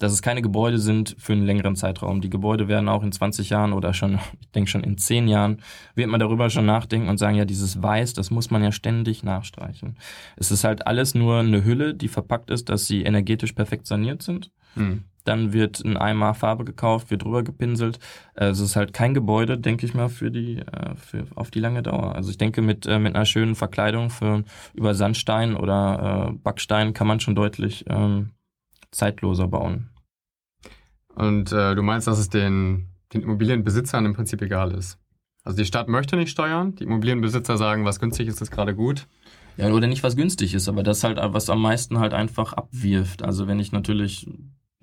dass 0.03 0.11
es 0.11 0.21
keine 0.21 0.41
Gebäude 0.41 0.79
sind 0.79 1.15
für 1.17 1.31
einen 1.31 1.45
längeren 1.45 1.77
Zeitraum. 1.77 2.19
Die 2.19 2.29
Gebäude 2.29 2.67
werden 2.67 2.89
auch 2.89 3.03
in 3.03 3.13
20 3.13 3.49
Jahren 3.49 3.71
oder 3.71 3.93
schon, 3.93 4.19
ich 4.41 4.51
denke 4.51 4.69
schon 4.69 4.83
in 4.83 4.97
10 4.97 5.29
Jahren, 5.29 5.61
wird 5.95 6.09
man 6.09 6.19
darüber 6.19 6.49
schon 6.49 6.65
nachdenken 6.65 7.07
und 7.07 7.17
sagen, 7.17 7.37
ja, 7.37 7.45
dieses 7.45 7.81
Weiß, 7.81 8.13
das 8.13 8.29
muss 8.29 8.51
man 8.51 8.61
ja 8.61 8.73
ständig 8.73 9.23
nachstreichen. 9.23 9.97
Es 10.35 10.51
ist 10.51 10.65
halt 10.65 10.85
alles 10.87 11.15
nur 11.15 11.39
eine 11.39 11.63
Hülle, 11.63 11.93
die 11.93 12.09
verpackt 12.09 12.51
ist, 12.51 12.67
dass 12.67 12.85
sie 12.85 13.03
energetisch 13.03 13.53
perfekt 13.53 13.87
saniert 13.87 14.21
sind. 14.23 14.51
Hm. 14.73 15.05
Dann 15.23 15.53
wird 15.53 15.79
ein 15.85 15.95
Eimer 15.95 16.33
Farbe 16.33 16.65
gekauft, 16.65 17.09
wird 17.09 17.23
drüber 17.23 17.43
gepinselt. 17.43 17.97
Äh, 18.35 18.47
es 18.47 18.59
ist 18.59 18.75
halt 18.75 18.91
kein 18.91 19.13
Gebäude, 19.13 19.57
denke 19.57 19.85
ich 19.85 19.93
mal, 19.93 20.09
für 20.09 20.31
die, 20.31 20.57
äh, 20.57 20.95
für, 20.95 21.25
auf 21.35 21.49
die 21.49 21.61
lange 21.61 21.81
Dauer. 21.81 22.13
Also 22.13 22.29
ich 22.29 22.37
denke, 22.37 22.61
mit, 22.61 22.85
äh, 22.85 22.99
mit 22.99 23.15
einer 23.15 23.25
schönen 23.25 23.55
Verkleidung 23.55 24.09
für, 24.09 24.43
über 24.73 24.93
Sandstein 24.95 25.55
oder 25.55 26.33
Backstein 26.43 26.93
kann 26.93 27.07
man 27.07 27.21
schon 27.21 27.35
deutlich 27.35 27.85
ähm, 27.87 28.31
zeitloser 28.91 29.47
bauen. 29.47 29.92
Und 31.15 31.51
äh, 31.51 31.75
du 31.75 31.81
meinst, 31.83 32.07
dass 32.07 32.19
es 32.19 32.29
den, 32.29 32.87
den 33.13 33.21
Immobilienbesitzern 33.21 34.05
im 34.05 34.13
Prinzip 34.13 34.41
egal 34.41 34.73
ist? 34.73 34.97
Also 35.43 35.57
die 35.57 35.65
Stadt 35.65 35.89
möchte 35.89 36.15
nicht 36.15 36.29
steuern, 36.29 36.75
die 36.75 36.85
Immobilienbesitzer 36.85 37.57
sagen, 37.57 37.85
was 37.85 37.99
günstig 37.99 38.27
ist, 38.27 38.41
ist 38.41 38.51
gerade 38.51 38.75
gut. 38.75 39.07
Ja, 39.57 39.69
oder 39.71 39.87
nicht, 39.87 40.03
was 40.03 40.15
günstig 40.15 40.53
ist, 40.53 40.67
aber 40.67 40.83
das 40.83 41.03
halt, 41.03 41.19
was 41.21 41.49
am 41.49 41.61
meisten 41.61 41.99
halt 41.99 42.13
einfach 42.13 42.53
abwirft. 42.53 43.23
Also 43.23 43.47
wenn 43.47 43.59
ich 43.59 43.71
natürlich, 43.71 44.27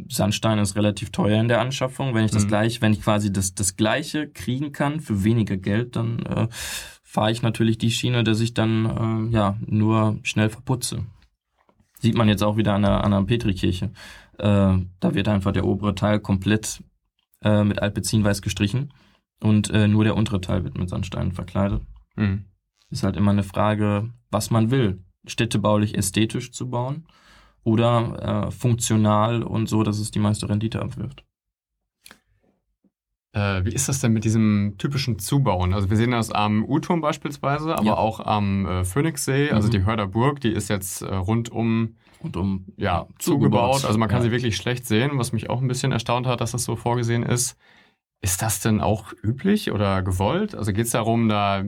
Sandstein 0.09 0.59
ist 0.59 0.77
relativ 0.77 1.11
teuer 1.11 1.41
in 1.41 1.49
der 1.49 1.61
Anschaffung, 1.61 2.15
wenn 2.15 2.25
ich 2.25 2.31
das 2.31 2.45
mhm. 2.45 2.49
gleich, 2.49 2.81
wenn 2.81 2.93
ich 2.93 3.03
quasi 3.03 3.33
das, 3.33 3.55
das 3.55 3.77
Gleiche 3.77 4.29
kriegen 4.29 4.73
kann 4.73 5.01
für 5.01 5.25
weniger 5.25 5.57
Geld, 5.57 5.97
dann 5.97 6.21
äh, 6.21 6.49
fahre 7.03 7.33
ich 7.33 7.43
natürlich 7.43 7.79
die 7.79 7.91
Schiene, 7.91 8.23
dass 8.23 8.41
ich 8.41 8.55
dann 8.55 9.29
äh, 9.31 9.35
ja 9.35 9.57
nur 9.67 10.19
schnell 10.23 10.51
verputze. 10.51 11.05
Sieht 12.01 12.17
man 12.17 12.29
jetzt 12.29 12.43
auch 12.43 12.57
wieder 12.57 12.75
an 12.75 12.83
der, 12.83 13.05
an 13.05 13.13
der 13.13 13.23
Petrikirche. 13.23 13.93
Äh, 14.39 14.79
da 15.01 15.15
wird 15.15 15.29
einfach 15.29 15.53
der 15.53 15.67
obere 15.67 15.95
Teil 15.95 16.19
komplett 16.19 16.83
äh, 17.45 17.63
mit 17.63 17.81
Altbezienweiß 17.81 18.43
gestrichen 18.43 18.93
und 19.43 19.71
äh, 19.71 19.87
nur 19.87 20.05
der 20.05 20.17
untere 20.17 20.41
Teil 20.41 20.65
wird 20.65 20.79
mit 20.79 20.89
Sandsteinen 20.89 21.33
verkleidet. 21.33 21.83
Mhm. 22.17 22.47
Ist 22.91 23.03
halt 23.03 23.17
immer 23.17 23.31
eine 23.31 23.43
Frage, 23.43 24.11
was 24.31 24.51
man 24.51 24.71
will. 24.71 25.05
Städtebaulich 25.27 25.97
ästhetisch 25.97 26.53
zu 26.53 26.71
bauen 26.71 27.07
oder 27.63 28.47
äh, 28.47 28.51
funktional 28.51 29.43
und 29.43 29.69
so, 29.69 29.83
dass 29.83 29.99
es 29.99 30.11
die 30.11 30.19
meiste 30.19 30.49
Rendite 30.49 30.81
abwirft. 30.81 31.25
Äh, 33.33 33.65
wie 33.65 33.73
ist 33.73 33.89
das 33.89 34.01
denn 34.01 34.13
mit 34.13 34.25
diesem 34.25 34.75
typischen 34.79 35.19
Zubauen? 35.19 35.73
Also 35.73 35.89
wir 35.89 35.97
sehen 35.97 36.11
das 36.11 36.31
am 36.33 36.65
U-Turm 36.65 37.01
beispielsweise, 37.01 37.77
aber 37.77 37.87
ja. 37.87 37.97
auch 37.97 38.21
am 38.21 38.67
äh, 38.67 38.85
Phoenixsee, 38.85 39.51
also 39.51 39.69
mhm. 39.69 39.73
die 39.73 39.85
Hörder 39.85 40.09
Burg, 40.09 40.41
die 40.41 40.53
ist 40.53 40.69
jetzt 40.69 41.03
äh, 41.03 41.15
rundum 41.15 41.97
rundum 42.23 42.67
ja, 42.77 43.07
zugebaut. 43.19 43.85
Also 43.85 43.99
man 43.99 44.09
kann 44.09 44.19
ja. 44.19 44.25
sie 44.25 44.31
wirklich 44.31 44.57
schlecht 44.57 44.87
sehen, 44.87 45.13
was 45.15 45.33
mich 45.33 45.49
auch 45.49 45.61
ein 45.61 45.69
bisschen 45.69 45.93
erstaunt 45.93 46.27
hat, 46.27 46.41
dass 46.41 46.53
das 46.53 46.65
so 46.65 46.77
vorgesehen 46.77 47.23
ist. 47.23 47.57
Ist 48.21 48.43
das 48.43 48.61
denn 48.61 48.81
auch 48.81 49.13
üblich 49.23 49.73
oder 49.73 50.03
gewollt? 50.03 50.55
Also 50.55 50.73
geht 50.73 50.87
es 50.87 50.93
darum, 50.93 51.29
da 51.29 51.65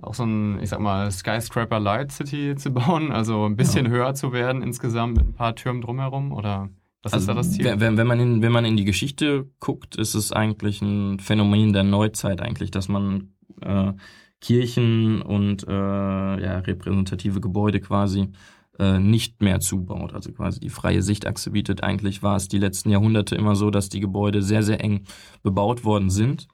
auch 0.00 0.14
so 0.14 0.24
ein, 0.24 0.62
ich 0.62 0.70
sag 0.70 0.80
mal, 0.80 1.10
Skyscraper 1.10 1.80
Light 1.80 2.12
City 2.12 2.54
zu 2.56 2.70
bauen, 2.74 3.12
also 3.12 3.44
ein 3.44 3.56
bisschen 3.56 3.86
ja. 3.86 3.92
höher 3.92 4.14
zu 4.14 4.32
werden 4.32 4.62
insgesamt 4.62 5.16
mit 5.16 5.26
ein 5.26 5.34
paar 5.34 5.54
Türmen 5.54 5.82
drumherum 5.82 6.32
oder 6.32 6.70
was 7.02 7.12
also, 7.12 7.22
ist 7.22 7.28
da 7.28 7.34
das 7.34 7.52
Ziel? 7.52 7.74
Wenn, 7.78 7.96
wenn, 7.96 8.06
man 8.06 8.20
in, 8.20 8.42
wenn 8.42 8.52
man 8.52 8.64
in 8.64 8.76
die 8.76 8.84
Geschichte 8.84 9.48
guckt, 9.60 9.96
ist 9.96 10.14
es 10.14 10.32
eigentlich 10.32 10.82
ein 10.82 11.20
Phänomen 11.20 11.72
der 11.72 11.84
Neuzeit 11.84 12.40
eigentlich, 12.40 12.70
dass 12.70 12.88
man 12.88 13.34
äh, 13.60 13.92
Kirchen 14.40 15.22
und 15.22 15.66
äh, 15.66 15.72
ja, 15.72 16.58
repräsentative 16.58 17.40
Gebäude 17.40 17.80
quasi 17.80 18.32
äh, 18.78 18.98
nicht 18.98 19.40
mehr 19.40 19.60
zubaut, 19.60 20.12
also 20.12 20.32
quasi 20.32 20.60
die 20.60 20.68
freie 20.68 21.02
Sichtachse 21.02 21.50
bietet. 21.50 21.82
Eigentlich 21.82 22.22
war 22.22 22.36
es 22.36 22.48
die 22.48 22.58
letzten 22.58 22.90
Jahrhunderte 22.90 23.34
immer 23.34 23.56
so, 23.56 23.70
dass 23.70 23.88
die 23.88 24.00
Gebäude 24.00 24.42
sehr, 24.42 24.62
sehr 24.62 24.82
eng 24.82 25.04
bebaut 25.42 25.84
worden 25.84 26.10
sind. 26.10 26.48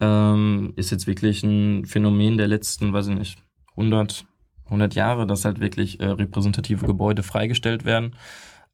Ähm, 0.00 0.74
ist 0.76 0.90
jetzt 0.90 1.06
wirklich 1.06 1.42
ein 1.42 1.86
Phänomen 1.86 2.36
der 2.36 2.48
letzten, 2.48 2.92
weiß 2.92 3.08
ich 3.08 3.16
nicht, 3.16 3.38
100, 3.70 4.26
100 4.66 4.94
Jahre, 4.94 5.26
dass 5.26 5.44
halt 5.44 5.60
wirklich 5.60 6.00
äh, 6.00 6.06
repräsentative 6.06 6.86
Gebäude 6.86 7.22
freigestellt 7.22 7.84
werden. 7.86 8.16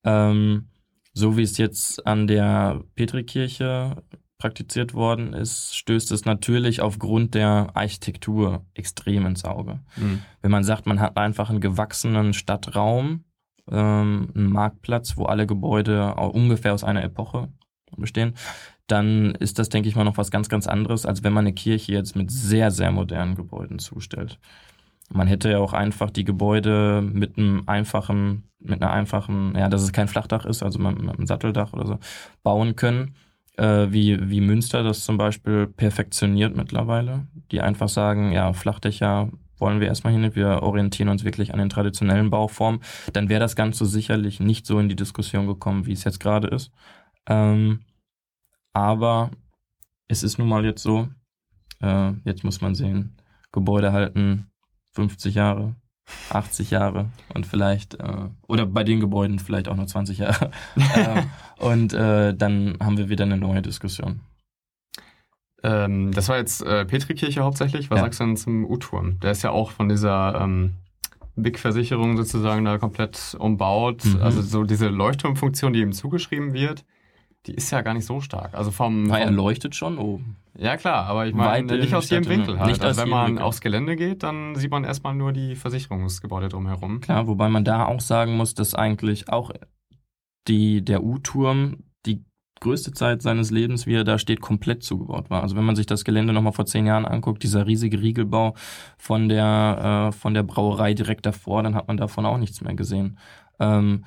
Ähm, 0.05 0.69
so 1.13 1.37
wie 1.37 1.43
es 1.43 1.59
jetzt 1.59 2.07
an 2.07 2.27
der 2.27 2.83
Petrikirche 2.95 4.03
praktiziert 4.39 4.93
worden 4.93 5.35
ist, 5.35 5.77
stößt 5.77 6.11
es 6.11 6.25
natürlich 6.25 6.81
aufgrund 6.81 7.35
der 7.35 7.71
Architektur 7.75 8.67
extrem 8.75 9.25
ins 9.27 9.45
Auge. 9.45 9.81
Mhm. 9.97 10.23
Wenn 10.41 10.51
man 10.51 10.65
sagt, 10.65 10.85
man 10.85 11.01
hat 11.01 11.17
einfach 11.17 11.49
einen 11.49 11.61
gewachsenen 11.61 12.33
Stadtraum, 12.33 13.25
ähm, 13.71 14.33
einen 14.35 14.51
Marktplatz, 14.51 15.17
wo 15.17 15.27
alle 15.27 15.47
Gebäude 15.47 16.15
ungefähr 16.15 16.75
aus 16.75 16.83
einer 16.83 17.05
Epoche 17.05 17.53
bestehen, 17.97 18.35
dann 18.89 19.37
ist 19.37 19.61
das, 19.61 19.69
denke 19.69 19.89
ich 19.89 19.95
mal, 19.95 20.05
noch 20.05 20.17
was 20.17 20.33
ganz, 20.33 20.49
ganz 20.49 20.67
anderes, 20.67 21.07
als 21.07 21.23
wenn 21.23 21.33
man 21.33 21.47
eine 21.47 21.55
Kirche 21.55 21.93
jetzt 21.93 22.17
mit 22.17 22.33
sehr, 22.33 22.71
sehr 22.73 22.91
modernen 22.91 23.37
Gebäuden 23.37 23.79
zustellt. 23.79 24.41
Man 25.13 25.27
hätte 25.27 25.51
ja 25.51 25.59
auch 25.59 25.73
einfach 25.73 26.11
die 26.11 26.25
Gebäude 26.25 27.03
mit 27.03 27.37
einem 27.37 27.65
einfachen, 27.67 28.45
mit 28.59 28.83
einer 28.83 28.93
einfachen, 28.93 29.55
ja, 29.57 29.69
dass 29.69 29.83
es 29.83 29.93
kein 29.93 30.09
Flachdach 30.09 30.47
ist, 30.47 30.63
also 30.63 30.79
mit 30.79 30.99
einem 30.99 31.27
Satteldach 31.27 31.73
oder 31.73 31.87
so, 31.87 31.99
bauen 32.43 32.77
können. 32.77 33.15
Äh, 33.59 33.93
wie, 33.93 34.31
wie 34.31 34.41
Münster 34.41 34.83
das 34.83 35.05
zum 35.05 35.19
Beispiel 35.19 35.67
perfektioniert 35.67 36.57
mittlerweile, 36.57 37.27
die 37.51 37.61
einfach 37.61 37.89
sagen, 37.89 38.33
ja, 38.33 38.55
Flachdächer 38.55 39.31
wollen 39.59 39.81
wir 39.81 39.89
erstmal 39.89 40.13
hin, 40.15 40.35
wir 40.35 40.63
orientieren 40.63 41.11
uns 41.11 41.25
wirklich 41.25 41.53
an 41.53 41.59
den 41.59 41.69
traditionellen 41.69 42.31
Bauformen, 42.31 42.81
dann 43.13 43.29
wäre 43.29 43.41
das 43.41 43.55
Ganze 43.55 43.85
sicherlich 43.87 44.41
nicht 44.41 44.67
so 44.67 44.79
in 44.79 44.89
die 44.89 44.97
Diskussion 44.97 45.47
gekommen, 45.47 45.87
wie 45.87 45.93
es 45.93 46.05
jetzt 46.05 46.19
gerade 46.19 46.49
ist. 46.49 46.73
Ähm, 47.27 47.81
aber 48.73 49.31
es 50.09 50.23
ist 50.23 50.39
nun 50.39 50.49
mal 50.49 50.65
jetzt 50.65 50.83
so, 50.83 51.09
äh, 51.81 52.13
jetzt 52.25 52.45
muss 52.45 52.61
man 52.61 52.75
sehen, 52.75 53.17
Gebäude 53.53 53.93
halten 53.93 54.51
50 54.93 55.35
Jahre, 55.35 55.75
80 56.31 56.71
Jahre 56.71 57.07
und 57.35 57.47
vielleicht, 57.47 57.95
äh, 57.95 58.29
oder 58.47 58.67
bei 58.67 58.85
den 58.85 59.01
Gebäuden 59.01 59.39
vielleicht 59.39 59.69
auch 59.69 59.77
noch 59.77 59.87
20 59.87 60.19
Jahre. 60.19 60.51
äh, 60.77 61.23
und 61.59 61.93
äh, 61.93 62.35
dann 62.35 62.77
haben 62.81 62.99
wir 62.99 63.09
wieder 63.09 63.25
eine 63.25 63.37
neue 63.37 63.63
Diskussion. 63.63 64.21
Ähm, 65.63 66.13
das 66.13 66.29
war 66.29 66.39
jetzt 66.39 66.63
äh, 66.63 66.85
Petrikirche 66.85 67.43
hauptsächlich. 67.43 67.91
Was 67.91 67.99
ja. 67.99 68.05
sagst 68.05 68.21
du 68.21 68.25
denn 68.25 68.37
zum 68.37 68.65
U-Turm? 68.65 69.21
Der 69.21 69.31
ist 69.31 69.43
ja 69.43 69.51
auch 69.51 69.71
von 69.71 69.89
dieser 69.89 70.41
ähm, 70.41 70.75
Big-Versicherung 71.37 72.17
sozusagen 72.17 72.65
da 72.65 72.79
komplett 72.79 73.37
umbaut. 73.39 74.05
Mhm. 74.05 74.23
Also 74.23 74.43
so 74.43 74.65
diese 74.65 74.89
Leuchtturmfunktion, 74.89 75.73
die 75.73 75.81
ihm 75.81 75.93
zugeschrieben 75.93 76.53
wird, 76.53 76.85
die 77.47 77.55
ist 77.55 77.71
ja 77.71 77.81
gar 77.83 77.95
nicht 77.95 78.07
so 78.07 78.21
stark. 78.21 78.55
Also 78.55 78.71
vom, 78.71 79.05
Na, 79.05 79.19
er 79.19 79.31
leuchtet 79.31 79.75
schon 79.75 79.99
oben. 79.99 80.37
Ja 80.57 80.77
klar, 80.77 81.07
aber 81.07 81.27
ich 81.27 81.35
meine 81.35 81.79
nicht 81.79 81.95
aus 81.95 82.11
jedem 82.11 82.29
Winkel 82.29 82.59
halt. 82.59 82.69
Nicht 82.69 82.85
also 82.85 83.03
wenn 83.03 83.09
man 83.09 83.29
Winkel. 83.29 83.45
aufs 83.45 83.61
Gelände 83.61 83.97
geht, 83.97 84.23
dann 84.23 84.55
sieht 84.55 84.71
man 84.71 84.85
erstmal 84.85 85.15
nur 85.15 85.33
die 85.33 85.57
Versicherungsgebäude 85.57 86.49
drumherum. 86.49 87.01
Klar, 87.01 87.27
wobei 87.27 87.49
man 87.49 87.65
da 87.65 87.87
auch 87.87 88.01
sagen 88.01 88.37
muss, 88.37 88.55
dass 88.55 88.75
eigentlich 88.75 89.29
auch 89.31 89.51
die, 90.47 90.85
der 90.85 91.03
U-Turm 91.03 91.85
die 92.07 92.25
größte 92.61 92.93
Zeit 92.93 93.23
seines 93.23 93.51
Lebens, 93.51 93.87
wie 93.87 93.95
er 93.95 94.05
da 94.05 94.19
steht, 94.19 94.41
komplett 94.41 94.83
zugebaut 94.83 95.31
war. 95.31 95.43
Also 95.43 95.57
wenn 95.57 95.65
man 95.65 95.77
sich 95.77 95.87
das 95.87 96.05
Gelände 96.05 96.33
nochmal 96.33 96.53
vor 96.53 96.67
zehn 96.67 96.87
Jahren 96.87 97.07
anguckt, 97.07 97.43
dieser 97.43 97.67
riesige 97.67 98.01
Riegelbau 98.01 98.55
von 98.99 99.29
der, 99.29 100.11
äh, 100.11 100.13
von 100.13 100.35
der 100.35 100.43
Brauerei 100.43 100.95
direkt 100.95 101.27
davor, 101.27 101.63
dann 101.63 101.75
hat 101.75 101.89
man 101.89 101.97
davon 101.97 102.27
auch 102.27 102.39
nichts 102.39 102.61
mehr 102.61 102.75
gesehen. 102.75 103.19
Ähm, 103.59 104.05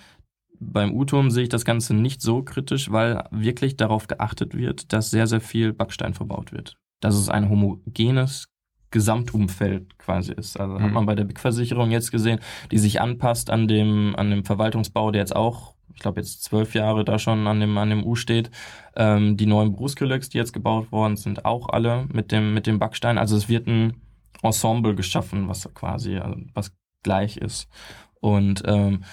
beim 0.60 0.93
U-Turm 0.93 1.32
sehe 1.32 1.43
ich 1.43 1.49
das 1.49 1.66
Ganze 1.66 1.93
nicht 1.93 2.22
so 2.22 2.43
kritisch, 2.43 2.91
weil 2.91 3.24
wirklich 3.32 3.78
darauf 3.78 4.08
geachtet 4.08 4.56
wird, 4.56 4.93
dass 4.93 5.12
sehr, 5.12 5.28
sehr 5.28 5.41
viel 5.41 5.74
Backstein 5.74 6.14
verbaut 6.14 6.51
wird. 6.51 6.78
Dass 6.99 7.16
es 7.16 7.30
ein 7.30 7.49
homogenes 7.49 8.47
Gesamtumfeld 8.91 9.97
quasi 9.97 10.32
ist. 10.32 10.60
Also 10.60 10.76
mhm. 10.76 10.84
hat 10.84 10.91
man 10.91 11.06
bei 11.06 11.16
der 11.16 11.26
Big-Versicherung 11.26 11.91
jetzt 11.91 12.12
gesehen, 12.12 12.39
die 12.72 12.78
sich 12.78 13.01
anpasst 13.01 13.49
an 13.49 13.68
dem, 13.68 14.16
an 14.16 14.30
dem 14.30 14.45
Verwaltungsbau, 14.45 15.12
der 15.12 15.22
jetzt 15.22 15.36
auch, 15.36 15.76
ich 15.93 16.01
glaube 16.01 16.22
jetzt 16.22 16.43
zwölf 16.43 16.74
Jahre 16.76 17.03
da 17.03 17.20
schon 17.20 17.47
an 17.47 17.60
dem, 17.60 17.78
an 17.78 17.89
dem 17.89 18.06
U 18.06 18.16
steht. 18.16 18.51
Ähm, 18.95 19.36
die 19.36 19.47
neuen 19.47 19.74
Berufskollegs, 19.74 20.30
die 20.30 20.38
jetzt 20.38 20.53
gebaut 20.53 20.91
worden 20.91 21.18
sind, 21.18 21.43
auch 21.43 21.70
alle 21.70 22.08
mit 22.14 22.32
dem, 22.32 22.53
mit 22.53 22.68
dem 22.68 22.80
Backstein. 22.80 23.18
Also 23.18 23.36
es 23.36 23.49
wird 23.49 23.68
ein 23.68 24.01
Ensemble 24.41 24.95
geschaffen, 24.95 25.47
was 25.47 25.70
quasi, 25.74 26.18
also 26.18 26.39
was 26.53 26.72
gleich 27.03 27.38
ist. 27.38 27.68
Und 28.22 28.64
ähm, 28.66 29.03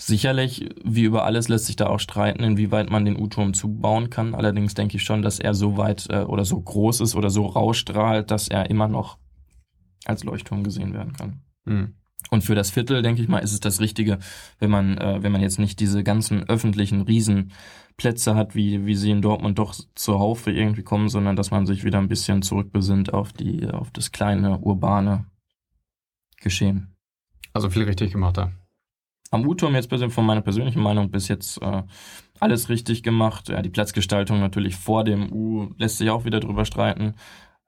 Sicherlich, 0.00 0.68
wie 0.84 1.02
über 1.02 1.24
alles, 1.24 1.48
lässt 1.48 1.66
sich 1.66 1.74
da 1.74 1.88
auch 1.88 1.98
streiten, 1.98 2.44
inwieweit 2.44 2.88
man 2.88 3.04
den 3.04 3.20
U-Turm 3.20 3.52
zubauen 3.52 4.10
kann. 4.10 4.32
Allerdings 4.32 4.74
denke 4.74 4.96
ich 4.96 5.02
schon, 5.02 5.22
dass 5.22 5.40
er 5.40 5.54
so 5.54 5.76
weit 5.76 6.06
äh, 6.08 6.20
oder 6.20 6.44
so 6.44 6.60
groß 6.60 7.00
ist 7.00 7.16
oder 7.16 7.30
so 7.30 7.46
rausstrahlt, 7.46 8.30
dass 8.30 8.46
er 8.46 8.70
immer 8.70 8.86
noch 8.86 9.18
als 10.04 10.22
Leuchtturm 10.22 10.62
gesehen 10.62 10.94
werden 10.94 11.14
kann. 11.14 11.42
Mhm. 11.64 11.94
Und 12.30 12.44
für 12.44 12.54
das 12.54 12.70
Viertel, 12.70 13.02
denke 13.02 13.22
ich 13.22 13.28
mal, 13.28 13.40
ist 13.40 13.52
es 13.52 13.58
das 13.58 13.80
Richtige, 13.80 14.20
wenn 14.60 14.70
man, 14.70 14.98
äh, 14.98 15.20
wenn 15.20 15.32
man 15.32 15.40
jetzt 15.40 15.58
nicht 15.58 15.80
diese 15.80 16.04
ganzen 16.04 16.48
öffentlichen 16.48 17.00
Riesenplätze 17.00 18.36
hat, 18.36 18.54
wie, 18.54 18.86
wie 18.86 18.94
sie 18.94 19.10
in 19.10 19.20
Dortmund 19.20 19.58
doch 19.58 19.74
zur 19.96 20.20
Haufe 20.20 20.52
irgendwie 20.52 20.84
kommen, 20.84 21.08
sondern 21.08 21.34
dass 21.34 21.50
man 21.50 21.66
sich 21.66 21.82
wieder 21.82 21.98
ein 21.98 22.08
bisschen 22.08 22.42
zurückbesinnt 22.42 23.12
auf 23.12 23.32
die, 23.32 23.66
auf 23.66 23.90
das 23.90 24.12
kleine, 24.12 24.58
urbane 24.60 25.26
Geschehen. 26.40 26.94
Also 27.52 27.68
viel 27.68 27.82
richtig 27.82 28.12
gemacht 28.12 28.36
da 28.36 28.52
am 29.30 29.46
U-Turm 29.46 29.74
jetzt 29.74 29.92
von 29.92 30.26
meiner 30.26 30.40
persönlichen 30.40 30.82
Meinung 30.82 31.10
bis 31.10 31.28
jetzt 31.28 31.60
äh, 31.62 31.82
alles 32.40 32.68
richtig 32.68 33.02
gemacht. 33.02 33.48
Ja, 33.48 33.62
die 33.62 33.70
Platzgestaltung 33.70 34.40
natürlich 34.40 34.76
vor 34.76 35.04
dem 35.04 35.32
U 35.32 35.70
lässt 35.76 35.98
sich 35.98 36.10
auch 36.10 36.24
wieder 36.24 36.40
drüber 36.40 36.64
streiten. 36.64 37.14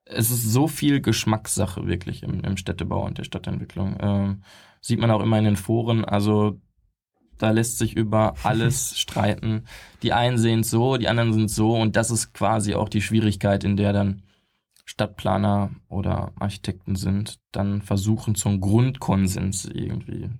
Es 0.04 0.30
ist 0.30 0.44
so 0.44 0.66
viel 0.66 1.00
Geschmackssache 1.00 1.86
wirklich 1.86 2.22
im, 2.22 2.40
im 2.40 2.56
Städtebau 2.56 3.04
und 3.04 3.18
der 3.18 3.24
Stadtentwicklung. 3.24 3.96
Ähm, 4.00 4.42
sieht 4.80 5.00
man 5.00 5.10
auch 5.10 5.20
immer 5.20 5.38
in 5.38 5.44
den 5.44 5.56
Foren. 5.56 6.04
Also 6.04 6.60
da 7.38 7.50
lässt 7.50 7.78
sich 7.78 7.96
über 7.96 8.34
alles 8.42 8.98
streiten. 8.98 9.64
Die 10.02 10.12
einen 10.12 10.38
sehen 10.38 10.60
es 10.60 10.70
so, 10.70 10.96
die 10.96 11.08
anderen 11.08 11.32
sind 11.32 11.50
so 11.50 11.76
und 11.76 11.96
das 11.96 12.10
ist 12.10 12.32
quasi 12.32 12.74
auch 12.74 12.88
die 12.88 13.02
Schwierigkeit, 13.02 13.64
in 13.64 13.76
der 13.76 13.92
dann 13.92 14.22
Stadtplaner 14.84 15.70
oder 15.88 16.32
Architekten 16.40 16.96
sind, 16.96 17.38
dann 17.52 17.80
versuchen 17.80 18.34
zum 18.34 18.60
Grundkonsens 18.60 19.64
irgendwie 19.64 20.30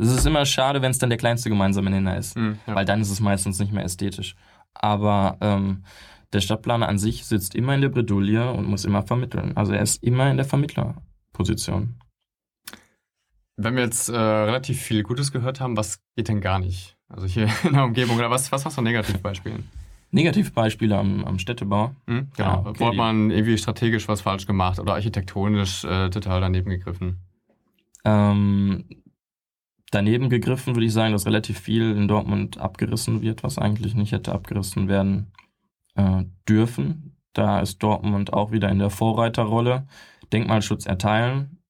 es 0.00 0.10
ist 0.10 0.26
immer 0.26 0.46
schade, 0.46 0.82
wenn 0.82 0.90
es 0.90 0.98
dann 0.98 1.10
der 1.10 1.18
kleinste 1.18 1.48
gemeinsame 1.48 1.90
Nenner 1.90 2.16
ist, 2.16 2.36
mhm, 2.36 2.58
ja. 2.66 2.74
weil 2.74 2.84
dann 2.84 3.00
ist 3.00 3.10
es 3.10 3.20
meistens 3.20 3.58
nicht 3.58 3.72
mehr 3.72 3.84
ästhetisch. 3.84 4.34
Aber 4.74 5.36
ähm, 5.40 5.84
der 6.32 6.40
Stadtplaner 6.40 6.88
an 6.88 6.98
sich 6.98 7.26
sitzt 7.26 7.54
immer 7.54 7.74
in 7.74 7.80
der 7.80 7.88
Bredouille 7.88 8.50
und 8.52 8.66
muss 8.66 8.84
immer 8.84 9.02
vermitteln. 9.02 9.56
Also 9.56 9.72
er 9.72 9.82
ist 9.82 10.02
immer 10.02 10.30
in 10.30 10.36
der 10.36 10.46
Vermittlerposition. 10.46 11.96
Wenn 13.56 13.76
wir 13.76 13.82
jetzt 13.82 14.08
äh, 14.08 14.16
relativ 14.16 14.80
viel 14.80 15.02
Gutes 15.02 15.32
gehört 15.32 15.60
haben, 15.60 15.76
was 15.76 16.00
geht 16.16 16.28
denn 16.28 16.40
gar 16.40 16.58
nicht? 16.58 16.96
Also 17.08 17.26
hier 17.26 17.48
in 17.64 17.74
der 17.74 17.84
Umgebung 17.84 18.16
oder 18.16 18.30
was, 18.30 18.50
was 18.52 18.64
hast 18.64 18.78
du 18.78 18.82
Negativbeispielen? 18.82 19.68
Negativbeispiele 20.12 20.96
am, 20.96 21.24
am 21.24 21.38
Städtebau. 21.38 21.94
Mhm, 22.06 22.30
genau. 22.36 22.48
Ah, 22.48 22.64
okay. 22.66 22.80
Wo 22.80 22.88
hat 22.88 22.94
man 22.94 23.30
irgendwie 23.30 23.58
strategisch 23.58 24.08
was 24.08 24.22
falsch 24.22 24.46
gemacht 24.46 24.80
oder 24.80 24.94
architektonisch 24.94 25.84
äh, 25.84 26.10
total 26.10 26.40
daneben 26.40 26.70
gegriffen? 26.70 27.18
Ähm, 28.04 28.84
daneben 29.90 30.28
gegriffen, 30.30 30.74
würde 30.74 30.86
ich 30.86 30.92
sagen, 30.92 31.12
dass 31.12 31.26
relativ 31.26 31.58
viel 31.58 31.90
in 31.92 32.08
Dortmund 32.08 32.58
abgerissen 32.58 33.22
wird, 33.22 33.42
was 33.42 33.58
eigentlich 33.58 33.94
nicht 33.94 34.12
hätte 34.12 34.32
abgerissen 34.32 34.88
werden 34.88 35.32
äh, 35.94 36.24
dürfen. 36.48 37.16
Da 37.32 37.60
ist 37.60 37.78
Dortmund 37.82 38.32
auch 38.32 38.52
wieder 38.52 38.68
in 38.68 38.78
der 38.78 38.90
Vorreiterrolle. 38.90 39.86
Denkmalschutz 40.32 40.86
erteilen, 40.86 41.60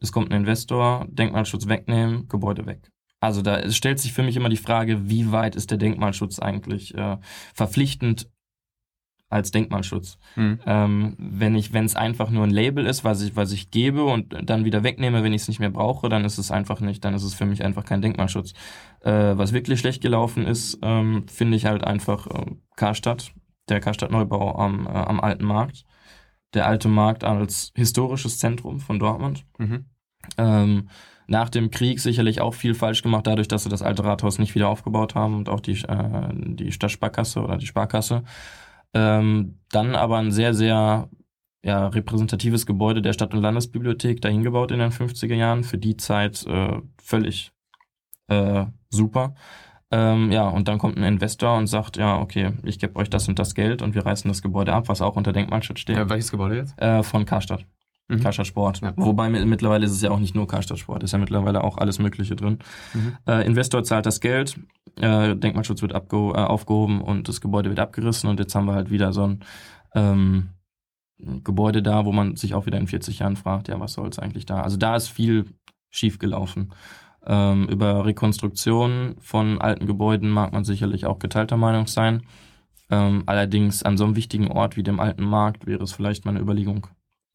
es 0.00 0.12
kommt 0.12 0.32
ein 0.32 0.40
Investor, 0.40 1.06
Denkmalschutz 1.10 1.68
wegnehmen, 1.68 2.26
Gebäude 2.28 2.66
weg. 2.66 2.90
Also 3.20 3.42
da 3.42 3.70
stellt 3.70 4.00
sich 4.00 4.12
für 4.12 4.22
mich 4.22 4.36
immer 4.36 4.48
die 4.48 4.56
Frage, 4.56 5.10
wie 5.10 5.30
weit 5.30 5.54
ist 5.54 5.70
der 5.70 5.78
Denkmalschutz 5.78 6.38
eigentlich 6.38 6.94
äh, 6.94 7.18
verpflichtend 7.54 8.30
als 9.30 9.52
Denkmalschutz. 9.52 10.18
Mhm. 10.34 10.58
Ähm, 10.66 11.16
wenn 11.18 11.54
ich, 11.54 11.72
wenn 11.72 11.84
es 11.84 11.96
einfach 11.96 12.30
nur 12.30 12.44
ein 12.44 12.50
Label 12.50 12.84
ist, 12.84 13.04
was 13.04 13.22
ich, 13.22 13.36
was 13.36 13.52
ich 13.52 13.70
gebe 13.70 14.04
und 14.04 14.36
dann 14.42 14.64
wieder 14.64 14.82
wegnehme, 14.82 15.22
wenn 15.22 15.32
ich 15.32 15.42
es 15.42 15.48
nicht 15.48 15.60
mehr 15.60 15.70
brauche, 15.70 16.08
dann 16.08 16.24
ist 16.24 16.36
es 16.36 16.50
einfach 16.50 16.80
nicht, 16.80 17.04
dann 17.04 17.14
ist 17.14 17.22
es 17.22 17.32
für 17.32 17.46
mich 17.46 17.64
einfach 17.64 17.84
kein 17.84 18.02
Denkmalschutz. 18.02 18.52
Äh, 19.00 19.38
was 19.38 19.52
wirklich 19.52 19.78
schlecht 19.78 20.02
gelaufen 20.02 20.46
ist, 20.46 20.78
ähm, 20.82 21.26
finde 21.28 21.56
ich 21.56 21.64
halt 21.64 21.84
einfach 21.84 22.26
äh, 22.26 22.46
Karstadt, 22.76 23.32
der 23.68 23.80
Karstadt-Neubau 23.80 24.58
am, 24.58 24.86
äh, 24.86 24.90
am 24.90 25.20
Alten 25.20 25.44
Markt. 25.44 25.84
Der 26.52 26.66
Alte 26.66 26.88
Markt 26.88 27.22
als 27.22 27.72
historisches 27.76 28.38
Zentrum 28.38 28.80
von 28.80 28.98
Dortmund. 28.98 29.46
Mhm. 29.58 29.86
Ähm, 30.36 30.88
nach 31.28 31.48
dem 31.48 31.70
Krieg 31.70 32.00
sicherlich 32.00 32.40
auch 32.40 32.54
viel 32.54 32.74
falsch 32.74 33.02
gemacht, 33.02 33.28
dadurch, 33.28 33.46
dass 33.46 33.62
sie 33.62 33.68
das 33.68 33.82
alte 33.82 34.02
Rathaus 34.02 34.40
nicht 34.40 34.56
wieder 34.56 34.68
aufgebaut 34.68 35.14
haben 35.14 35.36
und 35.36 35.48
auch 35.48 35.60
die, 35.60 35.80
äh, 35.86 36.28
die 36.32 36.72
Stadtsparkasse 36.72 37.40
oder 37.40 37.56
die 37.56 37.66
Sparkasse. 37.66 38.24
Ähm, 38.94 39.60
dann 39.70 39.94
aber 39.94 40.18
ein 40.18 40.32
sehr, 40.32 40.54
sehr 40.54 41.08
ja, 41.62 41.88
repräsentatives 41.88 42.66
Gebäude 42.66 43.02
der 43.02 43.12
Stadt- 43.12 43.34
und 43.34 43.42
Landesbibliothek 43.42 44.20
dahin 44.20 44.42
gebaut 44.42 44.70
in 44.70 44.78
den 44.78 44.90
50er 44.90 45.34
Jahren. 45.34 45.64
Für 45.64 45.78
die 45.78 45.96
Zeit 45.96 46.46
äh, 46.46 46.80
völlig 47.02 47.52
äh, 48.28 48.66
super. 48.88 49.34
Ähm, 49.92 50.30
ja, 50.30 50.48
und 50.48 50.68
dann 50.68 50.78
kommt 50.78 50.96
ein 50.96 51.02
Investor 51.02 51.56
und 51.56 51.66
sagt, 51.66 51.96
ja, 51.96 52.20
okay, 52.20 52.52
ich 52.62 52.78
gebe 52.78 52.96
euch 52.96 53.10
das 53.10 53.28
und 53.28 53.38
das 53.38 53.54
Geld 53.54 53.82
und 53.82 53.94
wir 53.94 54.06
reißen 54.06 54.28
das 54.28 54.40
Gebäude 54.40 54.72
ab, 54.72 54.88
was 54.88 55.02
auch 55.02 55.16
unter 55.16 55.32
Denkmalschutz 55.32 55.80
steht. 55.80 55.96
Ja, 55.96 56.08
welches 56.08 56.30
Gebäude 56.30 56.56
jetzt? 56.56 56.80
Äh, 56.80 57.02
von 57.02 57.24
Karstadt. 57.24 57.66
Mhm. 58.10 58.20
Karstadt 58.20 58.46
Sport. 58.46 58.80
Ja. 58.80 58.92
Wobei 58.96 59.28
mittlerweile 59.28 59.86
ist 59.86 59.92
es 59.92 60.02
ja 60.02 60.10
auch 60.10 60.18
nicht 60.18 60.34
nur 60.34 60.46
Karstadt 60.46 60.78
Sport, 60.78 61.02
ist 61.02 61.12
ja 61.12 61.18
mittlerweile 61.18 61.64
auch 61.64 61.78
alles 61.78 61.98
Mögliche 61.98 62.36
drin. 62.36 62.58
Mhm. 62.94 63.16
Äh, 63.26 63.46
Investor 63.46 63.84
zahlt 63.84 64.06
das 64.06 64.20
Geld, 64.20 64.58
äh, 64.96 65.36
Denkmalschutz 65.36 65.82
wird 65.82 65.92
äh, 65.92 65.96
aufgehoben 65.96 67.00
und 67.00 67.28
das 67.28 67.40
Gebäude 67.40 67.68
wird 67.68 67.80
abgerissen 67.80 68.28
und 68.28 68.40
jetzt 68.40 68.54
haben 68.54 68.66
wir 68.66 68.74
halt 68.74 68.90
wieder 68.90 69.12
so 69.12 69.26
ein 69.26 69.40
ähm, 69.94 70.50
Gebäude 71.44 71.82
da, 71.82 72.04
wo 72.04 72.12
man 72.12 72.36
sich 72.36 72.54
auch 72.54 72.66
wieder 72.66 72.78
in 72.78 72.86
40 72.86 73.18
Jahren 73.20 73.36
fragt, 73.36 73.68
ja, 73.68 73.78
was 73.78 73.92
soll 73.92 74.08
es 74.08 74.18
eigentlich 74.18 74.46
da? 74.46 74.62
Also 74.62 74.76
da 74.76 74.96
ist 74.96 75.08
viel 75.08 75.46
schiefgelaufen. 75.90 76.72
Ähm, 77.26 77.68
über 77.68 78.06
Rekonstruktion 78.06 79.16
von 79.20 79.60
alten 79.60 79.86
Gebäuden 79.86 80.30
mag 80.30 80.52
man 80.52 80.64
sicherlich 80.64 81.04
auch 81.04 81.18
geteilter 81.18 81.58
Meinung 81.58 81.86
sein. 81.86 82.22
Ähm, 82.88 83.24
allerdings 83.26 83.82
an 83.82 83.98
so 83.98 84.04
einem 84.04 84.16
wichtigen 84.16 84.48
Ort 84.48 84.76
wie 84.76 84.82
dem 84.82 84.98
alten 84.98 85.24
Markt 85.24 85.66
wäre 85.66 85.84
es 85.84 85.92
vielleicht 85.92 86.24
mal 86.24 86.32
eine 86.32 86.40
Überlegung 86.40 86.86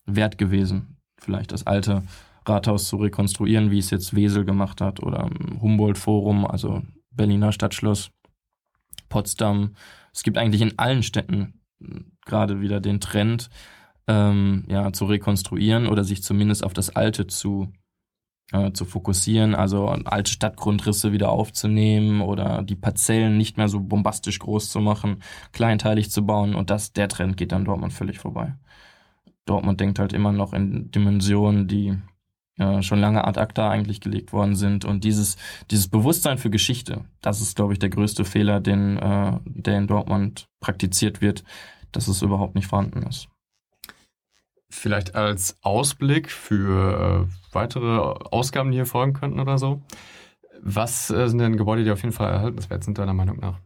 wert 0.05 0.37
gewesen, 0.37 0.97
vielleicht 1.19 1.51
das 1.51 1.65
alte 1.65 2.03
Rathaus 2.45 2.87
zu 2.87 2.97
rekonstruieren, 2.97 3.71
wie 3.71 3.79
es 3.79 3.89
jetzt 3.89 4.15
Wesel 4.15 4.45
gemacht 4.45 4.81
hat 4.81 5.01
oder 5.01 5.29
Humboldt-Forum, 5.61 6.45
also 6.45 6.83
Berliner 7.11 7.51
Stadtschloss, 7.51 8.11
Potsdam. 9.09 9.75
Es 10.13 10.23
gibt 10.23 10.37
eigentlich 10.37 10.61
in 10.61 10.77
allen 10.77 11.03
Städten 11.03 11.61
gerade 12.25 12.61
wieder 12.61 12.79
den 12.79 12.99
Trend, 12.99 13.49
ähm, 14.07 14.65
ja, 14.67 14.93
zu 14.93 15.05
rekonstruieren 15.05 15.87
oder 15.87 16.03
sich 16.03 16.23
zumindest 16.23 16.63
auf 16.63 16.73
das 16.73 16.95
Alte 16.95 17.27
zu, 17.27 17.71
äh, 18.51 18.71
zu 18.71 18.85
fokussieren, 18.85 19.55
also 19.55 19.87
alte 19.87 20.31
Stadtgrundrisse 20.31 21.11
wieder 21.11 21.29
aufzunehmen 21.29 22.21
oder 22.21 22.61
die 22.63 22.75
Parzellen 22.75 23.37
nicht 23.37 23.57
mehr 23.57 23.67
so 23.67 23.79
bombastisch 23.79 24.39
groß 24.39 24.69
zu 24.69 24.79
machen, 24.79 25.23
kleinteilig 25.53 26.11
zu 26.11 26.25
bauen 26.25 26.53
und 26.55 26.69
das, 26.69 26.93
der 26.93 27.09
Trend 27.09 27.37
geht 27.37 27.51
dann 27.51 27.65
Dortmund 27.65 27.93
völlig 27.93 28.19
vorbei. 28.19 28.55
Dortmund 29.45 29.79
denkt 29.79 29.99
halt 29.99 30.13
immer 30.13 30.31
noch 30.31 30.53
in 30.53 30.91
Dimensionen, 30.91 31.67
die 31.67 31.97
äh, 32.57 32.81
schon 32.81 32.99
lange 32.99 33.25
ad 33.25 33.39
acta 33.39 33.69
eigentlich 33.69 34.01
gelegt 34.01 34.33
worden 34.33 34.55
sind. 34.55 34.85
Und 34.85 35.03
dieses, 35.03 35.37
dieses 35.71 35.87
Bewusstsein 35.87 36.37
für 36.37 36.49
Geschichte, 36.49 37.05
das 37.21 37.41
ist, 37.41 37.55
glaube 37.55 37.73
ich, 37.73 37.79
der 37.79 37.89
größte 37.89 38.25
Fehler, 38.25 38.59
den, 38.61 38.97
äh, 38.97 39.39
der 39.45 39.77
in 39.77 39.87
Dortmund 39.87 40.47
praktiziert 40.59 41.21
wird, 41.21 41.43
dass 41.91 42.07
es 42.07 42.21
überhaupt 42.21 42.55
nicht 42.55 42.67
vorhanden 42.67 43.03
ist. 43.03 43.27
Vielleicht 44.69 45.15
als 45.15 45.57
Ausblick 45.61 46.31
für 46.31 47.27
äh, 47.29 47.53
weitere 47.53 47.99
Ausgaben, 47.99 48.71
die 48.71 48.77
hier 48.77 48.85
folgen 48.85 49.13
könnten 49.13 49.39
oder 49.39 49.57
so. 49.57 49.81
Was 50.61 51.09
äh, 51.09 51.27
sind 51.27 51.39
denn 51.39 51.57
Gebäude, 51.57 51.83
die 51.83 51.91
auf 51.91 52.01
jeden 52.01 52.13
Fall 52.13 52.31
erhaltenswert 52.31 52.83
sind, 52.83 52.97
deiner 52.97 53.13
Meinung 53.13 53.39
nach? 53.39 53.59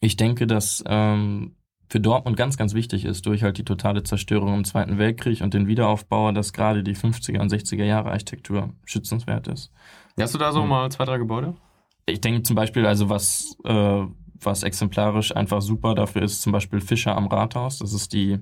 Ich 0.00 0.16
denke, 0.16 0.46
dass 0.46 0.84
ähm, 0.86 1.56
für 1.88 2.00
Dortmund 2.00 2.36
ganz, 2.36 2.56
ganz 2.56 2.74
wichtig 2.74 3.04
ist, 3.04 3.26
durch 3.26 3.42
halt 3.42 3.58
die 3.58 3.64
totale 3.64 4.02
Zerstörung 4.02 4.54
im 4.54 4.64
Zweiten 4.64 4.98
Weltkrieg 4.98 5.40
und 5.40 5.54
den 5.54 5.68
Wiederaufbau, 5.68 6.32
dass 6.32 6.52
gerade 6.52 6.82
die 6.82 6.96
50er 6.96 7.40
und 7.40 7.52
60er 7.52 7.84
Jahre 7.84 8.10
Architektur 8.10 8.70
schützenswert 8.84 9.46
ist. 9.48 9.72
Hast 10.18 10.34
du 10.34 10.38
da 10.38 10.52
so 10.52 10.64
mal 10.64 10.90
zwei, 10.90 11.04
drei 11.04 11.18
Gebäude? 11.18 11.54
Ich 12.06 12.20
denke 12.20 12.42
zum 12.42 12.56
Beispiel, 12.56 12.86
also 12.86 13.08
was, 13.08 13.56
äh, 13.64 14.02
was 14.40 14.62
exemplarisch 14.62 15.34
einfach 15.34 15.60
super 15.60 15.94
dafür 15.94 16.22
ist, 16.22 16.42
zum 16.42 16.52
Beispiel 16.52 16.80
Fischer 16.80 17.16
am 17.16 17.26
Rathaus. 17.26 17.78
Das 17.78 17.92
ist 17.92 18.12
die 18.12 18.38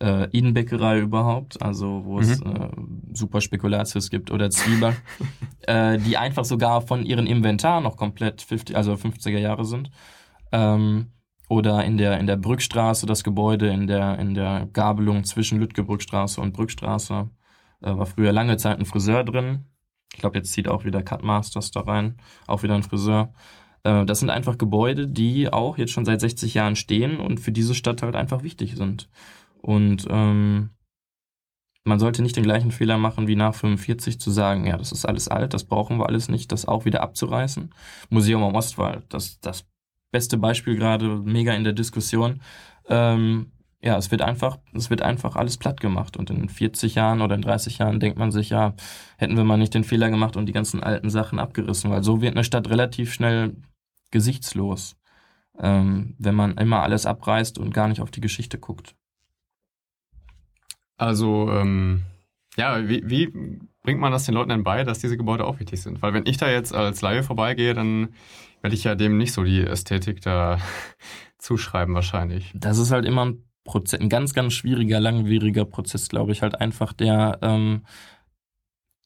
äh, 0.00 0.28
Innenbäckerei 0.30 1.00
überhaupt, 1.00 1.62
also 1.62 2.02
wo 2.04 2.16
mhm. 2.16 2.20
es 2.20 2.40
äh, 2.40 2.68
super 3.12 3.40
Spekulatius 3.40 4.10
gibt 4.10 4.30
oder 4.30 4.50
Zwieber, 4.50 4.94
äh, 5.62 5.98
die 5.98 6.16
einfach 6.16 6.44
sogar 6.44 6.82
von 6.82 7.04
ihrem 7.04 7.26
Inventar 7.26 7.80
noch 7.80 7.96
komplett 7.96 8.42
50, 8.42 8.76
also 8.76 8.92
50er 8.94 9.38
Jahre 9.38 9.64
sind. 9.64 9.90
Ähm, 10.52 11.08
oder 11.54 11.84
in 11.84 11.96
der, 11.96 12.18
in 12.18 12.26
der 12.26 12.36
Brückstraße 12.36 13.06
das 13.06 13.22
Gebäude, 13.22 13.68
in 13.68 13.86
der, 13.86 14.18
in 14.18 14.34
der 14.34 14.68
Gabelung 14.72 15.22
zwischen 15.22 15.60
Lütgebrückstraße 15.60 16.40
und 16.40 16.52
Brückstraße. 16.52 17.30
Äh, 17.80 17.96
war 17.96 18.06
früher 18.06 18.32
lange 18.32 18.56
Zeit 18.56 18.78
ein 18.80 18.86
Friseur 18.86 19.22
drin. 19.22 19.66
Ich 20.12 20.18
glaube, 20.18 20.36
jetzt 20.38 20.52
zieht 20.52 20.68
auch 20.68 20.84
wieder 20.84 21.02
Cutmasters 21.02 21.70
da 21.70 21.80
rein, 21.80 22.16
auch 22.48 22.64
wieder 22.64 22.74
ein 22.74 22.82
Friseur. 22.82 23.32
Äh, 23.84 24.04
das 24.04 24.18
sind 24.18 24.30
einfach 24.30 24.58
Gebäude, 24.58 25.06
die 25.06 25.52
auch 25.52 25.78
jetzt 25.78 25.92
schon 25.92 26.04
seit 26.04 26.20
60 26.20 26.54
Jahren 26.54 26.74
stehen 26.74 27.18
und 27.18 27.38
für 27.38 27.52
diese 27.52 27.74
Stadt 27.74 28.02
halt 28.02 28.16
einfach 28.16 28.42
wichtig 28.42 28.74
sind. 28.74 29.08
Und 29.62 30.06
ähm, 30.10 30.70
man 31.84 32.00
sollte 32.00 32.22
nicht 32.22 32.36
den 32.36 32.44
gleichen 32.44 32.72
Fehler 32.72 32.98
machen 32.98 33.28
wie 33.28 33.36
nach 33.36 33.54
45 33.54 34.18
zu 34.18 34.30
sagen, 34.32 34.66
ja, 34.66 34.76
das 34.76 34.90
ist 34.90 35.04
alles 35.04 35.28
alt, 35.28 35.54
das 35.54 35.64
brauchen 35.64 35.98
wir 35.98 36.06
alles 36.06 36.28
nicht, 36.28 36.50
das 36.50 36.66
auch 36.66 36.84
wieder 36.84 37.02
abzureißen. 37.02 37.72
Museum 38.10 38.42
am 38.42 38.54
Ostwald, 38.54 39.04
das, 39.10 39.38
das 39.40 39.66
beste 40.14 40.38
Beispiel 40.38 40.76
gerade, 40.76 41.08
mega 41.24 41.52
in 41.54 41.64
der 41.64 41.72
Diskussion. 41.72 42.40
Ähm, 42.88 43.50
ja, 43.82 43.98
es 43.98 44.12
wird 44.12 44.22
einfach, 44.22 44.58
es 44.72 44.88
wird 44.88 45.02
einfach 45.02 45.34
alles 45.34 45.58
platt 45.58 45.80
gemacht. 45.80 46.16
Und 46.16 46.30
in 46.30 46.48
40 46.48 46.94
Jahren 46.94 47.20
oder 47.20 47.34
in 47.34 47.42
30 47.42 47.78
Jahren 47.78 47.98
denkt 47.98 48.16
man 48.16 48.30
sich, 48.30 48.50
ja, 48.50 48.74
hätten 49.18 49.36
wir 49.36 49.42
mal 49.42 49.56
nicht 49.56 49.74
den 49.74 49.82
Fehler 49.82 50.10
gemacht 50.10 50.36
und 50.36 50.46
die 50.46 50.52
ganzen 50.52 50.84
alten 50.84 51.10
Sachen 51.10 51.40
abgerissen, 51.40 51.90
weil 51.90 52.04
so 52.04 52.22
wird 52.22 52.34
eine 52.34 52.44
Stadt 52.44 52.70
relativ 52.70 53.12
schnell 53.12 53.56
gesichtslos, 54.12 54.96
ähm, 55.58 56.14
wenn 56.18 56.36
man 56.36 56.56
immer 56.58 56.84
alles 56.84 57.06
abreißt 57.06 57.58
und 57.58 57.74
gar 57.74 57.88
nicht 57.88 58.00
auf 58.00 58.12
die 58.12 58.20
Geschichte 58.20 58.58
guckt. 58.58 58.94
Also, 60.96 61.50
ähm, 61.50 62.04
ja, 62.56 62.88
wie, 62.88 63.02
wie 63.04 63.58
bringt 63.82 64.00
man 64.00 64.12
das 64.12 64.26
den 64.26 64.34
Leuten 64.34 64.50
denn 64.50 64.62
bei, 64.62 64.84
dass 64.84 65.00
diese 65.00 65.16
Gebäude 65.16 65.44
auch 65.44 65.58
wichtig 65.58 65.82
sind? 65.82 66.02
Weil 66.02 66.14
wenn 66.14 66.26
ich 66.26 66.36
da 66.36 66.48
jetzt 66.48 66.72
als 66.72 67.02
Laie 67.02 67.24
vorbeigehe, 67.24 67.74
dann 67.74 68.14
werde 68.64 68.76
ich 68.76 68.84
ja 68.84 68.94
dem 68.94 69.18
nicht 69.18 69.34
so 69.34 69.44
die 69.44 69.60
Ästhetik 69.60 70.22
da 70.22 70.58
zuschreiben 71.38 71.94
wahrscheinlich. 71.94 72.50
Das 72.54 72.78
ist 72.78 72.92
halt 72.92 73.04
immer 73.04 73.26
ein 73.26 73.44
Prozess, 73.62 74.00
ein 74.00 74.08
ganz, 74.08 74.32
ganz 74.32 74.54
schwieriger, 74.54 75.00
langwieriger 75.00 75.66
Prozess, 75.66 76.08
glaube 76.08 76.32
ich, 76.32 76.40
halt 76.40 76.58
einfach 76.58 76.94
der, 76.94 77.38
ähm, 77.42 77.82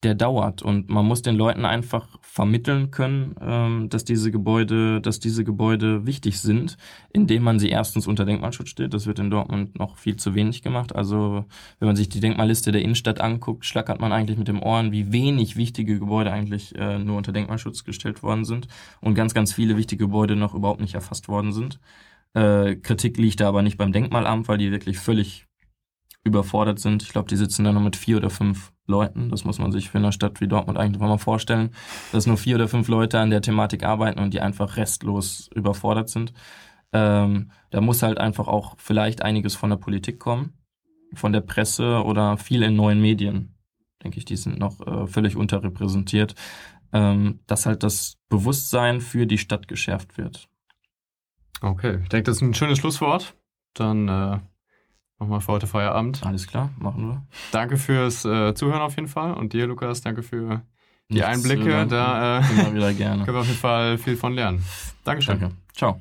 der 0.04 0.14
dauert 0.14 0.62
und 0.62 0.88
man 0.88 1.04
muss 1.04 1.22
den 1.22 1.34
Leuten 1.34 1.64
einfach 1.64 2.06
vermitteln 2.20 2.92
können, 2.92 3.34
ähm, 3.40 3.88
dass 3.88 4.04
diese 4.04 4.30
Gebäude, 4.30 5.00
dass 5.00 5.18
diese 5.18 5.42
Gebäude 5.42 6.06
wichtig 6.06 6.40
sind, 6.40 6.76
indem 7.12 7.42
man 7.42 7.58
sie 7.58 7.68
erstens 7.68 8.06
unter 8.06 8.24
Denkmalschutz 8.24 8.68
steht. 8.68 8.94
Das 8.94 9.06
wird 9.06 9.18
in 9.18 9.30
Dortmund 9.30 9.76
noch 9.76 9.96
viel 9.96 10.14
zu 10.14 10.36
wenig 10.36 10.62
gemacht. 10.62 10.94
Also 10.94 11.46
wenn 11.80 11.86
man 11.86 11.96
sich 11.96 12.08
die 12.08 12.20
Denkmalliste 12.20 12.70
der 12.70 12.82
Innenstadt 12.82 13.20
anguckt, 13.20 13.64
schlackert 13.64 14.00
man 14.00 14.12
eigentlich 14.12 14.38
mit 14.38 14.46
dem 14.46 14.62
Ohren, 14.62 14.92
wie 14.92 15.10
wenig 15.12 15.56
wichtige 15.56 15.98
Gebäude 15.98 16.30
eigentlich 16.30 16.76
äh, 16.76 17.00
nur 17.00 17.16
unter 17.16 17.32
Denkmalschutz 17.32 17.82
gestellt 17.82 18.22
worden 18.22 18.44
sind 18.44 18.68
und 19.00 19.14
ganz, 19.14 19.34
ganz 19.34 19.52
viele 19.52 19.76
wichtige 19.76 20.04
Gebäude 20.04 20.36
noch 20.36 20.54
überhaupt 20.54 20.80
nicht 20.80 20.94
erfasst 20.94 21.28
worden 21.28 21.52
sind. 21.52 21.80
Äh, 22.34 22.76
Kritik 22.76 23.16
liegt 23.16 23.40
da 23.40 23.48
aber 23.48 23.62
nicht 23.62 23.78
beim 23.78 23.92
Denkmalamt, 23.92 24.46
weil 24.46 24.58
die 24.58 24.70
wirklich 24.70 24.98
völlig 24.98 25.47
überfordert 26.24 26.78
sind. 26.78 27.02
Ich 27.02 27.10
glaube, 27.10 27.28
die 27.28 27.36
sitzen 27.36 27.64
da 27.64 27.72
nur 27.72 27.82
mit 27.82 27.96
vier 27.96 28.16
oder 28.18 28.30
fünf 28.30 28.72
Leuten. 28.86 29.30
Das 29.30 29.44
muss 29.44 29.58
man 29.58 29.72
sich 29.72 29.90
für 29.90 29.98
eine 29.98 30.12
Stadt 30.12 30.40
wie 30.40 30.48
Dortmund 30.48 30.78
eigentlich 30.78 31.00
mal 31.00 31.18
vorstellen, 31.18 31.70
dass 32.12 32.26
nur 32.26 32.36
vier 32.36 32.56
oder 32.56 32.68
fünf 32.68 32.88
Leute 32.88 33.18
an 33.20 33.30
der 33.30 33.42
Thematik 33.42 33.84
arbeiten 33.84 34.18
und 34.18 34.34
die 34.34 34.40
einfach 34.40 34.76
restlos 34.76 35.48
überfordert 35.54 36.08
sind. 36.08 36.32
Ähm, 36.92 37.50
da 37.70 37.80
muss 37.80 38.02
halt 38.02 38.18
einfach 38.18 38.48
auch 38.48 38.74
vielleicht 38.78 39.22
einiges 39.22 39.54
von 39.54 39.70
der 39.70 39.76
Politik 39.76 40.18
kommen, 40.18 40.54
von 41.14 41.32
der 41.32 41.42
Presse 41.42 42.02
oder 42.02 42.36
viel 42.38 42.62
in 42.62 42.76
neuen 42.76 43.00
Medien. 43.00 43.54
Denke 44.02 44.18
ich, 44.18 44.24
die 44.24 44.36
sind 44.36 44.58
noch 44.58 44.80
äh, 44.86 45.06
völlig 45.06 45.36
unterrepräsentiert, 45.36 46.34
ähm, 46.92 47.40
dass 47.46 47.66
halt 47.66 47.82
das 47.82 48.16
Bewusstsein 48.28 49.00
für 49.00 49.26
die 49.26 49.38
Stadt 49.38 49.68
geschärft 49.68 50.16
wird. 50.16 50.48
Okay, 51.60 51.98
ich 52.02 52.08
denke, 52.08 52.30
das 52.30 52.36
ist 52.36 52.42
ein 52.42 52.54
schönes 52.54 52.78
Schlusswort. 52.78 53.34
Dann 53.74 54.08
äh, 54.08 54.38
Machen 55.18 55.30
wir 55.30 55.40
für 55.40 55.52
heute 55.52 55.66
Feierabend. 55.66 56.24
Alles 56.24 56.46
klar, 56.46 56.70
machen 56.78 57.08
wir. 57.08 57.22
Danke 57.50 57.76
fürs 57.76 58.24
äh, 58.24 58.54
Zuhören 58.54 58.82
auf 58.82 58.94
jeden 58.96 59.08
Fall. 59.08 59.34
Und 59.34 59.52
dir, 59.52 59.66
Lukas, 59.66 60.00
danke 60.00 60.22
für 60.22 60.62
die 61.08 61.14
Nichts 61.14 61.28
Einblicke. 61.28 61.86
Da 61.86 62.38
äh, 62.38 62.52
immer 62.52 62.74
wieder 62.74 62.92
gerne. 62.92 63.24
können 63.24 63.36
wir 63.36 63.40
auf 63.40 63.46
jeden 63.46 63.58
Fall 63.58 63.98
viel 63.98 64.16
von 64.16 64.34
lernen. 64.34 64.64
Dankeschön. 65.04 65.40
Danke. 65.40 65.56
Ciao. 65.74 66.00